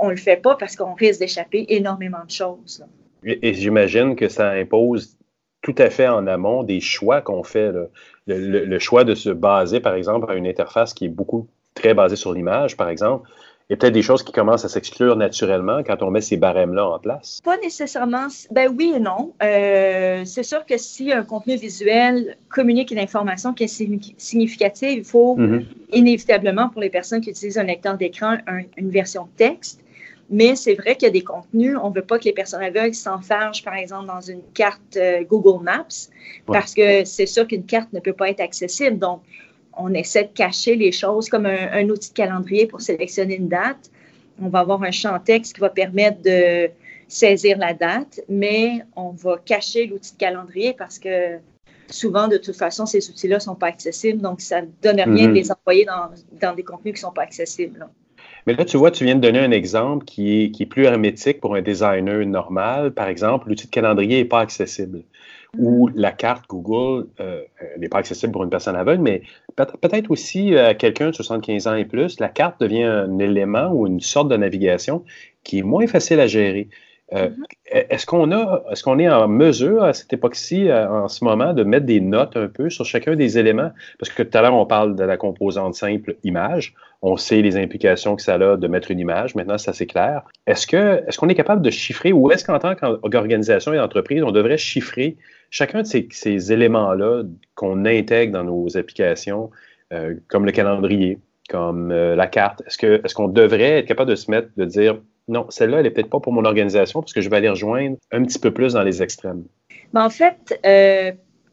on 0.00 0.06
ne 0.06 0.12
le 0.12 0.16
fait 0.16 0.36
pas 0.36 0.56
parce 0.56 0.76
qu'on 0.76 0.94
risque 0.94 1.20
d'échapper 1.20 1.66
énormément 1.68 2.24
de 2.24 2.30
choses. 2.30 2.82
Et, 3.24 3.52
j'imagine 3.52 4.16
que 4.16 4.28
ça 4.28 4.52
impose 4.52 5.17
tout 5.62 5.74
à 5.78 5.90
fait 5.90 6.08
en 6.08 6.26
amont 6.26 6.62
des 6.62 6.80
choix 6.80 7.20
qu'on 7.20 7.42
fait. 7.42 7.72
le, 8.26 8.78
choix 8.78 9.04
de 9.04 9.14
se 9.14 9.30
baser, 9.30 9.80
par 9.80 9.94
exemple, 9.94 10.30
à 10.30 10.34
une 10.34 10.46
interface 10.46 10.94
qui 10.94 11.06
est 11.06 11.10
beaucoup 11.10 11.48
très 11.74 11.94
basée 11.94 12.16
sur 12.16 12.32
l'image, 12.32 12.76
par 12.76 12.88
exemple, 12.88 13.28
il 13.68 13.74
y 13.74 13.74
a 13.74 13.76
peut-être 13.76 13.92
des 13.92 14.02
choses 14.02 14.22
qui 14.22 14.32
commencent 14.32 14.64
à 14.64 14.70
s'exclure 14.70 15.14
naturellement 15.14 15.82
quand 15.82 16.02
on 16.02 16.10
met 16.10 16.22
ces 16.22 16.38
barèmes-là 16.38 16.88
en 16.88 16.98
place? 16.98 17.42
Pas 17.44 17.58
nécessairement. 17.58 18.28
Ben 18.50 18.74
oui 18.74 18.94
et 18.96 18.98
non. 18.98 19.34
Euh, 19.42 20.22
c'est 20.24 20.42
sûr 20.42 20.64
que 20.64 20.78
si 20.78 21.12
un 21.12 21.22
contenu 21.22 21.56
visuel 21.56 22.38
communique 22.48 22.90
une 22.92 22.98
information 22.98 23.52
qui 23.52 23.64
est 23.64 24.14
significative, 24.16 24.98
il 24.98 25.04
faut 25.04 25.36
mm-hmm. 25.36 25.64
inévitablement, 25.92 26.70
pour 26.70 26.80
les 26.80 26.88
personnes 26.88 27.20
qui 27.20 27.28
utilisent 27.28 27.58
un 27.58 27.64
lecteur 27.64 27.98
d'écran, 27.98 28.38
une 28.78 28.88
version 28.88 29.28
texte. 29.36 29.82
Mais 30.30 30.56
c'est 30.56 30.74
vrai 30.74 30.94
qu'il 30.94 31.04
y 31.04 31.10
a 31.10 31.12
des 31.12 31.22
contenus, 31.22 31.76
on 31.82 31.88
ne 31.88 31.94
veut 31.94 32.02
pas 32.02 32.18
que 32.18 32.24
les 32.24 32.32
personnes 32.32 32.62
aveugles 32.62 32.94
s'enfargent, 32.94 33.64
par 33.64 33.74
exemple, 33.74 34.06
dans 34.06 34.20
une 34.20 34.42
carte 34.52 34.96
euh, 34.96 35.24
Google 35.24 35.64
Maps, 35.64 36.10
parce 36.46 36.74
que 36.74 37.04
c'est 37.04 37.26
sûr 37.26 37.46
qu'une 37.46 37.64
carte 37.64 37.92
ne 37.94 38.00
peut 38.00 38.12
pas 38.12 38.28
être 38.28 38.40
accessible. 38.40 38.98
Donc, 38.98 39.22
on 39.78 39.94
essaie 39.94 40.24
de 40.24 40.32
cacher 40.34 40.76
les 40.76 40.92
choses 40.92 41.28
comme 41.28 41.46
un, 41.46 41.88
outil 41.88 42.10
de 42.10 42.14
calendrier 42.14 42.66
pour 42.66 42.82
sélectionner 42.82 43.36
une 43.36 43.48
date. 43.48 43.90
On 44.40 44.48
va 44.48 44.60
avoir 44.60 44.82
un 44.82 44.90
champ 44.90 45.18
texte 45.18 45.54
qui 45.54 45.60
va 45.60 45.70
permettre 45.70 46.20
de 46.22 46.68
saisir 47.06 47.56
la 47.58 47.72
date, 47.72 48.20
mais 48.28 48.82
on 48.96 49.10
va 49.10 49.38
cacher 49.38 49.86
l'outil 49.86 50.12
de 50.12 50.18
calendrier 50.18 50.74
parce 50.74 50.98
que 50.98 51.38
souvent, 51.88 52.28
de 52.28 52.36
toute 52.36 52.56
façon, 52.56 52.86
ces 52.86 53.08
outils-là 53.08 53.36
ne 53.36 53.40
sont 53.40 53.54
pas 53.54 53.68
accessibles, 53.68 54.20
donc 54.20 54.40
ça 54.40 54.62
ne 54.62 54.68
donne 54.82 55.00
rien 55.00 55.06
de 55.06 55.30
mhm. 55.30 55.34
les 55.34 55.50
envoyer 55.50 55.86
dans, 55.86 56.54
des 56.54 56.62
contenus 56.62 56.94
qui 56.94 57.00
ne 57.00 57.08
sont 57.08 57.12
pas 57.12 57.22
accessibles. 57.22 57.86
Mais 58.48 58.54
là, 58.54 58.64
tu 58.64 58.78
vois, 58.78 58.90
tu 58.90 59.04
viens 59.04 59.14
de 59.14 59.20
donner 59.20 59.40
un 59.40 59.50
exemple 59.50 60.06
qui 60.06 60.44
est, 60.44 60.50
qui 60.52 60.62
est 60.62 60.66
plus 60.66 60.84
hermétique 60.84 61.38
pour 61.38 61.54
un 61.54 61.60
designer 61.60 62.24
normal. 62.24 62.94
Par 62.94 63.06
exemple, 63.06 63.46
l'outil 63.46 63.66
de 63.66 63.70
calendrier 63.70 64.22
n'est 64.22 64.24
pas 64.24 64.40
accessible 64.40 65.02
ou 65.58 65.90
la 65.94 66.12
carte 66.12 66.46
Google 66.48 67.08
euh, 67.20 67.42
n'est 67.78 67.90
pas 67.90 67.98
accessible 67.98 68.32
pour 68.32 68.44
une 68.44 68.48
personne 68.48 68.74
aveugle, 68.74 69.02
mais 69.02 69.20
peut-être 69.54 70.10
aussi 70.10 70.56
à 70.56 70.72
quelqu'un 70.72 71.10
de 71.10 71.14
75 71.14 71.66
ans 71.66 71.74
et 71.74 71.84
plus, 71.84 72.18
la 72.20 72.30
carte 72.30 72.58
devient 72.58 72.84
un 72.84 73.18
élément 73.18 73.70
ou 73.70 73.86
une 73.86 74.00
sorte 74.00 74.28
de 74.28 74.36
navigation 74.38 75.04
qui 75.44 75.58
est 75.58 75.62
moins 75.62 75.86
facile 75.86 76.18
à 76.18 76.26
gérer. 76.26 76.68
Euh, 77.14 77.28
mm-hmm. 77.28 77.86
Est-ce 77.90 78.06
qu'on 78.06 78.32
a, 78.32 78.64
est-ce 78.70 78.82
qu'on 78.82 78.98
est 78.98 79.08
en 79.08 79.28
mesure 79.28 79.82
à 79.82 79.92
cette 79.92 80.12
époque-ci, 80.12 80.68
euh, 80.68 80.88
en 80.90 81.08
ce 81.08 81.24
moment, 81.24 81.52
de 81.54 81.64
mettre 81.64 81.86
des 81.86 82.00
notes 82.00 82.36
un 82.36 82.48
peu 82.48 82.70
sur 82.70 82.84
chacun 82.84 83.16
des 83.16 83.38
éléments? 83.38 83.70
Parce 83.98 84.12
que 84.12 84.22
tout 84.22 84.36
à 84.36 84.42
l'heure, 84.42 84.54
on 84.54 84.66
parle 84.66 84.94
de 84.94 85.04
la 85.04 85.16
composante 85.16 85.74
simple 85.74 86.16
image. 86.24 86.74
On 87.00 87.16
sait 87.16 87.40
les 87.40 87.56
implications 87.56 88.16
que 88.16 88.22
ça 88.22 88.34
a 88.34 88.56
de 88.56 88.68
mettre 88.68 88.90
une 88.90 88.98
image. 88.98 89.34
Maintenant, 89.34 89.56
c'est 89.56 89.70
assez 89.70 89.86
clair. 89.86 90.22
Est-ce 90.46 90.66
que, 90.66 91.02
est-ce 91.06 91.18
qu'on 91.18 91.28
est 91.28 91.34
capable 91.34 91.62
de 91.62 91.70
chiffrer 91.70 92.12
ou 92.12 92.30
est-ce 92.30 92.44
qu'en 92.44 92.58
tant 92.58 92.74
qu'organisation 92.74 93.72
et 93.72 93.80
entreprise, 93.80 94.22
on 94.22 94.32
devrait 94.32 94.58
chiffrer 94.58 95.16
chacun 95.50 95.82
de 95.82 95.86
ces, 95.86 96.52
éléments-là 96.52 97.22
qu'on 97.54 97.84
intègre 97.84 98.32
dans 98.32 98.44
nos 98.44 98.76
applications, 98.76 99.50
euh, 99.92 100.14
comme 100.28 100.44
le 100.44 100.52
calendrier, 100.52 101.18
comme 101.48 101.90
euh, 101.90 102.14
la 102.14 102.26
carte, 102.26 102.62
est-ce 102.66 102.76
que 102.76 103.00
est-ce 103.04 103.14
qu'on 103.14 103.28
devrait 103.28 103.78
être 103.78 103.86
capable 103.86 104.10
de 104.10 104.16
se 104.16 104.30
mettre, 104.30 104.48
de 104.56 104.64
dire 104.64 105.00
non, 105.28 105.46
celle-là, 105.50 105.78
elle 105.78 105.84
n'est 105.84 105.90
peut-être 105.90 106.10
pas 106.10 106.20
pour 106.20 106.32
mon 106.32 106.44
organisation 106.44 107.00
parce 107.00 107.12
que 107.12 107.20
je 107.20 107.28
vais 107.28 107.36
aller 107.36 107.48
rejoindre 107.48 107.96
un 108.12 108.22
petit 108.24 108.38
peu 108.38 108.50
plus 108.50 108.72
dans 108.72 108.82
les 108.82 109.02
extrêmes? 109.02 109.44
Ben, 109.92 110.04
en 110.04 110.10
fait, 110.10 110.58
euh, 110.64 111.12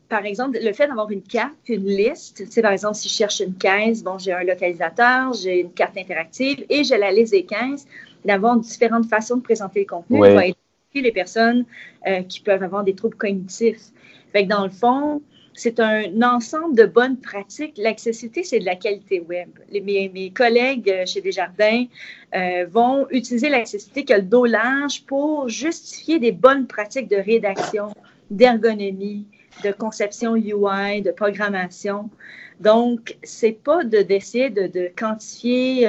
par 0.10 0.26
exemple, 0.26 0.58
le 0.62 0.74
fait 0.74 0.88
d'avoir 0.88 1.10
une 1.12 1.22
carte, 1.22 1.54
une 1.68 1.86
liste, 1.86 2.38
tu 2.46 2.52
sais, 2.52 2.62
par 2.62 2.72
exemple, 2.72 2.96
si 2.96 3.10
je 3.10 3.14
cherche 3.14 3.40
une 3.40 3.56
caisse, 3.56 4.04
bon, 4.04 4.18
j'ai 4.18 4.34
un 4.34 4.44
localisateur, 4.44 5.34
j'ai 5.34 5.62
une 5.62 5.72
carte 5.72 5.98
interactive 5.98 6.66
et 6.70 6.84
j'ai 6.84 6.98
la 6.98 7.12
liste 7.12 7.34
des 7.34 7.46
caisses, 7.46 7.86
d'avoir 8.24 8.58
différentes 8.58 9.06
façons 9.06 9.38
de 9.38 9.42
présenter 9.42 9.82
le 9.82 9.86
contenu 9.86 10.20
les 11.02 11.12
personnes 11.12 11.66
euh, 12.08 12.22
qui 12.24 12.40
peuvent 12.40 12.64
avoir 12.64 12.84
des 12.84 12.96
troubles 12.96 13.18
cognitifs. 13.18 13.92
Fait 14.32 14.44
que 14.44 14.50
dans 14.50 14.64
le 14.64 14.72
fond, 14.72 15.22
c'est 15.56 15.80
un 15.80 16.22
ensemble 16.22 16.76
de 16.76 16.86
bonnes 16.86 17.18
pratiques. 17.18 17.76
L'accessibilité, 17.78 18.44
c'est 18.44 18.60
de 18.60 18.66
la 18.66 18.76
qualité 18.76 19.22
web. 19.22 19.50
Les, 19.72 19.82
mes, 19.82 20.32
collègues 20.32 20.90
euh, 20.90 21.06
chez 21.06 21.22
Desjardins 21.22 21.86
euh, 22.36 22.66
vont 22.70 23.08
utiliser 23.10 23.50
l'accessibilité 23.50 24.14
que 24.14 24.20
le 24.20 24.26
dos 24.26 24.46
large 24.46 25.06
pour 25.06 25.48
justifier 25.48 26.20
des 26.20 26.34
bonnes 26.34 26.68
pratiques 26.68 27.10
de 27.10 27.16
rédaction, 27.16 27.94
d'ergonomie, 28.30 29.26
de 29.64 29.72
conception 29.72 30.36
UI, 30.36 31.02
de 31.02 31.12
programmation. 31.12 32.10
Donc, 32.60 33.18
c'est 33.24 33.52
pas 33.64 33.84
d'essayer 33.84 34.50
de, 34.50 34.68
de, 34.68 34.90
quantifier, 34.96 35.88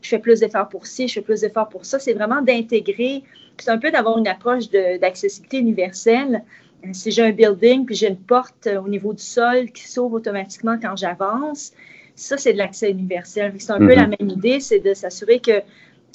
je 0.00 0.08
fais 0.08 0.18
plus 0.18 0.40
d'efforts 0.40 0.68
pour 0.68 0.86
ci, 0.86 1.08
je 1.08 1.14
fais 1.14 1.20
plus 1.20 1.42
d'efforts 1.42 1.68
pour 1.68 1.84
ça. 1.84 1.98
C'est 1.98 2.14
vraiment 2.14 2.40
d'intégrer 2.40 3.22
c'est 3.60 3.70
un 3.70 3.78
peu 3.78 3.90
d'avoir 3.90 4.18
une 4.18 4.28
approche 4.28 4.70
d'accessibilité 4.70 5.58
universelle. 5.58 6.42
Euh, 6.84 6.88
si 6.92 7.10
j'ai 7.10 7.22
un 7.22 7.32
building 7.32 7.84
puis 7.86 7.94
j'ai 7.94 8.08
une 8.08 8.16
porte 8.16 8.66
euh, 8.66 8.80
au 8.80 8.88
niveau 8.88 9.12
du 9.12 9.22
sol 9.22 9.70
qui 9.70 9.86
s'ouvre 9.88 10.14
automatiquement 10.14 10.78
quand 10.80 10.96
j'avance, 10.96 11.72
ça, 12.14 12.36
c'est 12.36 12.52
de 12.52 12.58
l'accès 12.58 12.90
universel. 12.90 13.54
C'est 13.58 13.72
un 13.72 13.78
peu 13.78 13.94
la 13.94 14.06
mhm. 14.06 14.16
même 14.18 14.28
idée, 14.30 14.60
c'est 14.60 14.80
de 14.80 14.92
s'assurer 14.94 15.40
que 15.40 15.62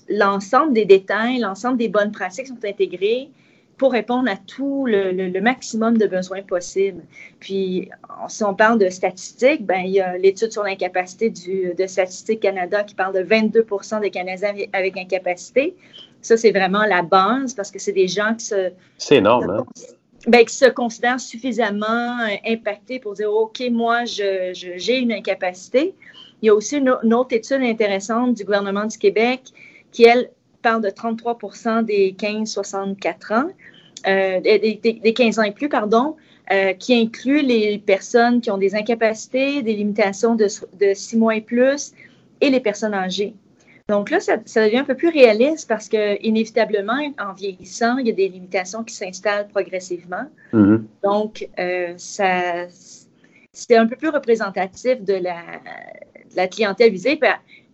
l'ensemble 0.08 0.74
des 0.74 0.86
détails, 0.86 1.40
l'ensemble 1.40 1.78
des 1.78 1.90
bonnes 1.90 2.12
pratiques 2.12 2.48
sont 2.48 2.64
intégrés 2.64 3.30
pour 3.78 3.92
répondre 3.92 4.30
à 4.30 4.38
tout 4.38 4.86
le, 4.86 5.42
maximum 5.42 5.98
de 5.98 6.06
besoins 6.06 6.44
possibles. 6.44 7.04
Puis, 7.40 7.90
si 8.30 8.44
on 8.44 8.54
parle 8.54 8.80
de 8.80 8.90
statistiques, 8.90 9.66
ben, 9.66 9.82
il 9.84 9.92
y 9.92 10.00
a 10.00 10.18
l'étude 10.18 10.52
sur 10.52 10.64
l'incapacité 10.64 11.30
de 11.30 11.88
Statistique 11.88 12.40
Canada 12.40 12.84
qui 12.84 12.96
parle 12.96 13.16
de 13.16 13.24
22 13.24 13.66
des 14.02 14.12
Canadiens 14.12 14.54
avec 14.72 14.98
incapacité. 14.98 15.76
Ça, 16.22 16.38
c'est 16.38 16.52
vraiment 16.52 16.86
la 16.86 17.02
base 17.02 17.54
parce 17.54 17.70
que 17.70 17.80
c'est 17.80 17.92
des 17.92 18.08
gens 18.08 18.34
qui 18.36 18.46
se. 18.46 18.72
C'est 18.98 19.18
énorme, 19.18 19.50
hein? 19.50 19.66
Ben, 20.28 20.44
qui 20.44 20.56
se 20.56 20.66
considèrent 20.66 21.20
suffisamment 21.20 22.20
euh, 22.20 22.36
impactés 22.48 23.00
pour 23.00 23.14
dire 23.14 23.32
OK, 23.32 23.62
moi, 23.72 24.06
j'ai 24.06 24.98
une 24.98 25.12
incapacité. 25.12 25.94
Il 26.42 26.48
y 26.48 26.50
a 26.50 26.56
aussi 26.56 26.78
une, 26.78 27.14
autre 27.14 27.36
étude 27.36 27.62
intéressante 27.62 28.34
du 28.34 28.44
gouvernement 28.44 28.86
du 28.86 28.98
Québec 28.98 29.42
qui, 29.92 30.04
elle, 30.04 30.32
parle 30.64 30.82
de 30.82 30.90
33 30.90 31.84
des 31.84 32.16
15-64 32.18 33.34
ans, 33.36 33.50
euh, 34.08 34.40
des, 34.42 35.14
15 35.16 35.40
ans 35.40 35.44
et 35.44 35.52
plus, 35.52 35.70
pardon, 35.70 36.16
euh, 36.52 36.74
qui 36.74 36.96
inclut 36.96 37.44
les 37.44 37.78
personnes 37.78 38.42
qui 38.42 38.50
ont 38.50 38.58
des 38.58 38.74
incapacités, 38.74 39.62
des 39.62 39.76
limitations 39.76 40.36
de, 40.36 40.48
de 40.80 40.94
6 40.96 41.18
mois 41.18 41.36
et 41.36 41.42
plus 41.42 41.94
et 42.42 42.50
les 42.50 42.60
personnes 42.60 42.96
âgées. 42.96 43.36
Donc 43.88 44.10
là, 44.10 44.20
ça, 44.20 44.38
devient 44.38 44.78
un 44.78 44.84
peu 44.84 44.96
plus 44.96 45.10
réaliste 45.10 45.70
parce 45.70 45.88
que 45.88 46.20
inévitablement, 46.26 47.00
en 47.20 47.34
vieillissant, 47.34 47.98
il 47.98 48.08
y 48.08 48.10
a 48.10 48.14
des 48.14 48.30
limitations 48.30 48.84
qui 48.84 48.96
s'installent 48.96 49.48
progressivement. 49.48 50.28
Mm-hmm. 50.54 50.82
Donc, 51.04 51.48
euh, 51.60 51.94
ça, 51.98 52.68
c'est 53.54 53.78
un 53.78 53.86
peu 53.86 53.96
plus 53.96 54.10
représentatif 54.10 55.02
de 55.04 55.14
la, 55.14 56.48
clientèle 56.48 56.92
visée. 56.92 57.16
Puis 57.16 57.30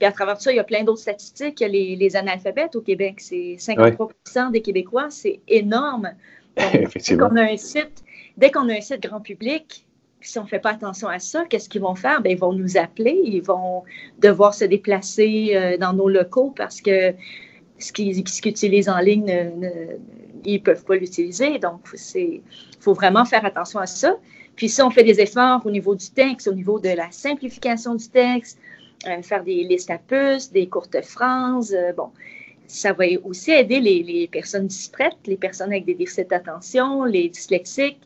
à, 0.05 0.12
travers 0.12 0.36
tout 0.36 0.43
ça, 0.43 0.51
il 0.51 0.57
y 0.57 0.59
a 0.59 0.66
plein 0.66 0.84
d'autres 0.84 0.99
statistiques. 0.99 1.62
Les, 1.62 1.95
les 1.95 2.16
analphabètes 2.18 2.76
au 2.76 2.82
Québec, 2.82 3.16
c'est 3.20 3.55
53 3.57 4.12
des 4.51 4.62
Québécois, 4.62 5.07
c'est 5.09 5.39
énorme. 5.47 6.12
dès 6.57 7.18
qu'on 7.18 7.38
a 7.38 7.43
un 7.43 7.57
site, 7.57 8.03
dès 8.36 8.51
qu'on 8.51 8.68
a 8.68 8.74
un 8.74 8.82
site 8.82 9.01
grand 9.01 9.22
public, 9.22 9.86
si 10.22 10.39
on 10.39 10.43
ne 10.43 10.47
fait 10.47 10.59
pas 10.59 10.72
attention 10.72 11.07
à 11.07 11.19
ça, 11.19 11.45
qu'est-ce 11.49 11.69
qu'ils 11.69 11.82
vont 11.82 11.95
faire? 11.95 12.22
Bien, 12.22 12.34
ils 12.34 12.39
vont 12.39 12.53
nous 12.53 12.78
appeler, 12.78 13.19
ils 13.24 13.41
vont 13.41 13.84
devoir 14.19 14.53
se 14.53 14.65
déplacer 14.65 15.51
euh, 15.53 15.78
dans 15.78 15.93
nos 15.93 16.07
locaux 16.07 16.53
parce 16.55 16.82
que 16.82 17.13
ce 17.80 17.91
qu'ils 17.91 18.19
utilisent 18.19 18.89
en 18.89 18.99
ligne, 18.99 19.51
ils 20.45 20.53
ne 20.53 20.59
peuvent 20.59 20.86
pas 20.86 20.95
l'utiliser. 20.95 21.57
Donc, 21.59 21.82
il 22.15 22.41
faut 22.80 22.93
vraiment 22.93 23.26
faire 23.26 23.43
attention 23.45 23.80
à 23.80 23.88
ça. 23.88 24.17
Puis 24.55 24.69
si 24.69 24.82
on 24.82 24.89
fait 24.89 25.03
des 25.03 25.19
efforts 25.19 25.65
au 25.65 25.72
niveau 25.72 25.95
du 25.95 26.09
texte, 26.09 26.47
au 26.47 26.53
niveau 26.53 26.80
de 26.80 26.89
la 26.89 27.09
simplification 27.11 27.95
du 27.95 28.07
texte, 28.07 28.59
euh, 29.07 29.22
faire 29.22 29.43
des 29.43 29.63
listes 29.63 29.89
à 29.89 29.97
puces, 29.97 30.51
des 30.51 30.67
courtes 30.67 31.03
phrases, 31.03 31.74
euh, 31.74 31.93
bon, 31.93 32.09
ça 32.67 32.93
va 32.93 33.05
aussi 33.24 33.51
aider 33.51 33.80
les, 33.80 34.03
les 34.03 34.28
personnes 34.28 34.67
distraites, 34.67 35.17
les 35.26 35.38
personnes 35.38 35.72
avec 35.72 35.86
des 35.86 35.95
déficits 35.95 36.26
d'attention, 36.26 37.03
les 37.03 37.30
dyslexiques, 37.30 37.99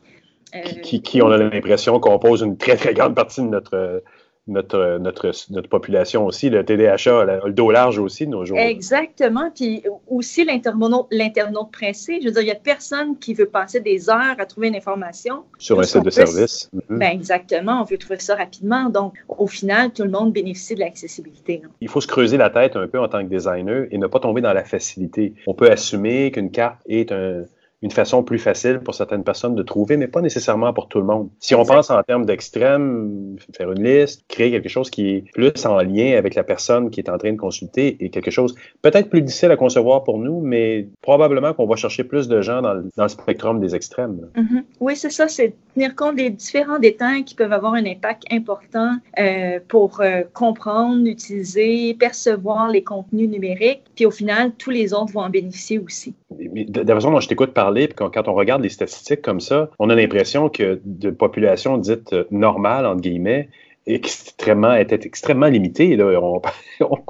qui, 0.82 1.02
qui, 1.02 1.22
on 1.22 1.30
a 1.30 1.38
l'impression, 1.38 1.98
compose 2.00 2.42
une 2.42 2.56
très, 2.56 2.76
très 2.76 2.94
grande 2.94 3.14
partie 3.14 3.40
de 3.40 3.48
notre, 3.48 4.02
notre, 4.48 4.98
notre, 4.98 5.32
notre 5.50 5.68
population 5.68 6.24
aussi, 6.24 6.50
le 6.50 6.64
TDHA, 6.64 7.24
le, 7.24 7.52
dos 7.52 7.70
large 7.70 7.98
aussi 7.98 8.26
de 8.26 8.30
nos 8.30 8.44
jours. 8.44 8.58
Exactement. 8.58 9.50
Puis 9.54 9.82
aussi 10.06 10.44
l'internaute 10.44 11.72
pressé. 11.72 12.20
Je 12.20 12.26
veux 12.26 12.32
dire, 12.32 12.42
il 12.42 12.46
n'y 12.46 12.50
a 12.52 12.56
personne 12.56 13.18
qui 13.18 13.34
veut 13.34 13.46
passer 13.46 13.80
des 13.80 14.08
heures 14.08 14.36
à 14.38 14.46
trouver 14.46 14.68
une 14.68 14.76
information. 14.76 15.44
Sur 15.58 15.80
un 15.80 15.82
site 15.82 16.04
de 16.04 16.10
service. 16.10 16.70
Mm-hmm. 16.74 16.98
Ben 16.98 17.10
exactement. 17.10 17.80
On 17.80 17.84
veut 17.84 17.98
trouver 17.98 18.20
ça 18.20 18.36
rapidement. 18.36 18.88
Donc, 18.88 19.14
au 19.28 19.46
final, 19.46 19.92
tout 19.92 20.04
le 20.04 20.10
monde 20.10 20.32
bénéficie 20.32 20.74
de 20.74 20.80
l'accessibilité. 20.80 21.62
Il 21.80 21.88
faut 21.88 22.00
se 22.00 22.06
creuser 22.06 22.36
la 22.36 22.50
tête 22.50 22.76
un 22.76 22.86
peu 22.86 23.00
en 23.00 23.08
tant 23.08 23.22
que 23.24 23.28
designer 23.28 23.86
et 23.90 23.98
ne 23.98 24.06
pas 24.06 24.20
tomber 24.20 24.40
dans 24.40 24.52
la 24.52 24.64
facilité. 24.64 25.34
On 25.46 25.54
peut 25.54 25.70
assumer 25.70 26.30
qu'une 26.30 26.50
carte 26.50 26.80
est 26.86 27.10
un 27.10 27.44
une 27.86 27.92
façon 27.92 28.24
plus 28.24 28.40
facile 28.40 28.80
pour 28.80 28.94
certaines 28.94 29.22
personnes 29.22 29.54
de 29.54 29.62
trouver, 29.62 29.96
mais 29.96 30.08
pas 30.08 30.20
nécessairement 30.20 30.72
pour 30.72 30.88
tout 30.88 30.98
le 30.98 31.06
monde. 31.06 31.28
Si 31.38 31.54
on 31.54 31.64
pense 31.64 31.88
en 31.90 32.02
termes 32.02 32.26
d'extrême, 32.26 33.36
faire 33.56 33.70
une 33.70 33.84
liste, 33.84 34.24
créer 34.28 34.50
quelque 34.50 34.68
chose 34.68 34.90
qui 34.90 35.08
est 35.10 35.24
plus 35.32 35.64
en 35.66 35.78
lien 35.78 36.18
avec 36.18 36.34
la 36.34 36.42
personne 36.42 36.90
qui 36.90 36.98
est 36.98 37.08
en 37.08 37.16
train 37.16 37.32
de 37.32 37.36
consulter 37.36 37.96
et 38.00 38.10
quelque 38.10 38.32
chose 38.32 38.56
peut-être 38.82 39.08
plus 39.08 39.22
difficile 39.22 39.52
à 39.52 39.56
concevoir 39.56 40.02
pour 40.02 40.18
nous, 40.18 40.40
mais 40.40 40.88
probablement 41.00 41.52
qu'on 41.54 41.66
va 41.66 41.76
chercher 41.76 42.02
plus 42.02 42.26
de 42.26 42.42
gens 42.42 42.60
dans 42.60 42.74
le, 42.74 42.90
dans 42.96 43.04
le 43.04 43.08
spectrum 43.08 43.60
des 43.60 43.76
extrêmes. 43.76 44.28
Mm-hmm. 44.34 44.62
Oui, 44.80 44.96
c'est 44.96 45.10
ça, 45.10 45.28
c'est 45.28 45.54
tenir 45.74 45.94
compte 45.94 46.16
des 46.16 46.30
différents 46.30 46.80
détails 46.80 47.24
qui 47.24 47.36
peuvent 47.36 47.52
avoir 47.52 47.74
un 47.74 47.86
impact 47.86 48.24
important 48.32 48.96
euh, 49.18 49.60
pour 49.68 50.00
euh, 50.00 50.22
comprendre, 50.32 51.06
utiliser, 51.06 51.94
percevoir 51.94 52.68
les 52.68 52.82
contenus 52.82 53.28
numériques, 53.28 53.82
puis 53.94 54.06
au 54.06 54.10
final, 54.10 54.52
tous 54.58 54.70
les 54.70 54.92
autres 54.92 55.12
vont 55.12 55.20
en 55.20 55.30
bénéficier 55.30 55.78
aussi. 55.78 56.14
De 56.30 56.80
la 56.82 56.94
façon 56.94 57.12
dont 57.12 57.20
je 57.20 57.28
t'écoute 57.28 57.52
parler, 57.52 57.75
quand 57.94 58.28
on 58.28 58.34
regarde 58.34 58.62
les 58.62 58.68
statistiques 58.68 59.22
comme 59.22 59.40
ça, 59.40 59.70
on 59.78 59.90
a 59.90 59.94
l'impression 59.94 60.48
que 60.48 60.80
de 60.84 61.10
population 61.10 61.78
dite 61.78 62.12
euh, 62.12 62.24
normale, 62.30 62.86
entre 62.86 63.00
guillemets, 63.00 63.48
extrêmement, 63.86 64.74
était 64.74 65.06
extrêmement 65.06 65.46
limitée. 65.46 65.96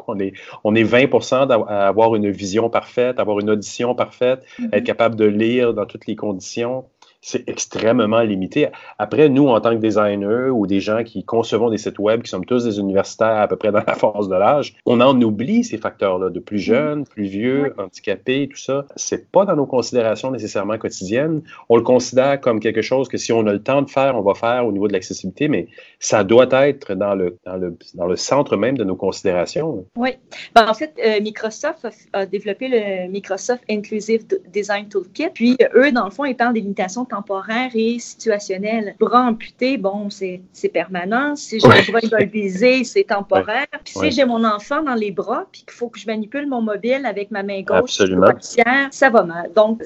On, 0.09 0.21
est, 0.21 0.35
on 0.63 0.77
est 0.77 0.85
20% 0.85 1.51
à 1.67 1.89
avoir 1.89 2.15
une 2.15 2.31
vision 2.31 2.71
parfaite, 2.71 3.19
avoir 3.19 3.41
une 3.41 3.51
audition 3.51 3.97
parfaite, 3.97 4.45
mm-hmm. 4.61 4.69
être 4.73 4.85
capable 4.85 5.17
de 5.17 5.25
lire 5.25 5.75
dans 5.75 5.85
toutes 5.85 6.07
les 6.07 6.15
conditions 6.15 6.85
c'est 7.27 7.49
extrêmement 7.49 8.21
limité. 8.21 8.69
Après, 9.01 9.29
nous, 9.29 9.49
en 9.49 9.61
tant 9.61 9.71
que 9.71 9.81
designers 9.81 10.51
ou 10.51 10.69
des 10.69 10.79
gens 10.79 11.03
qui 11.03 11.25
concevons 11.25 11.71
des 11.71 11.77
sites 11.77 11.99
web, 11.99 12.23
qui 12.23 12.31
sommes 12.31 12.45
tous 12.45 12.63
des 12.63 12.79
universitaires 12.79 13.41
à 13.41 13.49
peu 13.49 13.57
près 13.57 13.73
dans 13.73 13.83
la 13.85 13.95
force 13.95 14.29
de 14.29 14.37
l'âge, 14.37 14.77
on 14.87 15.01
en 15.01 15.21
oublie 15.21 15.65
ces 15.65 15.77
facteurs-là, 15.77 16.31
de 16.31 16.39
plus 16.39 16.61
jeunes, 16.61 17.05
plus 17.05 17.25
vieux, 17.25 17.75
handicapés, 17.79 18.49
tout 18.49 18.57
ça. 18.57 18.87
C'est 18.95 19.29
pas 19.33 19.45
dans 19.45 19.57
nos 19.57 19.67
considérations 19.67 20.31
nécessairement 20.31 20.79
quotidiennes. 20.79 21.43
On 21.69 21.77
le 21.77 21.83
considère 21.83 22.41
comme 22.41 22.61
quelque 22.61 22.81
chose 22.81 23.09
que 23.09 23.17
si 23.17 23.33
on 23.33 23.45
a 23.49 23.53
le 23.53 23.63
temps 23.63 23.83
de 23.83 23.91
faire, 23.91 24.17
on 24.17 24.23
va 24.23 24.35
faire 24.35 24.65
au 24.65 24.71
niveau 24.71 24.87
de 24.87 24.93
l'accessibilité, 24.93 25.49
mais 25.49 25.67
ça 25.99 26.23
doit 26.23 26.47
être 26.53 26.95
dans 26.95 27.17
le, 27.17 27.39
dans 27.45 27.57
le, 27.57 27.77
dans 27.95 28.07
le 28.07 28.15
centre 28.15 28.57
même 28.57 28.79
de 28.79 28.85
nos 28.85 28.95
considérations. 28.95 29.85
Oui. 29.97 30.11
Ben, 30.55 30.69
en 30.69 30.75
fait, 30.75 30.95
euh, 31.05 31.21
Microsoft 31.21 31.89
a, 32.13 32.25
développé 32.25 32.69
le 32.69 33.11
Microsoft 33.11 33.65
Inclusive 33.69 34.27
Design 34.53 34.89
Toolkit. 34.89 35.31
Puis, 35.35 35.57
eux, 35.75 35.91
dans 35.91 36.05
le 36.05 36.13
fond, 36.13 36.25
ils 36.25 36.37
parlent 36.37 36.55
des 36.55 36.61
limitations 36.61 37.05
temporaire 37.17 37.71
et 37.75 37.99
situationnel. 37.99 38.95
Bras 39.01 39.23
amputé, 39.23 39.79
bon, 39.79 40.09
c'est 40.11 40.69
permanent. 40.73 41.35
Si 41.37 41.59
j'ai 41.61 41.67
le 41.67 41.91
bras 41.91 42.01
immobilisé, 42.03 42.85
c'est 42.85 43.05
temporaire. 43.05 43.67
Puis 43.85 43.95
si 44.01 44.11
j'ai 44.11 44.25
mon 44.25 44.45
enfant 44.45 44.83
dans 44.83 44.95
les 44.95 45.11
bras, 45.11 45.47
puis 45.51 45.63
qu'il 45.63 45.73
faut 45.73 45.89
que 45.89 45.99
je 45.99 46.07
manipule 46.07 46.47
mon 46.47 46.61
mobile 46.63 47.07
avec 47.07 47.31
ma 47.31 47.43
main 47.43 47.63
gauche, 47.63 47.99
ça 48.91 49.11
va 49.11 49.23
mal. 49.25 49.51
Donc, 49.55 49.83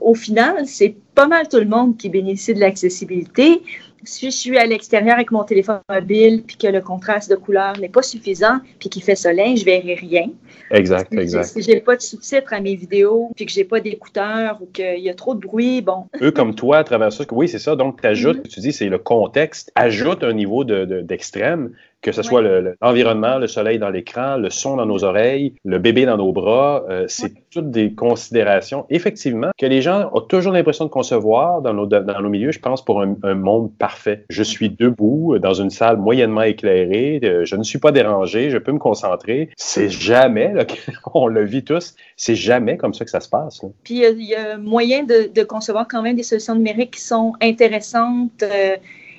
au 0.00 0.14
final, 0.14 0.66
c'est 0.66 0.96
pas 1.14 1.26
mal 1.26 1.48
tout 1.48 1.58
le 1.58 1.66
monde 1.66 1.96
qui 1.96 2.08
bénéficie 2.10 2.52
de 2.52 2.60
l'accessibilité 2.60 3.62
si 4.08 4.26
je 4.26 4.36
suis 4.36 4.58
à 4.58 4.66
l'extérieur 4.66 5.14
avec 5.14 5.30
mon 5.30 5.44
téléphone 5.44 5.80
mobile, 5.88 6.42
puis 6.46 6.56
que 6.56 6.66
le 6.66 6.80
contraste 6.80 7.30
de 7.30 7.36
couleur 7.36 7.78
n'est 7.78 7.88
pas 7.88 8.02
suffisant, 8.02 8.58
puis 8.78 8.88
qu'il 8.88 9.02
fait 9.02 9.16
soleil, 9.16 9.56
je 9.56 9.64
verrai 9.64 9.94
rien. 9.94 10.30
Exact, 10.70 11.12
exact. 11.12 11.44
Si 11.44 11.62
j'ai 11.62 11.80
pas 11.80 11.96
de 11.96 12.02
sous-titres 12.02 12.52
à 12.52 12.60
mes 12.60 12.74
vidéos, 12.74 13.30
puis 13.36 13.46
que 13.46 13.52
j'ai 13.52 13.64
pas 13.64 13.80
d'écouteurs 13.80 14.58
ou 14.60 14.66
qu'il 14.66 15.00
y 15.00 15.10
a 15.10 15.14
trop 15.14 15.34
de 15.34 15.40
bruit, 15.40 15.82
bon. 15.82 16.06
Eux 16.22 16.30
comme 16.30 16.54
toi, 16.54 16.78
à 16.78 16.84
travers 16.84 17.12
ça, 17.12 17.24
oui, 17.32 17.48
c'est 17.48 17.58
ça. 17.58 17.76
Donc, 17.76 18.00
tu 18.00 18.06
ajoutes, 18.06 18.38
mm-hmm. 18.38 18.48
tu 18.48 18.60
dis, 18.60 18.72
c'est 18.72 18.88
le 18.88 18.98
contexte, 18.98 19.72
ajoute 19.74 20.24
un 20.24 20.32
niveau 20.32 20.64
d'extrême 20.64 21.72
que 22.02 22.12
ce 22.12 22.22
soit 22.22 22.42
l'environnement, 22.80 23.38
le, 23.38 23.46
soleil 23.46 23.78
dans 23.78 23.90
l'écran, 23.90 24.36
le 24.36 24.50
son 24.50 24.76
dans 24.76 24.86
nos 24.86 25.04
oreilles, 25.04 25.54
le 25.64 25.78
bébé 25.78 26.06
dans 26.06 26.16
nos 26.16 26.32
bras, 26.32 26.84
euh, 26.88 27.04
c'est 27.08 27.32
toutes 27.50 27.70
des 27.70 27.94
considérations, 27.94 28.86
effectivement, 28.90 29.50
que 29.58 29.66
les 29.66 29.82
gens 29.82 30.10
ont 30.12 30.20
toujours 30.20 30.52
l'impression 30.52 30.84
de 30.84 30.90
concevoir 30.90 31.62
dans 31.62 31.74
nos, 31.74 31.86
dans 31.86 32.20
nos 32.20 32.28
milieux, 32.28 32.52
je 32.52 32.60
pense, 32.60 32.84
pour 32.84 33.02
un, 33.02 33.34
monde 33.34 33.72
parfait. 33.78 34.24
Je 34.30 34.42
suis 34.42 34.70
debout 34.70 35.34
euh, 35.34 35.38
dans 35.38 35.54
une 35.54 35.70
salle 35.70 35.96
moyennement 35.96 36.42
éclairée, 36.42 37.20
euh, 37.24 37.44
je 37.44 37.56
ne 37.56 37.62
suis 37.62 37.78
pas 37.78 37.92
dérangé, 37.92 38.50
je 38.50 38.58
peux 38.58 38.72
me 38.72 38.78
concentrer. 38.78 39.50
C'est 39.56 39.88
jamais, 39.88 40.52
on 41.14 41.26
le 41.26 41.44
vit 41.44 41.64
tous, 41.64 41.94
c'est 42.16 42.36
jamais 42.36 42.76
comme 42.76 42.94
ça 42.94 43.04
que 43.04 43.10
ça 43.10 43.20
se 43.20 43.28
passe. 43.28 43.62
Puis 43.82 44.04
il 44.04 44.22
y, 44.22 44.34
a 44.34 44.58
moyen 44.58 45.04
de, 45.04 45.42
concevoir 45.42 45.86
quand 45.88 46.02
même 46.02 46.16
des 46.16 46.22
solutions 46.22 46.54
numériques 46.54 46.92
qui 46.92 47.00
sont 47.00 47.32
intéressantes 47.40 48.44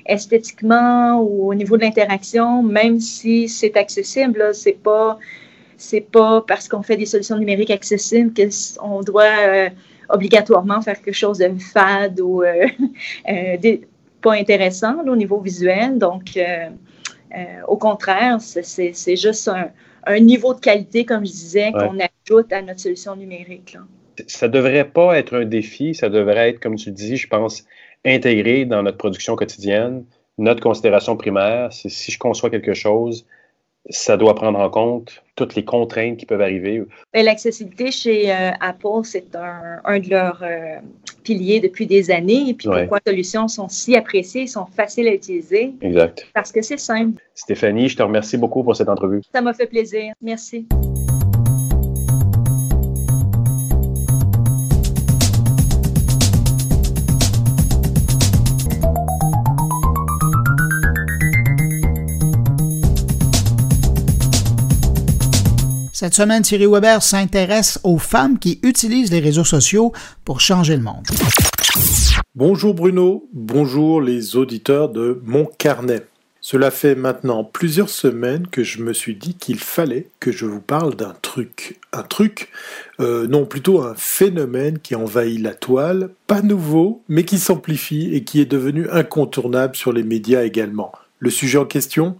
esthétiquement 0.07 1.21
ou 1.21 1.49
au 1.49 1.53
niveau 1.53 1.77
de 1.77 1.83
l'interaction, 1.83 2.63
même 2.63 2.99
si 2.99 3.49
c'est 3.49 3.75
accessible, 3.77 4.53
c'est 4.53 4.81
pas 4.81 5.19
c'est 5.77 6.01
pas 6.01 6.41
parce 6.41 6.67
qu'on 6.67 6.81
fait 6.81 6.97
des 6.97 7.05
solutions 7.05 7.37
numériques 7.37 7.71
accessibles 7.71 8.33
qu'on 8.33 9.01
doit 9.01 9.23
euh, 9.47 9.69
obligatoirement 10.09 10.81
faire 10.81 11.01
quelque 11.01 11.15
chose 11.15 11.37
de 11.37 11.53
fade 11.59 12.19
ou 12.19 12.43
euh, 12.43 12.67
euh, 13.29 13.77
pas 14.21 14.33
intéressant 14.33 14.97
au 15.07 15.15
niveau 15.15 15.39
visuel. 15.39 15.99
Donc, 15.99 16.39
au 17.67 17.77
contraire, 17.77 18.37
c'est 18.41 19.15
juste 19.15 19.49
un, 20.05 20.19
niveau 20.19 20.55
de 20.55 20.59
qualité, 20.59 21.05
comme 21.05 21.25
je 21.25 21.31
disais, 21.31 21.71
qu'on 21.71 21.97
ajoute 21.99 22.51
à 22.51 22.61
notre 22.63 22.79
solution 22.79 23.15
numérique. 23.15 23.73
Là. 23.75 23.81
Ça 24.25 24.47
devrait 24.47 24.89
pas 24.89 25.19
être 25.19 25.37
un 25.37 25.45
défi, 25.45 25.93
ça 25.93 26.09
devrait 26.09 26.49
être, 26.49 26.59
comme 26.59 26.75
tu 26.75 26.89
dis, 26.89 27.17
je 27.17 27.27
pense, 27.27 27.63
intégré 28.05 28.65
dans 28.65 28.83
notre 28.83 28.97
production 28.97 29.35
quotidienne. 29.35 30.05
Notre 30.37 30.61
considération 30.61 31.17
primaire, 31.17 31.73
c'est 31.73 31.89
si 31.89 32.11
je 32.11 32.19
conçois 32.19 32.49
quelque 32.49 32.73
chose, 32.73 33.25
ça 33.89 34.17
doit 34.17 34.35
prendre 34.35 34.59
en 34.59 34.69
compte 34.69 35.23
toutes 35.35 35.55
les 35.55 35.63
contraintes 35.63 36.17
qui 36.17 36.25
peuvent 36.25 36.41
arriver. 36.41 36.83
L'accessibilité 37.13 37.91
chez 37.91 38.31
euh, 38.31 38.51
Apple, 38.59 39.03
c'est 39.03 39.35
un, 39.35 39.99
de 39.99 40.09
leurs 40.09 40.43
euh, 40.43 40.77
piliers 41.23 41.59
depuis 41.59 41.85
des 41.85 42.11
années. 42.11 42.49
Et 42.49 42.53
puis 42.53 42.67
pourquoi 42.67 42.99
les 43.05 43.11
solutions 43.11 43.47
sont 43.47 43.69
si 43.69 43.95
appréciées, 43.95 44.47
sont 44.47 44.65
faciles 44.65 45.07
à 45.07 45.13
utiliser? 45.13 45.73
Exact. 45.81 46.27
Parce 46.33 46.51
que 46.51 46.61
c'est 46.61 46.79
simple. 46.79 47.21
Stéphanie, 47.35 47.89
je 47.89 47.97
te 47.97 48.03
remercie 48.03 48.37
beaucoup 48.37 48.63
pour 48.63 48.75
cette 48.75 48.89
entrevue. 48.89 49.21
Ça 49.33 49.41
m'a 49.41 49.53
fait 49.53 49.67
plaisir. 49.67 50.13
Merci. 50.21 50.67
Cette 65.99 66.13
semaine, 66.13 66.43
Thierry 66.43 66.67
Weber 66.67 67.01
s'intéresse 67.01 67.79
aux 67.83 67.97
femmes 67.97 68.37
qui 68.37 68.59
utilisent 68.61 69.09
les 69.09 69.19
réseaux 69.19 69.43
sociaux 69.43 69.93
pour 70.25 70.41
changer 70.41 70.75
le 70.75 70.83
monde. 70.83 71.07
Bonjour 72.35 72.75
Bruno, 72.75 73.27
bonjour 73.33 73.99
les 73.99 74.35
auditeurs 74.35 74.89
de 74.89 75.19
Mon 75.25 75.45
Carnet. 75.45 76.05
Cela 76.39 76.69
fait 76.69 76.93
maintenant 76.93 77.43
plusieurs 77.43 77.89
semaines 77.89 78.45
que 78.45 78.61
je 78.61 78.83
me 78.83 78.93
suis 78.93 79.15
dit 79.15 79.33
qu'il 79.33 79.57
fallait 79.57 80.09
que 80.19 80.31
je 80.31 80.45
vous 80.45 80.61
parle 80.61 80.95
d'un 80.95 81.15
truc. 81.23 81.79
Un 81.93 82.03
truc, 82.03 82.51
euh, 82.99 83.25
non 83.25 83.47
plutôt 83.47 83.81
un 83.81 83.95
phénomène 83.97 84.77
qui 84.77 84.93
envahit 84.93 85.41
la 85.41 85.55
toile, 85.55 86.11
pas 86.27 86.43
nouveau, 86.43 87.01
mais 87.09 87.23
qui 87.23 87.39
s'amplifie 87.39 88.13
et 88.13 88.23
qui 88.23 88.39
est 88.39 88.45
devenu 88.45 88.87
incontournable 88.91 89.75
sur 89.75 89.93
les 89.93 90.03
médias 90.03 90.43
également. 90.43 90.91
Le 91.17 91.31
sujet 91.31 91.57
en 91.57 91.65
question 91.65 92.17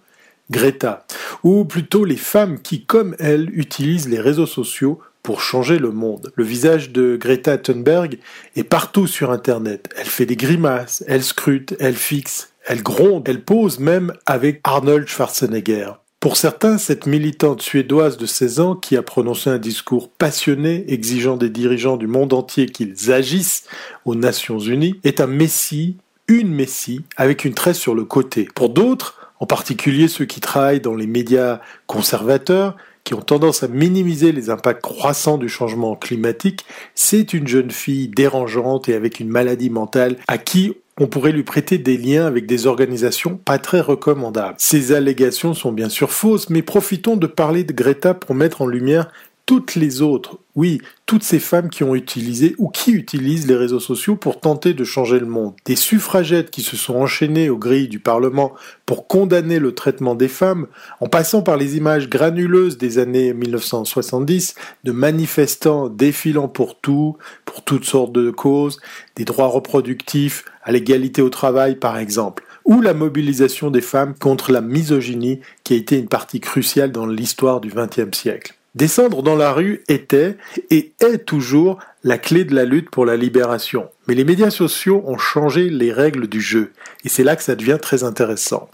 Greta, 0.52 1.06
ou 1.44 1.66
plutôt 1.66 2.06
les 2.06 2.18
femmes 2.18 2.60
qui, 2.60 2.86
comme 2.86 3.16
elle, 3.20 3.50
utilisent 3.58 4.10
les 4.10 4.20
réseaux 4.20 4.46
sociaux 4.46 5.00
pour 5.24 5.42
changer 5.42 5.78
le 5.78 5.92
monde. 5.92 6.32
Le 6.36 6.44
visage 6.46 6.92
de 6.92 7.18
Greta 7.18 7.58
Thunberg 7.58 8.18
est 8.56 8.64
partout 8.64 9.08
sur 9.08 9.32
Internet. 9.32 9.90
Elle 9.98 10.08
fait 10.08 10.26
des 10.26 10.38
grimaces, 10.38 11.04
elle 11.08 11.24
scrute, 11.24 11.76
elle 11.80 11.96
fixe, 11.96 12.54
elle 12.66 12.82
gronde, 12.82 13.28
elle 13.28 13.44
pose 13.44 13.80
même 13.80 14.14
avec 14.26 14.62
Arnold 14.64 15.08
Schwarzenegger. 15.08 15.92
Pour 16.20 16.36
certains, 16.36 16.78
cette 16.78 17.06
militante 17.06 17.62
suédoise 17.62 18.18
de 18.18 18.26
16 18.26 18.60
ans 18.60 18.76
qui 18.76 18.98
a 18.98 19.04
prononcé 19.04 19.50
un 19.50 19.60
discours 19.60 20.10
passionné 20.10 20.86
exigeant 20.92 21.38
des 21.38 21.50
dirigeants 21.50 21.98
du 21.98 22.08
monde 22.08 22.34
entier 22.34 22.66
qu'ils 22.66 23.12
agissent 23.12 23.66
aux 24.06 24.16
Nations 24.16 24.60
Unies 24.60 25.00
est 25.04 25.22
un 25.22 25.28
messie, 25.28 25.98
une 26.28 26.54
messie, 26.54 27.02
avec 27.18 27.46
une 27.46 27.54
tresse 27.54 27.78
sur 27.78 27.94
le 27.94 28.04
côté. 28.04 28.48
Pour 28.56 28.70
d'autres, 28.70 29.17
en 29.40 29.46
particulier 29.46 30.08
ceux 30.08 30.26
qui 30.26 30.42
travaillent 30.42 30.82
dans 30.82 30.96
les 30.96 31.08
médias 31.08 31.60
conservateurs, 31.86 32.76
qui 33.04 33.14
ont 33.14 33.22
tendance 33.22 33.64
à 33.64 33.70
minimiser 33.70 34.32
les 34.32 34.50
impacts 34.50 34.82
croissants 34.82 35.38
du 35.38 35.48
changement 35.48 35.96
climatique, 35.96 36.66
c'est 36.94 37.34
une 37.34 37.48
jeune 37.48 37.72
fille 37.72 38.10
dérangeante 38.10 38.90
et 38.90 38.96
avec 38.96 39.20
une 39.20 39.30
maladie 39.30 39.70
mentale 39.70 40.18
à 40.28 40.38
qui 40.38 40.74
on 41.00 41.08
pourrait 41.08 41.32
lui 41.32 41.44
prêter 41.44 41.78
des 41.78 41.96
liens 41.96 42.26
avec 42.26 42.48
des 42.48 42.66
organisations 42.66 43.38
pas 43.38 43.60
très 43.60 43.80
recommandables. 43.80 44.56
Ces 44.58 44.92
allégations 44.92 45.54
sont 45.54 45.72
bien 45.72 45.90
sûr 45.90 46.12
fausses, 46.12 46.50
mais 46.50 46.64
profitons 46.64 47.18
de 47.18 47.28
parler 47.28 47.64
de 47.64 47.72
Greta 47.72 48.14
pour 48.14 48.34
mettre 48.36 48.62
en 48.62 48.68
lumière 48.68 49.12
toutes 49.48 49.76
les 49.76 50.02
autres, 50.02 50.40
oui, 50.56 50.82
toutes 51.06 51.24
ces 51.24 51.40
femmes 51.40 51.70
qui 51.70 51.86
ont 51.86 51.96
utilisé 51.96 52.54
ou 52.58 52.68
qui 52.68 52.92
utilisent 52.92 53.48
les 53.48 53.56
réseaux 53.56 53.80
sociaux 53.80 54.18
pour 54.18 54.42
tenter 54.42 54.74
de 54.74 54.84
changer 54.84 55.20
le 55.20 55.26
monde. 55.26 55.54
Des 55.64 55.78
suffragettes 55.78 56.52
qui 56.52 56.62
se 56.62 56.76
sont 56.76 56.96
enchaînées 56.96 57.50
aux 57.50 57.58
grilles 57.58 57.88
du 57.88 58.00
Parlement 58.00 58.52
pour 58.86 59.08
condamner 59.08 59.60
le 59.60 59.74
traitement 59.74 60.16
des 60.16 60.28
femmes, 60.28 60.68
en 61.00 61.08
passant 61.08 61.44
par 61.44 61.56
les 61.56 61.78
images 61.78 62.10
granuleuses 62.10 62.78
des 62.78 63.00
années 63.00 63.34
1970 63.34 64.56
de 64.84 64.92
manifestants 64.92 65.88
défilant 65.88 66.50
pour 66.50 66.78
tout, 66.82 67.16
pour 67.46 67.64
toutes 67.64 67.86
sortes 67.86 68.12
de 68.12 68.32
causes, 68.32 68.82
des 69.16 69.24
droits 69.24 69.48
reproductifs, 69.48 70.44
à 70.62 70.74
l'égalité 70.74 71.22
au 71.22 71.30
travail 71.30 71.78
par 71.78 71.98
exemple 71.98 72.44
ou 72.66 72.82
la 72.82 72.94
mobilisation 72.94 73.72
des 73.72 73.80
femmes 73.80 74.14
contre 74.14 74.52
la 74.52 74.60
misogynie 74.60 75.40
qui 75.64 75.74
a 75.74 75.78
été 75.78 75.98
une 75.98 76.10
partie 76.10 76.42
cruciale 76.42 76.92
dans 76.92 77.08
l'histoire 77.08 77.62
du 77.62 77.70
XXe 77.70 78.12
siècle. 78.12 78.58
Descendre 78.76 79.24
dans 79.24 79.36
la 79.36 79.54
rue 79.54 79.84
était 79.88 80.38
et 80.70 80.94
est 81.00 81.26
toujours 81.26 81.80
la 82.04 82.18
clé 82.18 82.46
de 82.46 82.54
la 82.54 82.66
lutte 82.66 82.90
pour 82.90 83.06
la 83.06 83.18
libération. 83.18 83.90
Mais 84.08 84.14
les 84.14 84.24
médias 84.24 84.52
sociaux 84.52 85.04
ont 85.08 85.18
changé 85.18 85.70
les 85.70 85.92
règles 85.92 86.28
du 86.28 86.42
jeu, 86.42 86.72
et 87.04 87.10
c'est 87.10 87.24
là 87.24 87.36
que 87.36 87.44
ça 87.44 87.56
devient 87.56 87.80
très 87.82 88.04
intéressant. 88.04 88.70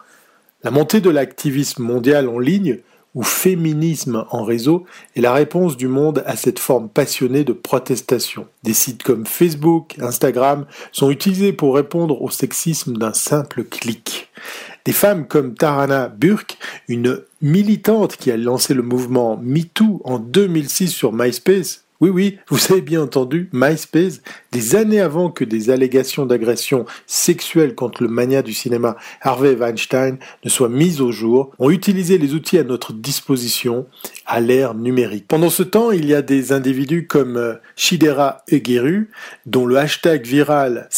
La 0.64 0.72
montée 0.72 1.02
de 1.02 1.10
l'activisme 1.10 1.84
mondial 1.84 2.28
en 2.28 2.40
ligne, 2.40 2.80
ou 3.16 3.24
féminisme 3.24 4.26
en 4.32 4.44
réseau, 4.44 4.86
est 5.16 5.22
la 5.22 5.34
réponse 5.34 5.78
du 5.78 5.88
monde 5.88 6.24
à 6.26 6.36
cette 6.36 6.60
forme 6.60 6.90
passionnée 6.90 7.44
de 7.44 7.54
protestation. 7.54 8.48
Des 8.64 8.74
sites 8.74 9.04
comme 9.04 9.26
Facebook, 9.26 9.96
Instagram 10.00 10.66
sont 10.92 11.12
utilisés 11.12 11.54
pour 11.54 11.76
répondre 11.76 12.22
au 12.22 12.30
sexisme 12.30 12.98
d'un 12.98 13.14
simple 13.14 13.64
clic. 13.64 14.30
Des 14.86 14.92
femmes 14.92 15.28
comme 15.28 15.54
Tarana 15.56 16.10
Burke, 16.10 16.58
une 16.88 17.22
militante 17.42 18.18
qui 18.18 18.32
a 18.32 18.38
lancé 18.38 18.74
le 18.74 18.82
mouvement 18.82 19.40
MeToo 19.42 20.02
en 20.04 20.20
2006 20.20 20.90
sur 20.90 21.14
MySpace, 21.14 21.86
oui, 22.02 22.10
oui, 22.10 22.38
vous 22.50 22.60
avez 22.72 22.82
bien 22.82 23.02
entendu, 23.02 23.50
MySpace, 23.54 24.22
des 24.52 24.76
années 24.76 25.00
avant 25.00 25.30
que 25.30 25.46
des 25.46 25.70
allégations 25.70 26.26
d'agression 26.26 26.86
sexuelle 27.08 27.76
contre 27.76 28.04
le 28.04 28.10
mania 28.10 28.42
du 28.42 28.54
cinéma 28.54 28.98
Harvey 29.22 29.56
Weinstein 29.56 30.18
ne 30.44 30.50
soient 30.50 30.70
mises 30.70 31.02
au 31.02 31.12
jour, 31.12 31.52
ont 31.60 31.70
utilisé 31.70 32.18
les 32.18 32.34
outils 32.34 32.58
à 32.58 32.64
notre 32.64 32.94
disposition 32.94 33.86
à 34.26 34.42
l'ère 34.42 34.74
numérique. 34.74 35.28
Pendant 35.28 35.50
ce 35.50 35.64
temps, 35.64 35.92
il 35.92 36.06
y 36.06 36.14
a 36.14 36.22
des 36.22 36.52
individus 36.52 37.08
comme 37.08 37.38
euh, 37.38 37.54
Shidera 37.76 38.44
Egeru, 38.50 39.10
dont 39.46 39.66
le 39.66 39.78
hashtag 39.78 40.26
viral 40.26 40.90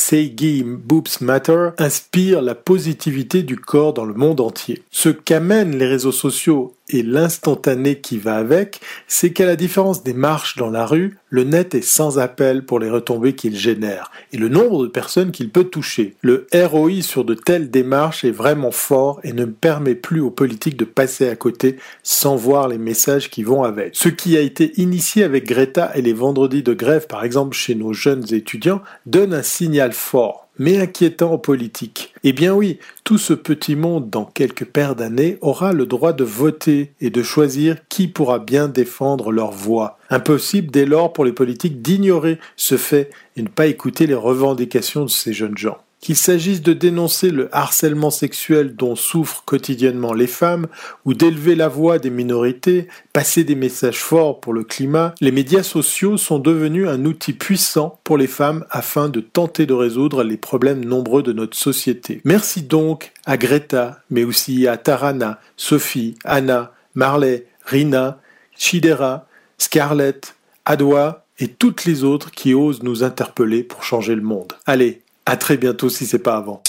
Matter 1.22 1.70
inspire 1.78 2.42
la 2.42 2.56
positivité 2.56 3.44
du 3.44 3.58
corps 3.58 3.94
dans 3.94 4.06
le 4.06 4.14
monde 4.14 4.40
entier. 4.42 4.84
Ce 4.92 5.10
qu'amènent 5.10 5.78
les 5.78 5.88
réseaux 5.88 6.12
sociaux 6.12 6.76
et 6.90 7.04
l'instantané 7.04 8.00
qui 8.00 8.18
va 8.18 8.36
avec, 8.36 8.80
c'est 9.08 9.32
qu'à 9.32 9.46
la 9.46 9.56
différence 9.56 10.04
des 10.04 10.14
marches 10.14 10.56
dans 10.56 10.70
la 10.70 10.86
rue, 10.86 11.18
le 11.30 11.44
net 11.44 11.76
est 11.76 11.84
sans 11.84 12.20
appel 12.20 12.64
pour 12.64 12.80
les 12.80 12.90
retombées 12.90 13.34
qu'il 13.34 13.58
génère 13.58 14.12
et 14.32 14.38
le 14.38 14.50
nombre 14.50 14.84
de 14.84 14.88
personnes 14.90 15.32
qu'il 15.32 15.50
peut 15.50 15.64
toucher. 15.64 16.16
Le 16.22 16.48
ROI 16.54 17.02
sur 17.02 17.26
de 17.26 17.34
telles 17.34 17.72
démarches 17.72 18.24
est 18.24 18.32
vraiment 18.32 18.72
fort 18.72 19.20
et 19.24 19.34
ne 19.34 19.46
permet 19.46 19.96
plus 19.96 20.22
aux 20.22 20.32
politiques 20.32 20.78
de 20.78 20.86
passer 20.86 21.28
à 21.28 21.36
côté 21.36 21.78
sans 22.04 22.36
voir 22.36 22.68
les 22.68 22.78
messages 22.78 23.30
qui 23.30 23.44
vont 23.44 23.64
avec. 23.64 23.96
Ce 23.96 24.10
qui 24.10 24.38
a 24.38 24.42
été 24.42 24.80
initié 24.80 25.24
avec 25.24 25.46
Greta 25.46 25.92
et 25.96 26.02
les 26.02 26.14
vendredis 26.14 26.64
de 26.64 26.74
grève 26.74 27.08
par 27.08 27.24
exemple 27.24 27.56
chez 27.56 27.76
nos 27.76 27.94
jeunes 27.94 28.34
étudiants 28.34 28.82
donne 29.06 29.34
un 29.34 29.44
signal 29.44 29.92
fort 29.92 30.45
mais 30.58 30.78
inquiétant 30.78 31.34
en 31.34 31.38
politique. 31.38 32.14
Eh 32.24 32.34
bien 32.34 32.54
oui, 32.54 32.80
tout 33.04 33.18
ce 33.18 33.34
petit 33.34 33.76
monde 33.76 34.10
dans 34.10 34.26
quelques 34.26 34.66
paires 34.66 34.96
d'années 34.96 35.38
aura 35.42 35.74
le 35.74 35.86
droit 35.86 36.14
de 36.14 36.24
voter 36.24 36.94
et 37.02 37.10
de 37.10 37.24
choisir 37.24 37.78
qui 37.90 38.08
pourra 38.08 38.40
bien 38.40 38.68
défendre 38.68 39.32
leur 39.32 39.52
voix. 39.52 39.98
Impossible 40.10 40.72
dès 40.72 40.86
lors 40.86 41.14
pour 41.14 41.26
les 41.26 41.34
politiques 41.34 41.82
d'ignorer 41.82 42.40
ce 42.56 42.78
fait 42.78 43.10
et 43.36 43.42
ne 43.42 43.48
pas 43.48 43.68
écouter 43.68 44.08
les 44.08 44.16
revendications 44.16 45.04
de 45.06 45.10
ces 45.10 45.34
jeunes 45.34 45.58
gens. 45.58 45.78
Qu'il 46.06 46.16
s'agisse 46.16 46.62
de 46.62 46.74
dénoncer 46.74 47.32
le 47.32 47.50
harcèlement 47.52 48.12
sexuel 48.12 48.76
dont 48.76 48.96
souffrent 48.96 49.44
quotidiennement 49.44 50.14
les 50.14 50.28
femmes, 50.28 50.68
ou 51.04 51.16
d'élever 51.16 51.56
la 51.56 51.68
voix 51.68 51.98
des 51.98 52.12
minorités, 52.12 52.88
passer 53.12 53.44
des 53.44 53.56
messages 53.56 53.98
forts 53.98 54.40
pour 54.40 54.54
le 54.54 54.64
climat, 54.64 55.16
les 55.20 55.32
médias 55.32 55.64
sociaux 55.64 56.18
sont 56.18 56.38
devenus 56.38 56.88
un 56.88 57.06
outil 57.06 57.34
puissant 57.34 58.00
pour 58.04 58.20
les 58.20 58.28
femmes 58.28 58.66
afin 58.70 59.10
de 59.10 59.20
tenter 59.20 59.66
de 59.66 59.74
résoudre 59.74 60.24
les 60.24 60.38
problèmes 60.38 60.86
nombreux 60.86 61.24
de 61.24 61.34
notre 61.34 61.58
société. 61.58 62.22
Merci 62.24 62.62
donc 62.62 63.12
à 63.26 63.36
Greta, 63.36 64.04
mais 64.12 64.26
aussi 64.26 64.68
à 64.68 64.78
Tarana, 64.78 65.40
Sophie, 65.58 66.20
Anna, 66.24 66.72
Marley, 66.94 67.48
Rina, 67.66 68.20
Chidera, 68.56 69.26
Scarlett, 69.58 70.36
Adwa 70.66 71.26
et 71.40 71.48
toutes 71.48 71.86
les 71.86 72.04
autres 72.04 72.30
qui 72.30 72.54
osent 72.54 72.84
nous 72.84 73.04
interpeller 73.04 73.64
pour 73.64 73.84
changer 73.84 74.14
le 74.14 74.22
monde. 74.22 74.54
Allez, 74.68 75.02
à 75.26 75.38
très 75.38 75.58
bientôt 75.58 75.90
si 75.90 76.06
c'est 76.06 76.20
pas 76.20 76.38
avant. 76.38 76.62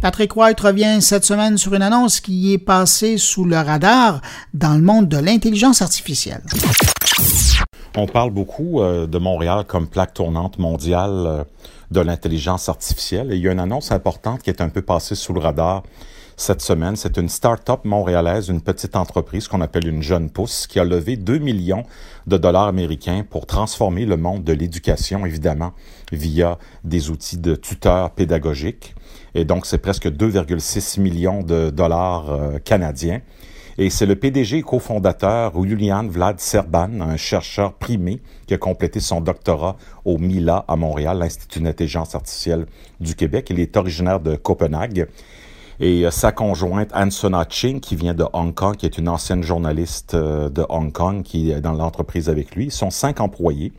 Patrick 0.00 0.34
White 0.34 0.60
revient 0.60 1.02
cette 1.02 1.24
semaine 1.24 1.58
sur 1.58 1.74
une 1.74 1.82
annonce 1.82 2.20
qui 2.20 2.54
est 2.54 2.58
passée 2.58 3.18
sous 3.18 3.44
le 3.44 3.56
radar 3.56 4.22
dans 4.54 4.74
le 4.74 4.80
monde 4.80 5.08
de 5.08 5.18
l'intelligence 5.18 5.82
artificielle. 5.82 6.42
On 7.96 8.06
parle 8.06 8.30
beaucoup 8.30 8.80
euh, 8.80 9.06
de 9.06 9.18
Montréal 9.18 9.64
comme 9.66 9.88
plaque 9.88 10.14
tournante 10.14 10.58
mondiale 10.58 11.24
euh, 11.26 11.44
de 11.90 12.00
l'intelligence 12.00 12.68
artificielle 12.68 13.32
et 13.32 13.36
il 13.36 13.42
y 13.42 13.48
a 13.48 13.52
une 13.52 13.60
annonce 13.60 13.92
importante 13.92 14.42
qui 14.42 14.48
est 14.48 14.62
un 14.62 14.68
peu 14.68 14.80
passée 14.80 15.14
sous 15.14 15.34
le 15.34 15.40
radar 15.40 15.82
cette 16.40 16.62
semaine. 16.62 16.96
C'est 16.96 17.16
une 17.16 17.28
start-up 17.28 17.84
montréalaise, 17.84 18.48
une 18.48 18.60
petite 18.60 18.96
entreprise 18.96 19.48
qu'on 19.48 19.60
appelle 19.60 19.86
une 19.86 20.02
jeune 20.02 20.30
pousse, 20.30 20.66
qui 20.66 20.78
a 20.78 20.84
levé 20.84 21.16
2 21.16 21.38
millions 21.38 21.84
de 22.26 22.36
dollars 22.36 22.68
américains 22.68 23.24
pour 23.28 23.46
transformer 23.46 24.06
le 24.06 24.16
monde 24.16 24.44
de 24.44 24.52
l'éducation, 24.52 25.26
évidemment, 25.26 25.72
via 26.12 26.58
des 26.84 27.10
outils 27.10 27.38
de 27.38 27.54
tuteurs 27.54 28.10
pédagogiques. 28.10 28.94
Et 29.34 29.44
donc, 29.44 29.66
c'est 29.66 29.78
presque 29.78 30.06
2,6 30.06 31.00
millions 31.00 31.42
de 31.42 31.70
dollars 31.70 32.30
euh, 32.30 32.58
canadiens. 32.58 33.20
Et 33.78 33.88
c'est 33.88 34.04
le 34.04 34.16
PDG 34.16 34.58
et 34.58 34.62
cofondateur 34.62 35.52
Julian 35.62 36.06
Vlad 36.06 36.38
Serban, 36.40 37.00
un 37.00 37.16
chercheur 37.16 37.74
primé 37.74 38.20
qui 38.46 38.52
a 38.52 38.58
complété 38.58 39.00
son 39.00 39.20
doctorat 39.20 39.76
au 40.04 40.18
MILA 40.18 40.64
à 40.68 40.76
Montréal, 40.76 41.18
l'Institut 41.18 41.60
d'intelligence 41.60 42.14
artificielle 42.14 42.66
du 43.00 43.14
Québec. 43.14 43.48
Il 43.50 43.60
est 43.60 43.76
originaire 43.76 44.20
de 44.20 44.36
Copenhague 44.36 45.06
et 45.80 46.04
euh, 46.04 46.10
sa 46.10 46.30
conjointe 46.30 46.90
Ansona 46.94 47.46
Ching, 47.48 47.80
qui 47.80 47.96
vient 47.96 48.14
de 48.14 48.26
Hong 48.34 48.54
Kong, 48.54 48.76
qui 48.76 48.84
est 48.84 48.98
une 48.98 49.08
ancienne 49.08 49.42
journaliste 49.42 50.14
euh, 50.14 50.50
de 50.50 50.64
Hong 50.68 50.92
Kong, 50.92 51.22
qui 51.22 51.50
est 51.50 51.62
dans 51.62 51.72
l'entreprise 51.72 52.28
avec 52.28 52.54
lui. 52.54 52.66
Ils 52.66 52.72
sont 52.72 52.90
cinq 52.90 53.20
employés. 53.20 53.72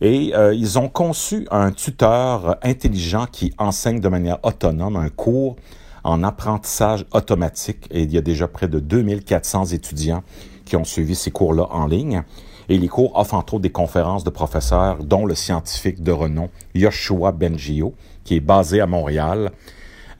Et 0.00 0.34
euh, 0.34 0.54
ils 0.54 0.78
ont 0.78 0.88
conçu 0.88 1.46
un 1.50 1.72
tuteur 1.72 2.56
intelligent 2.62 3.26
qui 3.30 3.52
enseigne 3.58 4.00
de 4.00 4.08
manière 4.08 4.38
autonome 4.42 4.96
un 4.96 5.10
cours 5.10 5.56
en 6.04 6.24
apprentissage 6.24 7.04
automatique. 7.12 7.86
Et 7.90 8.02
il 8.02 8.12
y 8.12 8.16
a 8.16 8.22
déjà 8.22 8.48
près 8.48 8.66
de 8.66 8.80
2400 8.80 9.66
étudiants 9.66 10.22
qui 10.64 10.76
ont 10.76 10.84
suivi 10.84 11.14
ces 11.14 11.30
cours-là 11.30 11.66
en 11.70 11.86
ligne. 11.86 12.22
Et 12.70 12.78
les 12.78 12.88
cours 12.88 13.18
offrent 13.18 13.34
entre 13.34 13.54
autres 13.54 13.62
des 13.62 13.70
conférences 13.70 14.24
de 14.24 14.30
professeurs, 14.30 15.04
dont 15.04 15.26
le 15.26 15.34
scientifique 15.34 16.02
de 16.02 16.12
renom 16.12 16.48
Yoshua 16.74 17.32
Bengio, 17.32 17.92
qui 18.24 18.36
est 18.36 18.40
basé 18.40 18.80
à 18.80 18.86
Montréal, 18.86 19.50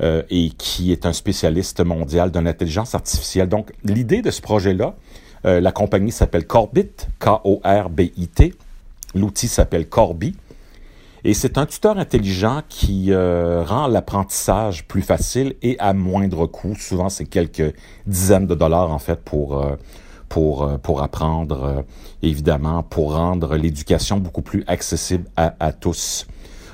euh, 0.03 0.23
et 0.31 0.49
qui 0.57 0.93
est 0.93 1.05
un 1.05 1.13
spécialiste 1.13 1.85
mondial 1.85 2.31
de 2.31 2.39
l'intelligence 2.39 2.95
artificielle. 2.95 3.51
Donc, 3.51 3.71
l'idée 3.85 4.23
de 4.23 4.31
ce 4.31 4.41
projet-là, 4.41 4.95
euh, 5.45 5.61
la 5.61 5.73
compagnie 5.73 6.11
s'appelle 6.11 6.47
Corbit, 6.47 6.89
K-O-R-B-I-T. 7.19 8.55
L'outil 9.15 9.47
s'appelle 9.47 9.89
Corby. 9.89 10.35
Et 11.23 11.35
c'est 11.35 11.59
un 11.59 11.67
tuteur 11.67 11.99
intelligent 11.99 12.63
qui 12.71 13.13
euh, 13.13 13.63
rend 13.63 13.89
l'apprentissage 13.89 14.87
plus 14.87 15.03
facile 15.03 15.55
et 15.61 15.77
à 15.79 15.93
moindre 15.93 16.47
coût. 16.47 16.75
Souvent, 16.77 17.11
c'est 17.11 17.27
quelques 17.27 17.75
dizaines 18.07 18.47
de 18.47 18.55
dollars, 18.55 18.91
en 18.91 18.99
fait, 18.99 19.21
pour, 19.21 19.63
pour, 20.31 20.79
pour 20.79 21.03
apprendre, 21.03 21.85
évidemment, 22.23 22.83
pour 22.83 23.17
rendre 23.17 23.55
l'éducation 23.57 24.17
beaucoup 24.17 24.41
plus 24.41 24.65
accessible 24.67 25.29
à, 25.37 25.55
à 25.61 25.73
tous. 25.73 26.27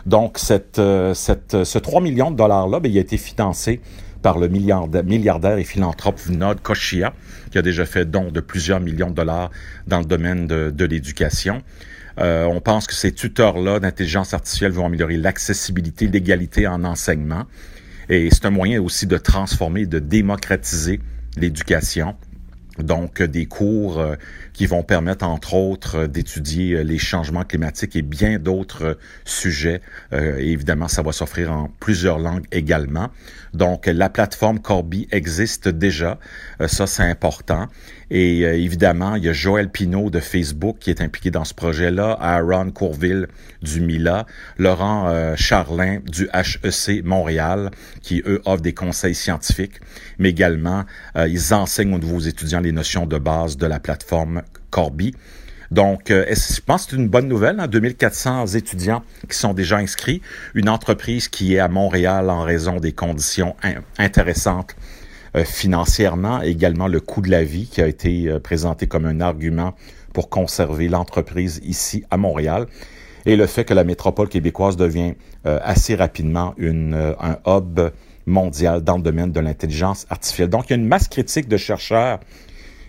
Donc, 0.07 0.39
cette, 0.39 0.79
euh, 0.79 1.15
cette, 1.15 1.65
ce 1.65 1.79
3 1.79 2.01
millions 2.01 2.31
de 2.31 2.37
dollars-là, 2.37 2.81
ben, 2.81 2.91
il 2.91 2.97
a 2.97 3.01
été 3.01 3.17
financé 3.17 3.81
par 4.23 4.39
le 4.39 4.49
milliardaire, 4.49 5.59
et 5.59 5.65
philanthrope 5.65 6.19
Vinod 6.19 6.61
Koshia, 6.61 7.13
qui 7.53 7.59
a 7.59 7.63
déjà 7.63 7.87
fait 7.87 8.05
don 8.05 8.31
de 8.31 8.41
plusieurs 8.41 8.81
millions 8.81 9.11
de 9.11 9.15
dollars 9.15 9.51
dans 9.87 10.01
le 10.01 10.05
domaine 10.05 10.47
de, 10.47 10.71
de 10.71 10.85
l'éducation. 10.85 11.63
Euh, 12.19 12.45
on 12.45 12.61
pense 12.61 12.87
que 12.87 12.95
ces 12.95 13.13
tuteurs-là 13.13 13.79
d'intelligence 13.79 14.33
artificielle 14.33 14.73
vont 14.73 14.87
améliorer 14.87 15.17
l'accessibilité, 15.17 16.07
l'égalité 16.07 16.67
en 16.67 16.83
enseignement. 16.85 17.45
Et 18.09 18.29
c'est 18.31 18.47
un 18.47 18.51
moyen 18.51 18.81
aussi 18.81 19.07
de 19.07 19.19
transformer, 19.19 19.87
de 19.87 19.99
démocratiser 19.99 21.01
l'éducation. 21.37 22.17
Donc, 22.79 23.23
des 23.23 23.47
cours 23.47 23.99
euh, 23.99 24.17
qui 24.53 24.67
vont 24.67 24.83
permettre, 24.83 25.25
entre 25.25 25.55
autres, 25.55 26.01
euh, 26.01 26.07
d'étudier 26.07 26.75
euh, 26.75 26.83
les 26.83 26.99
changements 26.99 27.45
climatiques 27.45 27.97
et 27.97 28.03
bien 28.03 28.39
d'autres 28.39 28.99
sujets. 29.25 29.81
et 30.13 30.53
évidemment, 30.53 30.89
ça 30.89 31.03
va 31.03 31.13
s'offrir 31.13 31.53
en 31.53 31.71
plusieurs 31.81 32.19
langues 32.19 32.47
également. 32.53 33.09
Donc, 33.55 33.87
la 33.87 34.09
plateforme 34.09 34.61
Corby 34.61 35.09
existe 35.11 35.69
déjà. 35.69 36.19
ça, 36.67 36.87
c'est 36.87 37.03
important. 37.03 37.69
Et 38.11 38.43
évidemment, 38.43 39.17
il 39.17 39.25
y 39.25 39.29
a 39.29 39.33
Joël 39.33 39.69
Pinault 39.69 40.11
de 40.11 40.21
Facebook 40.21 40.77
qui 40.79 40.91
est 40.91 41.01
impliqué 41.01 41.33
dans 41.33 41.45
ce 41.45 41.55
projet-là, 41.55 42.17
Aaron 42.21 42.71
Courville 42.71 43.27
du 43.63 43.81
MILA, 43.81 44.27
Laurent 44.59 45.35
Charlin 45.35 45.99
du 46.07 46.29
HEC 46.33 47.05
Montréal, 47.05 47.73
qui, 48.03 48.23
eux, 48.25 48.41
offrent 48.45 48.63
des 48.63 48.75
conseils 48.75 49.17
scientifiques, 49.17 49.81
mais 50.21 50.31
également, 50.31 50.85
ils 51.17 51.53
enseignent 51.53 51.95
aux 51.95 51.99
nouveaux 51.99 52.21
étudiants 52.21 52.61
les 52.61 52.71
notions 52.71 53.07
de 53.07 53.19
base 53.19 53.57
de 53.57 53.67
la 53.67 53.81
plateforme 53.81 54.43
Corby. 54.71 55.13
Donc, 55.71 56.11
euh, 56.11 56.25
je 56.29 56.61
pense 56.61 56.85
que 56.85 56.91
c'est 56.93 56.97
une 56.97 57.09
bonne 57.09 57.29
nouvelle. 57.29 57.61
Hein? 57.61 57.69
2400 57.69 58.47
étudiants 58.49 59.03
qui 59.29 59.37
sont 59.37 59.55
déjà 59.55 59.79
inscrits. 59.79 60.23
Une 60.55 60.69
entreprise 60.69 61.29
qui 61.29 61.55
est 61.55 61.59
à 61.59 61.69
Montréal 61.69 62.31
en 62.31 62.43
raison 62.43 62.79
des 62.79 62.93
conditions 62.93 63.57
intéressantes 63.99 64.77
euh, 64.79 64.96
financièrement. 65.45 66.41
Également 66.43 66.89
le 66.89 67.01
coût 67.01 67.21
de 67.21 67.31
la 67.31 67.45
vie 67.45 67.67
qui 67.67 67.81
a 67.81 67.87
été 67.87 68.29
euh, 68.29 68.41
présenté 68.41 68.87
comme 68.87 69.07
un 69.07 69.21
argument 69.21 69.75
pour 70.13 70.29
conserver 70.29 70.89
l'entreprise 70.89 71.61
ici 71.65 72.05
à 72.11 72.17
Montréal. 72.17 72.67
Et 73.27 73.37
le 73.37 73.47
fait 73.47 73.65
que 73.65 73.75
la 73.75 73.85
métropole 73.85 74.29
québécoise 74.29 74.77
devient 74.77 75.15
assez 75.45 75.95
rapidement 75.95 76.55
une, 76.59 77.15
un 77.21 77.39
hub 77.47 77.81
mondial 78.27 78.83
dans 78.83 78.97
le 78.97 79.03
domaine 79.03 79.33
de 79.33 79.41
l'intelligence 79.41 80.07
artificielle. 80.11 80.49
Donc, 80.49 80.67
il 80.67 80.71
y 80.71 80.73
a 80.75 80.77
une 80.77 80.87
masse 80.87 81.09
critique 81.09 81.49
de 81.49 81.57
chercheurs 81.57 82.21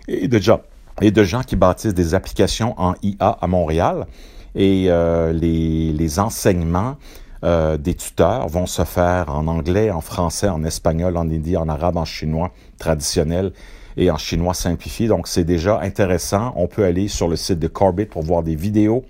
et 0.08 0.28
de 0.28 0.38
gens, 0.38 0.60
et 1.00 1.10
de 1.10 1.24
gens 1.24 1.42
qui 1.42 1.56
bâtissent 1.56 1.94
des 1.94 2.14
applications 2.14 2.74
en 2.80 2.94
IA 3.02 3.38
à 3.40 3.46
Montréal. 3.46 4.06
Et 4.54 4.86
euh, 4.88 5.32
les, 5.32 5.92
les, 5.92 6.18
enseignements 6.18 6.96
euh, 7.44 7.76
des 7.76 7.94
tuteurs 7.94 8.48
vont 8.48 8.66
se 8.66 8.84
faire 8.84 9.34
en 9.34 9.46
anglais, 9.46 9.90
en 9.90 10.00
français, 10.00 10.48
en 10.48 10.64
espagnol, 10.64 11.16
en 11.16 11.28
hindi, 11.28 11.56
en 11.56 11.68
arabe, 11.68 11.96
en 11.96 12.04
chinois 12.04 12.50
traditionnel 12.78 13.52
et 13.96 14.10
en 14.10 14.18
chinois 14.18 14.54
simplifié. 14.54 15.08
Donc, 15.08 15.28
c'est 15.28 15.44
déjà 15.44 15.80
intéressant. 15.80 16.52
On 16.56 16.66
peut 16.66 16.84
aller 16.84 17.08
sur 17.08 17.28
le 17.28 17.36
site 17.36 17.58
de 17.58 17.68
Corbit 17.68 18.06
pour 18.06 18.22
voir 18.22 18.42
des 18.42 18.54
vidéos, 18.54 19.04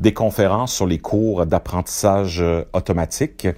des 0.00 0.12
conférences 0.12 0.74
sur 0.74 0.86
les 0.86 0.98
cours 0.98 1.46
d'apprentissage 1.46 2.40
euh, 2.40 2.62
automatique. 2.72 3.48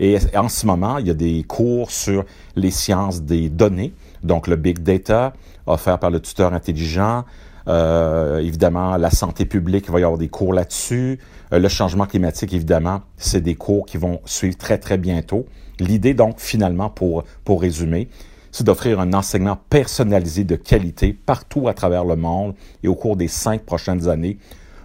Et 0.00 0.16
en 0.34 0.48
ce 0.48 0.66
moment, 0.66 0.98
il 0.98 1.06
y 1.06 1.10
a 1.10 1.14
des 1.14 1.44
cours 1.44 1.90
sur 1.90 2.24
les 2.56 2.70
sciences 2.70 3.22
des 3.22 3.50
données, 3.50 3.92
donc 4.22 4.46
le 4.46 4.56
big 4.56 4.78
data, 4.78 5.34
offert 5.66 5.98
par 5.98 6.10
le 6.10 6.20
tuteur 6.20 6.54
intelligent. 6.54 7.24
Euh, 7.68 8.38
évidemment, 8.38 8.96
la 8.96 9.10
santé 9.10 9.44
publique, 9.44 9.84
il 9.88 9.92
va 9.92 10.00
y 10.00 10.04
avoir 10.04 10.18
des 10.18 10.28
cours 10.28 10.54
là-dessus. 10.54 11.18
Euh, 11.52 11.58
le 11.58 11.68
changement 11.68 12.06
climatique, 12.06 12.52
évidemment, 12.52 13.02
c'est 13.16 13.40
des 13.40 13.54
cours 13.54 13.86
qui 13.86 13.96
vont 13.96 14.20
suivre 14.24 14.56
très, 14.56 14.78
très 14.78 14.98
bientôt. 14.98 15.46
L'idée, 15.78 16.14
donc, 16.14 16.40
finalement, 16.40 16.90
pour, 16.90 17.24
pour 17.44 17.60
résumer, 17.60 18.08
c'est 18.52 18.64
d'offrir 18.64 19.00
un 19.00 19.12
enseignement 19.12 19.58
personnalisé 19.68 20.44
de 20.44 20.56
qualité 20.56 21.12
partout 21.12 21.68
à 21.68 21.74
travers 21.74 22.04
le 22.04 22.16
monde. 22.16 22.54
Et 22.82 22.88
au 22.88 22.94
cours 22.94 23.16
des 23.16 23.28
cinq 23.28 23.62
prochaines 23.62 24.08
années, 24.08 24.38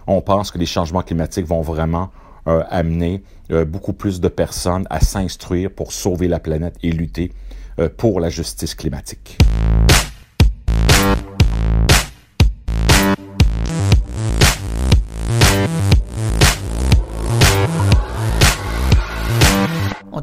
on 0.06 0.20
pense 0.20 0.50
que 0.50 0.58
les 0.58 0.66
changements 0.66 1.02
climatiques 1.02 1.46
vont 1.46 1.62
vraiment 1.62 2.10
euh, 2.46 2.62
amener 2.70 3.22
beaucoup 3.66 3.92
plus 3.92 4.20
de 4.20 4.26
personnes 4.26 4.86
à 4.90 4.98
s'instruire 4.98 5.70
pour 5.70 5.92
sauver 5.92 6.26
la 6.26 6.40
planète 6.40 6.74
et 6.82 6.90
lutter 6.90 7.30
pour 7.96 8.18
la 8.18 8.28
justice 8.28 8.74
climatique. 8.74 9.38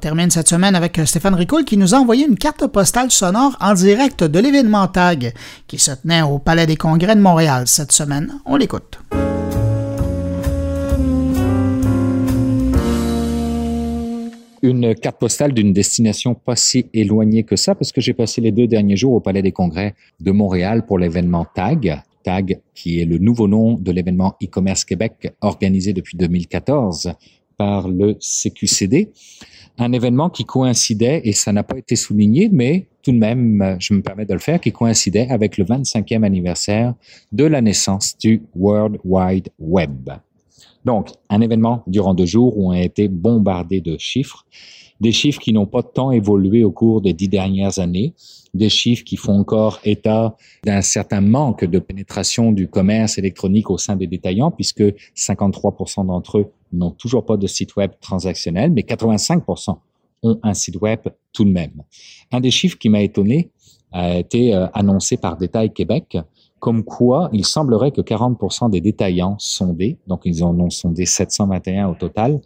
Termine 0.03 0.29
cette 0.29 0.49
semaine 0.49 0.75
avec 0.75 0.99
euh, 0.99 1.05
Stéphane 1.05 1.33
Ricoul 1.33 1.63
qui 1.63 1.77
nous 1.77 1.95
a 1.95 1.97
envoyé 1.97 2.27
une 2.27 2.35
carte 2.35 2.67
postale 2.67 3.09
sonore 3.09 3.55
en 3.61 3.73
direct 3.73 4.25
de 4.25 4.37
l'événement 4.37 4.89
TAG 4.89 5.33
qui 5.65 5.79
se 5.79 5.91
tenait 5.91 6.21
au 6.21 6.39
Palais 6.39 6.67
des 6.67 6.75
Congrès 6.75 7.15
de 7.15 7.21
Montréal 7.21 7.63
cette 7.67 7.93
semaine. 7.93 8.33
On 8.45 8.57
l'écoute. 8.57 8.99
Une 14.61 14.93
carte 14.93 15.19
postale 15.21 15.53
d'une 15.53 15.71
destination 15.71 16.35
pas 16.35 16.57
si 16.57 16.87
éloignée 16.93 17.43
que 17.43 17.55
ça 17.55 17.73
parce 17.73 17.93
que 17.93 18.01
j'ai 18.01 18.13
passé 18.13 18.41
les 18.41 18.51
deux 18.51 18.67
derniers 18.67 18.97
jours 18.97 19.13
au 19.13 19.21
Palais 19.21 19.41
des 19.41 19.53
Congrès 19.53 19.95
de 20.19 20.31
Montréal 20.31 20.85
pour 20.85 20.99
l'événement 20.99 21.45
TAG. 21.45 22.01
TAG, 22.25 22.59
qui 22.75 22.99
est 22.99 23.05
le 23.05 23.19
nouveau 23.19 23.47
nom 23.47 23.75
de 23.75 23.91
l'événement 23.93 24.35
e-commerce 24.43 24.83
Québec 24.83 25.33
organisé 25.39 25.93
depuis 25.93 26.17
2014 26.17 27.13
par 27.55 27.87
le 27.87 28.17
CQCD 28.19 29.13
un 29.77 29.91
événement 29.91 30.29
qui 30.29 30.45
coïncidait, 30.45 31.21
et 31.23 31.33
ça 31.33 31.51
n'a 31.51 31.63
pas 31.63 31.77
été 31.77 31.95
souligné, 31.95 32.49
mais 32.51 32.87
tout 33.01 33.11
de 33.11 33.17
même, 33.17 33.75
je 33.79 33.93
me 33.93 34.01
permets 34.01 34.25
de 34.25 34.33
le 34.33 34.39
faire, 34.39 34.61
qui 34.61 34.71
coïncidait 34.71 35.27
avec 35.29 35.57
le 35.57 35.65
25e 35.65 36.23
anniversaire 36.23 36.93
de 37.31 37.43
la 37.43 37.61
naissance 37.61 38.17
du 38.17 38.43
World 38.55 38.99
Wide 39.03 39.49
Web. 39.59 40.09
Donc, 40.85 41.09
un 41.29 41.41
événement 41.41 41.83
durant 41.87 42.13
deux 42.13 42.25
jours 42.25 42.57
où 42.57 42.69
on 42.69 42.71
a 42.71 42.81
été 42.81 43.07
bombardé 43.07 43.81
de 43.81 43.97
chiffres, 43.97 44.45
des 45.01 45.11
chiffres 45.11 45.41
qui 45.41 45.53
n'ont 45.53 45.65
pas 45.65 45.83
tant 45.83 46.11
évolué 46.11 46.63
au 46.63 46.71
cours 46.71 47.01
des 47.01 47.13
dix 47.13 47.27
dernières 47.27 47.79
années, 47.79 48.13
des 48.53 48.69
chiffres 48.69 49.03
qui 49.03 49.17
font 49.17 49.39
encore 49.39 49.79
état 49.83 50.35
d'un 50.63 50.81
certain 50.81 51.21
manque 51.21 51.65
de 51.65 51.79
pénétration 51.79 52.51
du 52.51 52.67
commerce 52.67 53.17
électronique 53.17 53.69
au 53.69 53.77
sein 53.77 53.95
des 53.95 54.07
détaillants, 54.07 54.51
puisque 54.51 54.83
53% 55.15 56.05
d'entre 56.05 56.37
eux 56.37 56.51
n'ont 56.73 56.91
toujours 56.91 57.25
pas 57.25 57.37
de 57.37 57.47
site 57.47 57.75
web 57.75 57.91
transactionnel, 58.01 58.71
mais 58.71 58.81
85% 58.81 59.77
ont 60.23 60.39
un 60.41 60.53
site 60.53 60.81
web 60.81 60.99
tout 61.31 61.45
de 61.45 61.51
même. 61.51 61.83
Un 62.31 62.39
des 62.39 62.51
chiffres 62.51 62.77
qui 62.77 62.89
m'a 62.89 63.01
étonné 63.01 63.51
a 63.91 64.17
été 64.17 64.55
euh, 64.55 64.67
annoncé 64.73 65.17
par 65.17 65.37
Détail 65.37 65.71
Québec, 65.71 66.17
comme 66.59 66.83
quoi 66.83 67.29
il 67.33 67.45
semblerait 67.45 67.91
que 67.91 68.01
40% 68.01 68.69
des 68.69 68.81
détaillants 68.81 69.35
sondés, 69.37 69.97
donc 70.07 70.21
ils 70.25 70.43
en 70.43 70.57
ont 70.59 70.69
sondé 70.69 71.05
721 71.05 71.89
au 71.89 71.95
total, 71.95 72.41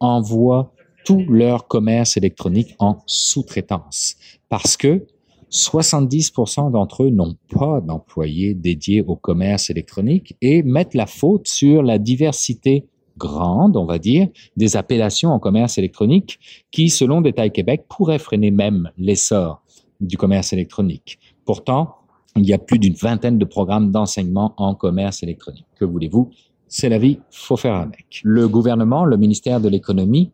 envoient 0.00 0.72
tout 1.04 1.24
leur 1.28 1.66
commerce 1.66 2.16
électronique 2.16 2.74
en 2.78 2.98
sous-traitance 3.06 4.16
parce 4.48 4.76
que 4.76 5.06
70% 5.50 6.72
d'entre 6.72 7.04
eux 7.04 7.10
n'ont 7.10 7.36
pas 7.50 7.80
d'employés 7.80 8.54
dédiés 8.54 9.02
au 9.02 9.14
commerce 9.14 9.70
électronique 9.70 10.36
et 10.40 10.62
mettent 10.62 10.94
la 10.94 11.06
faute 11.06 11.46
sur 11.46 11.82
la 11.82 11.98
diversité 11.98 12.86
grande, 13.16 13.76
on 13.76 13.84
va 13.84 13.98
dire, 13.98 14.28
des 14.56 14.76
appellations 14.76 15.30
en 15.30 15.38
commerce 15.38 15.78
électronique 15.78 16.38
qui, 16.70 16.90
selon 16.90 17.20
Détail 17.20 17.52
Québec, 17.52 17.84
pourraient 17.88 18.18
freiner 18.18 18.50
même 18.50 18.90
l'essor 18.98 19.62
du 20.00 20.16
commerce 20.16 20.52
électronique. 20.52 21.18
Pourtant, 21.44 21.96
il 22.36 22.46
y 22.46 22.52
a 22.52 22.58
plus 22.58 22.78
d'une 22.78 22.94
vingtaine 22.94 23.38
de 23.38 23.44
programmes 23.44 23.90
d'enseignement 23.90 24.54
en 24.56 24.74
commerce 24.74 25.22
électronique. 25.22 25.66
Que 25.76 25.84
voulez-vous? 25.84 26.30
C'est 26.66 26.88
la 26.88 26.98
vie, 26.98 27.20
faut 27.30 27.56
faire 27.56 27.76
avec. 27.76 28.20
Le 28.24 28.48
gouvernement, 28.48 29.04
le 29.04 29.16
ministère 29.16 29.60
de 29.60 29.68
l'économie, 29.68 30.32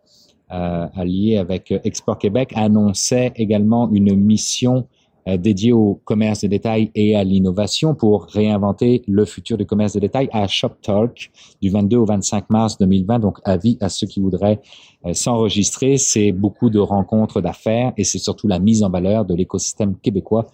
euh, 0.53 0.87
allié 0.95 1.37
avec 1.37 1.73
Export 1.85 2.19
Québec, 2.19 2.53
annonçait 2.55 3.33
également 3.37 3.91
une 3.91 4.15
mission 4.15 4.87
dédié 5.27 5.73
au 5.73 6.01
commerce 6.05 6.41
de 6.43 6.49
détail 6.49 6.91
et 6.95 7.15
à 7.17 7.25
l'innovation 7.25 7.95
pour 7.95 8.27
réinventer 8.27 9.03
le 9.07 9.25
futur 9.25 9.57
du 9.59 9.67
commerce 9.67 9.93
de 9.95 10.01
détail 10.01 10.29
à 10.33 10.47
Shop 10.47 10.71
Talk 10.83 11.31
du 11.61 11.71
22 11.71 11.97
au 11.97 12.05
25 12.05 12.51
mars 12.51 12.79
2020. 12.79 13.19
Donc, 13.19 13.39
avis 13.45 13.77
à 13.81 13.89
ceux 13.89 14.07
qui 14.07 14.21
voudraient 14.21 14.61
euh, 15.07 15.13
s'enregistrer. 15.15 15.97
C'est 15.97 16.33
beaucoup 16.33 16.71
de 16.71 16.79
rencontres 16.79 17.41
d'affaires 17.41 17.93
et 17.97 18.05
c'est 18.05 18.19
surtout 18.19 18.49
la 18.49 18.59
mise 18.59 18.83
en 18.83 18.91
valeur 18.91 19.25
de 19.25 19.35
l'écosystème 19.35 19.97
québécois 19.97 20.47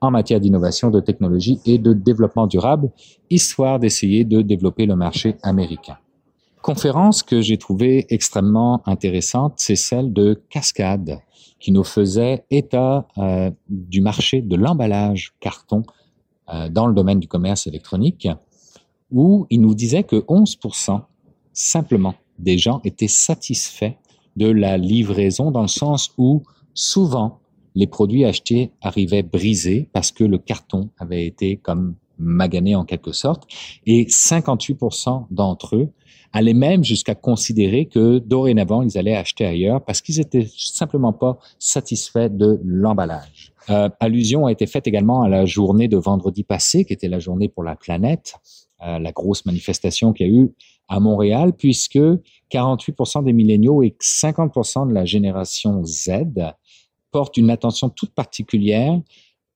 en 0.00 0.10
matière 0.10 0.40
d'innovation, 0.40 0.90
de 0.90 1.00
technologie 1.00 1.60
et 1.64 1.78
de 1.78 1.92
développement 1.92 2.46
durable, 2.46 2.90
histoire 3.30 3.78
d'essayer 3.78 4.24
de 4.24 4.42
développer 4.42 4.86
le 4.86 4.96
marché 4.96 5.36
américain. 5.42 5.96
Conférence 6.64 7.22
que 7.22 7.42
j'ai 7.42 7.58
trouvée 7.58 8.06
extrêmement 8.08 8.80
intéressante, 8.86 9.56
c'est 9.58 9.76
celle 9.76 10.14
de 10.14 10.42
Cascade, 10.48 11.20
qui 11.60 11.72
nous 11.72 11.84
faisait 11.84 12.46
état 12.50 13.06
euh, 13.18 13.50
du 13.68 14.00
marché 14.00 14.40
de 14.40 14.56
l'emballage 14.56 15.34
carton 15.40 15.82
euh, 16.48 16.70
dans 16.70 16.86
le 16.86 16.94
domaine 16.94 17.20
du 17.20 17.28
commerce 17.28 17.66
électronique, 17.66 18.28
où 19.10 19.46
il 19.50 19.60
nous 19.60 19.74
disait 19.74 20.04
que 20.04 20.16
11% 20.16 21.02
simplement 21.52 22.14
des 22.38 22.56
gens 22.56 22.80
étaient 22.82 23.08
satisfaits 23.08 23.92
de 24.36 24.46
la 24.46 24.78
livraison 24.78 25.50
dans 25.50 25.60
le 25.60 25.68
sens 25.68 26.14
où 26.16 26.44
souvent 26.72 27.40
les 27.74 27.86
produits 27.86 28.24
achetés 28.24 28.72
arrivaient 28.80 29.22
brisés 29.22 29.90
parce 29.92 30.12
que 30.12 30.24
le 30.24 30.38
carton 30.38 30.88
avait 30.98 31.26
été 31.26 31.58
comme 31.58 31.96
magané 32.18 32.74
en 32.74 32.86
quelque 32.86 33.12
sorte 33.12 33.46
et 33.84 34.06
58% 34.06 35.26
d'entre 35.30 35.76
eux 35.76 35.92
allaient 36.34 36.52
même 36.52 36.82
jusqu'à 36.82 37.14
considérer 37.14 37.86
que 37.86 38.18
dorénavant, 38.18 38.82
ils 38.82 38.98
allaient 38.98 39.14
acheter 39.14 39.46
ailleurs 39.46 39.82
parce 39.82 40.02
qu'ils 40.02 40.20
étaient 40.20 40.48
simplement 40.54 41.12
pas 41.12 41.38
satisfaits 41.60 42.28
de 42.28 42.60
l'emballage. 42.64 43.52
Euh, 43.70 43.88
allusion 44.00 44.46
a 44.46 44.52
été 44.52 44.66
faite 44.66 44.86
également 44.88 45.22
à 45.22 45.28
la 45.28 45.46
journée 45.46 45.86
de 45.86 45.96
vendredi 45.96 46.42
passé, 46.42 46.84
qui 46.84 46.92
était 46.92 47.08
la 47.08 47.20
journée 47.20 47.48
pour 47.48 47.62
la 47.62 47.76
planète, 47.76 48.34
euh, 48.84 48.98
la 48.98 49.12
grosse 49.12 49.46
manifestation 49.46 50.12
qu'il 50.12 50.26
y 50.26 50.30
a 50.30 50.32
eu 50.32 50.52
à 50.88 50.98
Montréal, 50.98 51.52
puisque 51.56 52.00
48% 52.50 53.24
des 53.24 53.32
milléniaux 53.32 53.84
et 53.84 53.96
50% 54.00 54.88
de 54.88 54.92
la 54.92 55.04
génération 55.04 55.84
Z 55.84 56.10
portent 57.12 57.36
une 57.36 57.48
attention 57.48 57.90
toute 57.90 58.12
particulière 58.12 59.00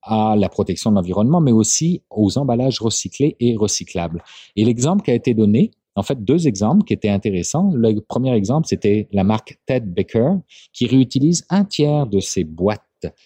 à 0.02 0.36
la 0.36 0.48
protection 0.48 0.90
de 0.90 0.94
l'environnement, 0.94 1.40
mais 1.40 1.52
aussi 1.52 2.02
aux 2.08 2.38
emballages 2.38 2.80
recyclés 2.80 3.36
et 3.40 3.56
recyclables. 3.56 4.22
Et 4.54 4.64
l'exemple 4.64 5.02
qui 5.02 5.10
a 5.10 5.14
été 5.14 5.34
donné, 5.34 5.72
en 5.99 6.03
fait, 6.03 6.24
deux 6.24 6.46
exemples 6.46 6.84
qui 6.84 6.94
étaient 6.94 7.09
intéressants. 7.09 7.72
Le 7.74 8.01
premier 8.01 8.32
exemple, 8.34 8.66
c'était 8.68 9.09
la 9.12 9.24
marque 9.24 9.59
Ted 9.66 9.86
Baker, 9.86 10.34
qui 10.72 10.86
réutilise 10.86 11.44
un 11.51 11.64
tiers 11.64 12.07
de 12.07 12.20
ses 12.20 12.44
boîtes 12.44 12.82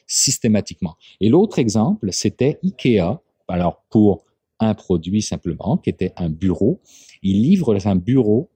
systématiquement. 0.06 0.96
Et 1.20 1.28
l'autre 1.28 1.58
exemple, 1.58 2.08
c'était 2.12 2.58
IKEA. 2.62 3.20
Alors, 3.48 3.82
pour 3.90 4.24
un 4.60 4.74
produit 4.74 5.22
simplement, 5.22 5.76
qui 5.76 5.90
était 5.90 6.12
un 6.16 6.30
bureau, 6.30 6.80
il 7.22 7.42
livre 7.42 7.76
un 7.86 7.96
bureau 7.96 8.50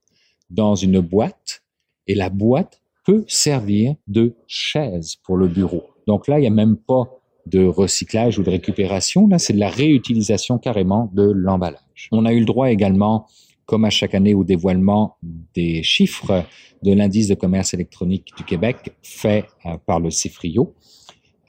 dans 0.49 0.75
une 0.75 0.99
boîte 0.99 1.63
et 2.07 2.15
la 2.15 2.29
boîte 2.29 2.81
peut 3.05 3.23
servir 3.27 3.95
de 4.07 4.35
chaise 4.47 5.15
pour 5.23 5.37
le 5.37 5.47
bureau. 5.47 5.83
Donc 6.07 6.27
là, 6.27 6.39
il 6.39 6.41
n'y 6.41 6.47
a 6.47 6.51
même 6.51 6.77
pas 6.77 7.03
de 7.45 7.65
recyclage 7.65 8.39
ou 8.39 8.43
de 8.43 8.49
récupération. 8.49 9.27
Là, 9.27 9.39
c'est 9.39 9.53
de 9.53 9.59
la 9.59 9.69
réutilisation 9.69 10.57
carrément 10.57 11.09
de 11.13 11.23
l'emballage. 11.23 12.09
On 12.11 12.25
a 12.25 12.33
eu 12.33 12.39
le 12.39 12.45
droit 12.45 12.69
également, 12.69 13.27
comme 13.67 13.85
à 13.85 13.91
chaque 13.91 14.15
année, 14.15 14.33
au 14.33 14.43
dévoilement 14.43 15.17
des 15.53 15.83
chiffres 15.83 16.43
de 16.81 16.93
l'indice 16.93 17.27
de 17.27 17.35
commerce 17.35 17.73
électronique 17.73 18.31
du 18.35 18.43
Québec 18.43 18.95
fait 19.03 19.45
euh, 19.65 19.77
par 19.85 19.99
le 19.99 20.09
CIFRIO 20.09 20.73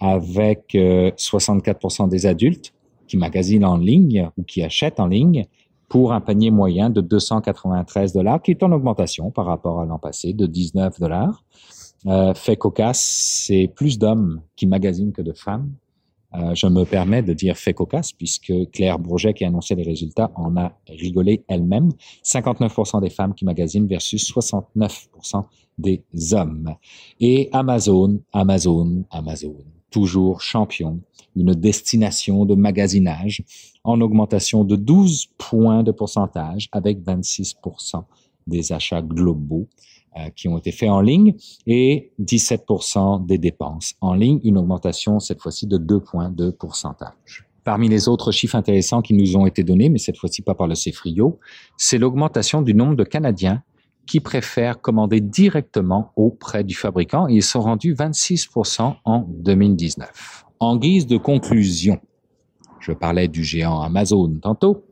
avec 0.01 0.75
64% 0.75 2.05
euh, 2.05 2.09
des 2.09 2.27
adultes 2.27 2.75
qui 3.07 3.17
magasinent 3.17 3.65
en 3.65 3.79
ligne 3.79 4.31
ou 4.37 4.43
qui 4.43 4.63
achètent 4.63 5.01
en 5.01 5.07
ligne 5.07 5.47
pour 5.89 6.13
un 6.13 6.21
panier 6.21 6.51
moyen 6.51 6.91
de 6.91 7.01
293 7.01 8.13
dollars, 8.13 8.43
qui 8.43 8.51
est 8.51 8.63
en 8.63 8.73
augmentation 8.73 9.31
par 9.31 9.47
rapport 9.47 9.81
à 9.81 9.87
l'an 9.87 9.99
passé 9.99 10.35
de 10.35 10.47
19 10.47 11.01
dollars. 11.01 11.45
Euh, 12.07 12.35
fait 12.35 12.57
cocasse, 12.57 13.01
c'est 13.47 13.73
plus 13.75 13.99
d'hommes 13.99 14.43
qui 14.55 14.67
magasinent 14.67 15.13
que 15.13 15.23
de 15.23 15.33
femmes. 15.33 15.73
Euh, 16.35 16.55
je 16.55 16.67
me 16.67 16.85
permets 16.85 17.23
de 17.23 17.33
dire 17.33 17.57
fait 17.57 17.75
cocasse 17.75 18.13
puisque 18.13 18.53
Claire 18.73 18.99
Bourget, 18.99 19.35
qui 19.35 19.45
annonçait 19.45 19.75
les 19.75 19.83
résultats, 19.83 20.31
en 20.35 20.57
a 20.57 20.79
rigolé 20.89 21.45
elle-même. 21.49 21.91
59% 22.25 23.01
des 23.01 23.11
femmes 23.11 23.35
qui 23.35 23.45
magasinent 23.45 23.87
versus 23.87 24.31
69% 24.31 25.45
des 25.79 26.03
hommes. 26.33 26.75
Et 27.21 27.49
Amazon, 27.53 28.21
Amazon, 28.33 29.05
Amazon 29.11 29.57
toujours 29.91 30.41
champion, 30.41 31.01
une 31.37 31.55
destination 31.55 32.45
de 32.45 32.55
magasinage 32.55 33.43
en 33.85 34.01
augmentation 34.01 34.65
de 34.65 34.77
12 34.77 35.29
points 35.39 35.83
de 35.83 35.93
pourcentage 35.93 36.69
avec 36.73 37.01
26 37.03 37.57
des 38.47 38.73
achats 38.73 39.03
globaux 39.03 39.69
qui 40.35 40.49
ont 40.49 40.59
été 40.59 40.73
faits 40.73 40.91
en 40.91 41.01
ligne 41.01 41.35
et 41.67 42.13
17% 42.21 43.27
des 43.27 43.39
dépenses 43.39 43.95
en 44.01 44.15
ligne, 44.15 44.41
une 44.45 44.59
augmentation 44.59 45.21
cette 45.21 45.41
fois-ci 45.41 45.67
de 45.67 45.79
2 45.79 46.01
points 46.01 46.31
de 46.31 46.51
pourcentage. 46.51 47.47
Parmi 47.65 47.89
les 47.89 48.09
autres 48.09 48.33
chiffres 48.33 48.57
intéressants 48.57 49.03
qui 49.03 49.15
nous 49.15 49.37
ont 49.37 49.47
été 49.47 49.63
donnés, 49.63 49.91
mais 49.91 49.99
cette 49.99 50.17
fois-ci 50.17 50.43
pas 50.43 50.55
par 50.55 50.67
le 50.67 50.75
CFRIO, 50.75 51.39
c'est 51.77 51.99
l'augmentation 51.99 52.63
du 52.63 52.75
nombre 52.75 52.97
de 52.97 53.05
Canadiens 53.05 53.63
qui 54.07 54.21
préfèrent 54.21 54.81
commander 54.81 55.21
directement 55.21 56.13
auprès 56.17 56.65
du 56.65 56.75
fabricant. 56.75 57.27
Ils 57.27 57.43
sont 57.43 57.61
rendus 57.61 57.93
26% 57.95 58.97
en 59.05 59.27
2019. 59.29 60.47
En 60.61 60.77
guise 60.79 61.07
de 61.07 61.19
conclusion, 61.19 62.01
je 62.81 62.93
parlais 62.93 63.29
du 63.29 63.45
géant 63.45 63.83
Amazon 63.83 64.39
tantôt, 64.41 64.87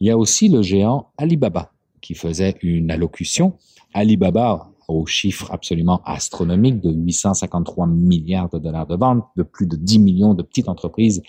il 0.00 0.08
y 0.08 0.10
a 0.10 0.18
aussi 0.18 0.48
le 0.48 0.62
géant 0.62 1.10
Alibaba 1.16 1.72
qui 2.00 2.14
faisait 2.14 2.56
une 2.62 2.90
allocution. 2.90 3.54
Alibaba, 3.94 4.70
au 4.88 5.04
chiffre 5.06 5.50
absolument 5.52 6.00
astronomique 6.04 6.80
de 6.80 6.90
853 6.90 7.86
milliards 7.86 8.48
de 8.48 8.58
dollars 8.58 8.86
de 8.86 8.96
vente, 8.96 9.24
de 9.36 9.42
plus 9.42 9.66
de 9.66 9.76
10 9.76 9.98
millions 9.98 10.34
de 10.34 10.42
petites 10.42 10.68
entreprises 10.68 11.22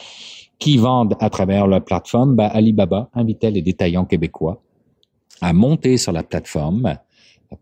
qui 0.59 0.77
vendent 0.77 1.15
à 1.19 1.29
travers 1.29 1.67
leur 1.67 1.83
plateforme, 1.83 2.35
bah, 2.35 2.47
Alibaba 2.47 3.09
invitait 3.13 3.51
les 3.51 3.61
détaillants 3.61 4.05
québécois 4.05 4.61
à 5.41 5.53
monter 5.53 5.97
sur 5.97 6.11
la 6.11 6.23
plateforme 6.23 6.97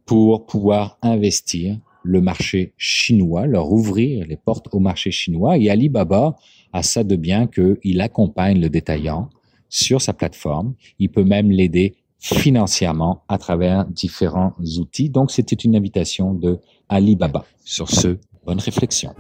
pour 0.06 0.46
pouvoir 0.46 0.98
investir 1.02 1.78
le 2.04 2.22
marché 2.22 2.74
chinois, 2.78 3.46
leur 3.46 3.72
ouvrir 3.72 4.26
les 4.26 4.38
portes 4.38 4.70
au 4.72 4.80
marché 4.80 5.12
chinois. 5.12 5.58
Et 5.58 5.70
Alibaba 5.70 6.36
a 6.74 6.84
ça 6.84 7.04
de 7.04 7.16
bien 7.16 7.48
qu'il 7.48 8.02
accompagne 8.02 8.60
le 8.60 8.70
détaillant 8.70 9.30
sur 9.70 10.02
sa 10.02 10.14
plateforme. 10.14 10.74
Il 11.00 11.10
peut 11.10 11.24
même 11.24 11.52
l'aider 11.52 11.96
financièrement 12.20 13.24
à 13.28 13.38
travers 13.38 13.86
différents 13.86 14.54
outils. 14.80 15.10
Donc, 15.10 15.32
c'était 15.32 15.56
une 15.56 15.76
invitation 15.76 16.34
de 16.34 16.60
Alibaba. 16.90 17.46
Sur 17.64 17.90
ce, 17.90 18.18
bonne 18.46 18.60
réflexion. 18.60 19.14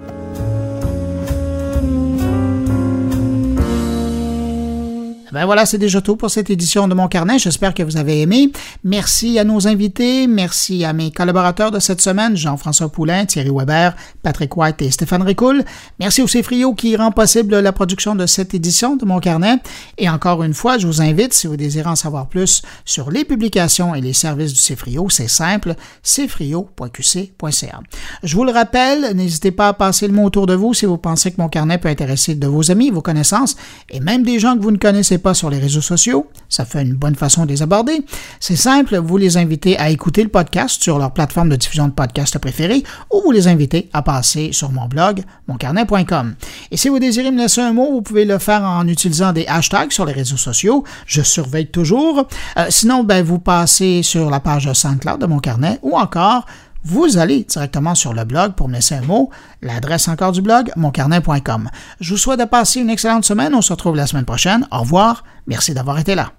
Ben 5.38 5.45
voilà, 5.45 5.67
c'est 5.67 5.77
déjà 5.77 6.01
tout 6.01 6.15
pour 6.15 6.31
cette 6.31 6.49
édition 6.49 6.88
de 6.88 6.95
mon 6.95 7.07
carnet. 7.07 7.38
J'espère 7.38 7.75
que 7.75 7.83
vous 7.83 7.95
avez 7.95 8.21
aimé. 8.21 8.51
Merci 8.83 9.38
à 9.38 9.43
nos 9.43 9.67
invités. 9.67 10.25
Merci 10.25 10.83
à 10.83 10.93
mes 10.93 11.11
collaborateurs 11.11 11.69
de 11.69 11.77
cette 11.77 12.01
semaine, 12.01 12.35
Jean-François 12.35 12.89
Poulain, 12.89 13.23
Thierry 13.27 13.51
Weber, 13.53 13.95
Patrick 14.23 14.57
White 14.57 14.81
et 14.81 14.89
Stéphane 14.89 15.21
Ricoul. 15.21 15.63
Merci 15.99 16.23
au 16.23 16.27
Cefrio 16.27 16.73
qui 16.73 16.95
rend 16.95 17.11
possible 17.11 17.59
la 17.59 17.71
production 17.71 18.15
de 18.15 18.25
cette 18.25 18.55
édition 18.55 18.95
de 18.95 19.05
mon 19.05 19.19
carnet. 19.19 19.57
Et 19.99 20.09
encore 20.09 20.41
une 20.41 20.55
fois, 20.55 20.79
je 20.79 20.88
vous 20.88 21.03
invite, 21.03 21.35
si 21.35 21.45
vous 21.45 21.55
désirez 21.55 21.89
en 21.89 21.95
savoir 21.95 22.25
plus 22.25 22.63
sur 22.83 23.11
les 23.11 23.23
publications 23.23 23.93
et 23.93 24.01
les 24.01 24.13
services 24.13 24.53
du 24.53 24.59
Cefrio, 24.59 25.07
c'est 25.11 25.27
simple, 25.27 25.75
cefrio.qc.ca. 26.01 27.81
Je 28.23 28.35
vous 28.35 28.43
le 28.43 28.51
rappelle, 28.51 29.15
n'hésitez 29.15 29.51
pas 29.51 29.67
à 29.67 29.73
passer 29.73 30.07
le 30.07 30.13
mot 30.13 30.23
autour 30.23 30.47
de 30.47 30.55
vous 30.55 30.73
si 30.73 30.88
vous 30.88 30.97
pensez 30.97 31.29
que 31.29 31.39
mon 31.39 31.47
carnet 31.47 31.77
peut 31.77 31.89
intéresser 31.89 32.33
de 32.33 32.47
vos 32.47 32.71
amis, 32.71 32.89
vos 32.89 33.03
connaissances 33.03 33.55
et 33.91 33.99
même 33.99 34.23
des 34.23 34.39
gens 34.39 34.57
que 34.57 34.63
vous 34.63 34.71
ne 34.71 34.77
connaissez 34.77 35.19
sur 35.34 35.49
les 35.49 35.59
réseaux 35.59 35.82
sociaux, 35.82 36.28
ça 36.49 36.65
fait 36.65 36.82
une 36.82 36.93
bonne 36.93 37.15
façon 37.15 37.45
de 37.45 37.49
les 37.49 37.61
aborder. 37.61 38.05
C'est 38.39 38.55
simple, 38.55 38.97
vous 38.97 39.17
les 39.17 39.38
invitez 39.38 39.78
à 39.78 39.89
écouter 39.89 40.23
le 40.23 40.30
podcast 40.30 40.82
sur 40.82 40.99
leur 40.99 41.11
plateforme 41.11 41.49
de 41.49 41.55
diffusion 41.55 41.88
de 41.88 41.93
podcast 41.93 42.38
préférée 42.39 42.84
ou 43.11 43.21
vous 43.23 43.32
les 43.32 43.47
invitez 43.47 43.89
à 43.93 44.01
passer 44.01 44.49
sur 44.51 44.71
mon 44.71 44.88
blog, 44.88 45.21
moncarnet.com. 45.47 46.36
Et 46.71 46.78
si 46.78 46.89
vous 46.89 46.99
désirez 46.99 47.32
me 47.32 47.38
laisser 47.38 47.61
un 47.61 47.73
mot, 47.73 47.91
vous 47.91 48.01
pouvez 48.01 48.25
le 48.25 48.38
faire 48.38 48.63
en 48.63 48.88
utilisant 48.88 49.34
des 49.34 49.45
hashtags 49.47 49.91
sur 49.91 50.05
les 50.05 50.13
réseaux 50.13 50.38
sociaux. 50.38 50.84
Je 51.05 51.21
surveille 51.21 51.67
toujours. 51.67 52.28
Euh, 52.57 52.65
sinon, 52.69 53.03
ben, 53.03 53.23
vous 53.23 53.39
passez 53.39 54.03
sur 54.03 54.30
la 54.30 54.39
page 54.39 54.71
SoundCloud 54.71 55.19
de 55.19 55.25
mon 55.25 55.39
carnet 55.39 55.80
ou 55.82 55.97
encore 55.97 56.45
vous 56.84 57.17
allez 57.17 57.43
directement 57.43 57.95
sur 57.95 58.13
le 58.13 58.23
blog 58.23 58.53
pour 58.53 58.67
me 58.67 58.75
laisser 58.75 58.95
un 58.95 59.01
mot. 59.01 59.30
L'adresse 59.61 60.07
encore 60.07 60.32
du 60.32 60.41
blog, 60.41 60.71
moncarnet.com. 60.75 61.69
Je 61.99 62.11
vous 62.11 62.17
souhaite 62.17 62.39
de 62.39 62.45
passer 62.45 62.80
une 62.80 62.89
excellente 62.89 63.25
semaine. 63.25 63.53
On 63.55 63.61
se 63.61 63.73
retrouve 63.73 63.95
la 63.95 64.07
semaine 64.07 64.25
prochaine. 64.25 64.67
Au 64.71 64.80
revoir. 64.80 65.23
Merci 65.47 65.73
d'avoir 65.73 65.99
été 65.99 66.15
là. 66.15 66.32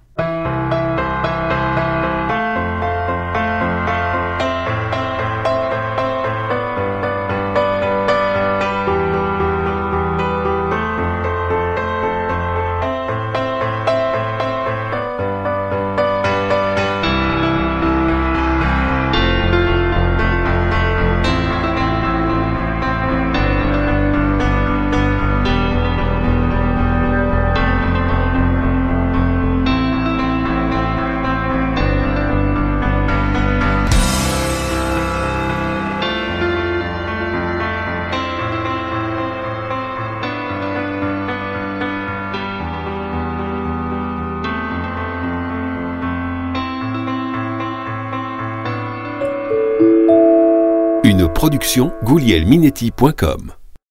goulielminetti.com 52.03 53.58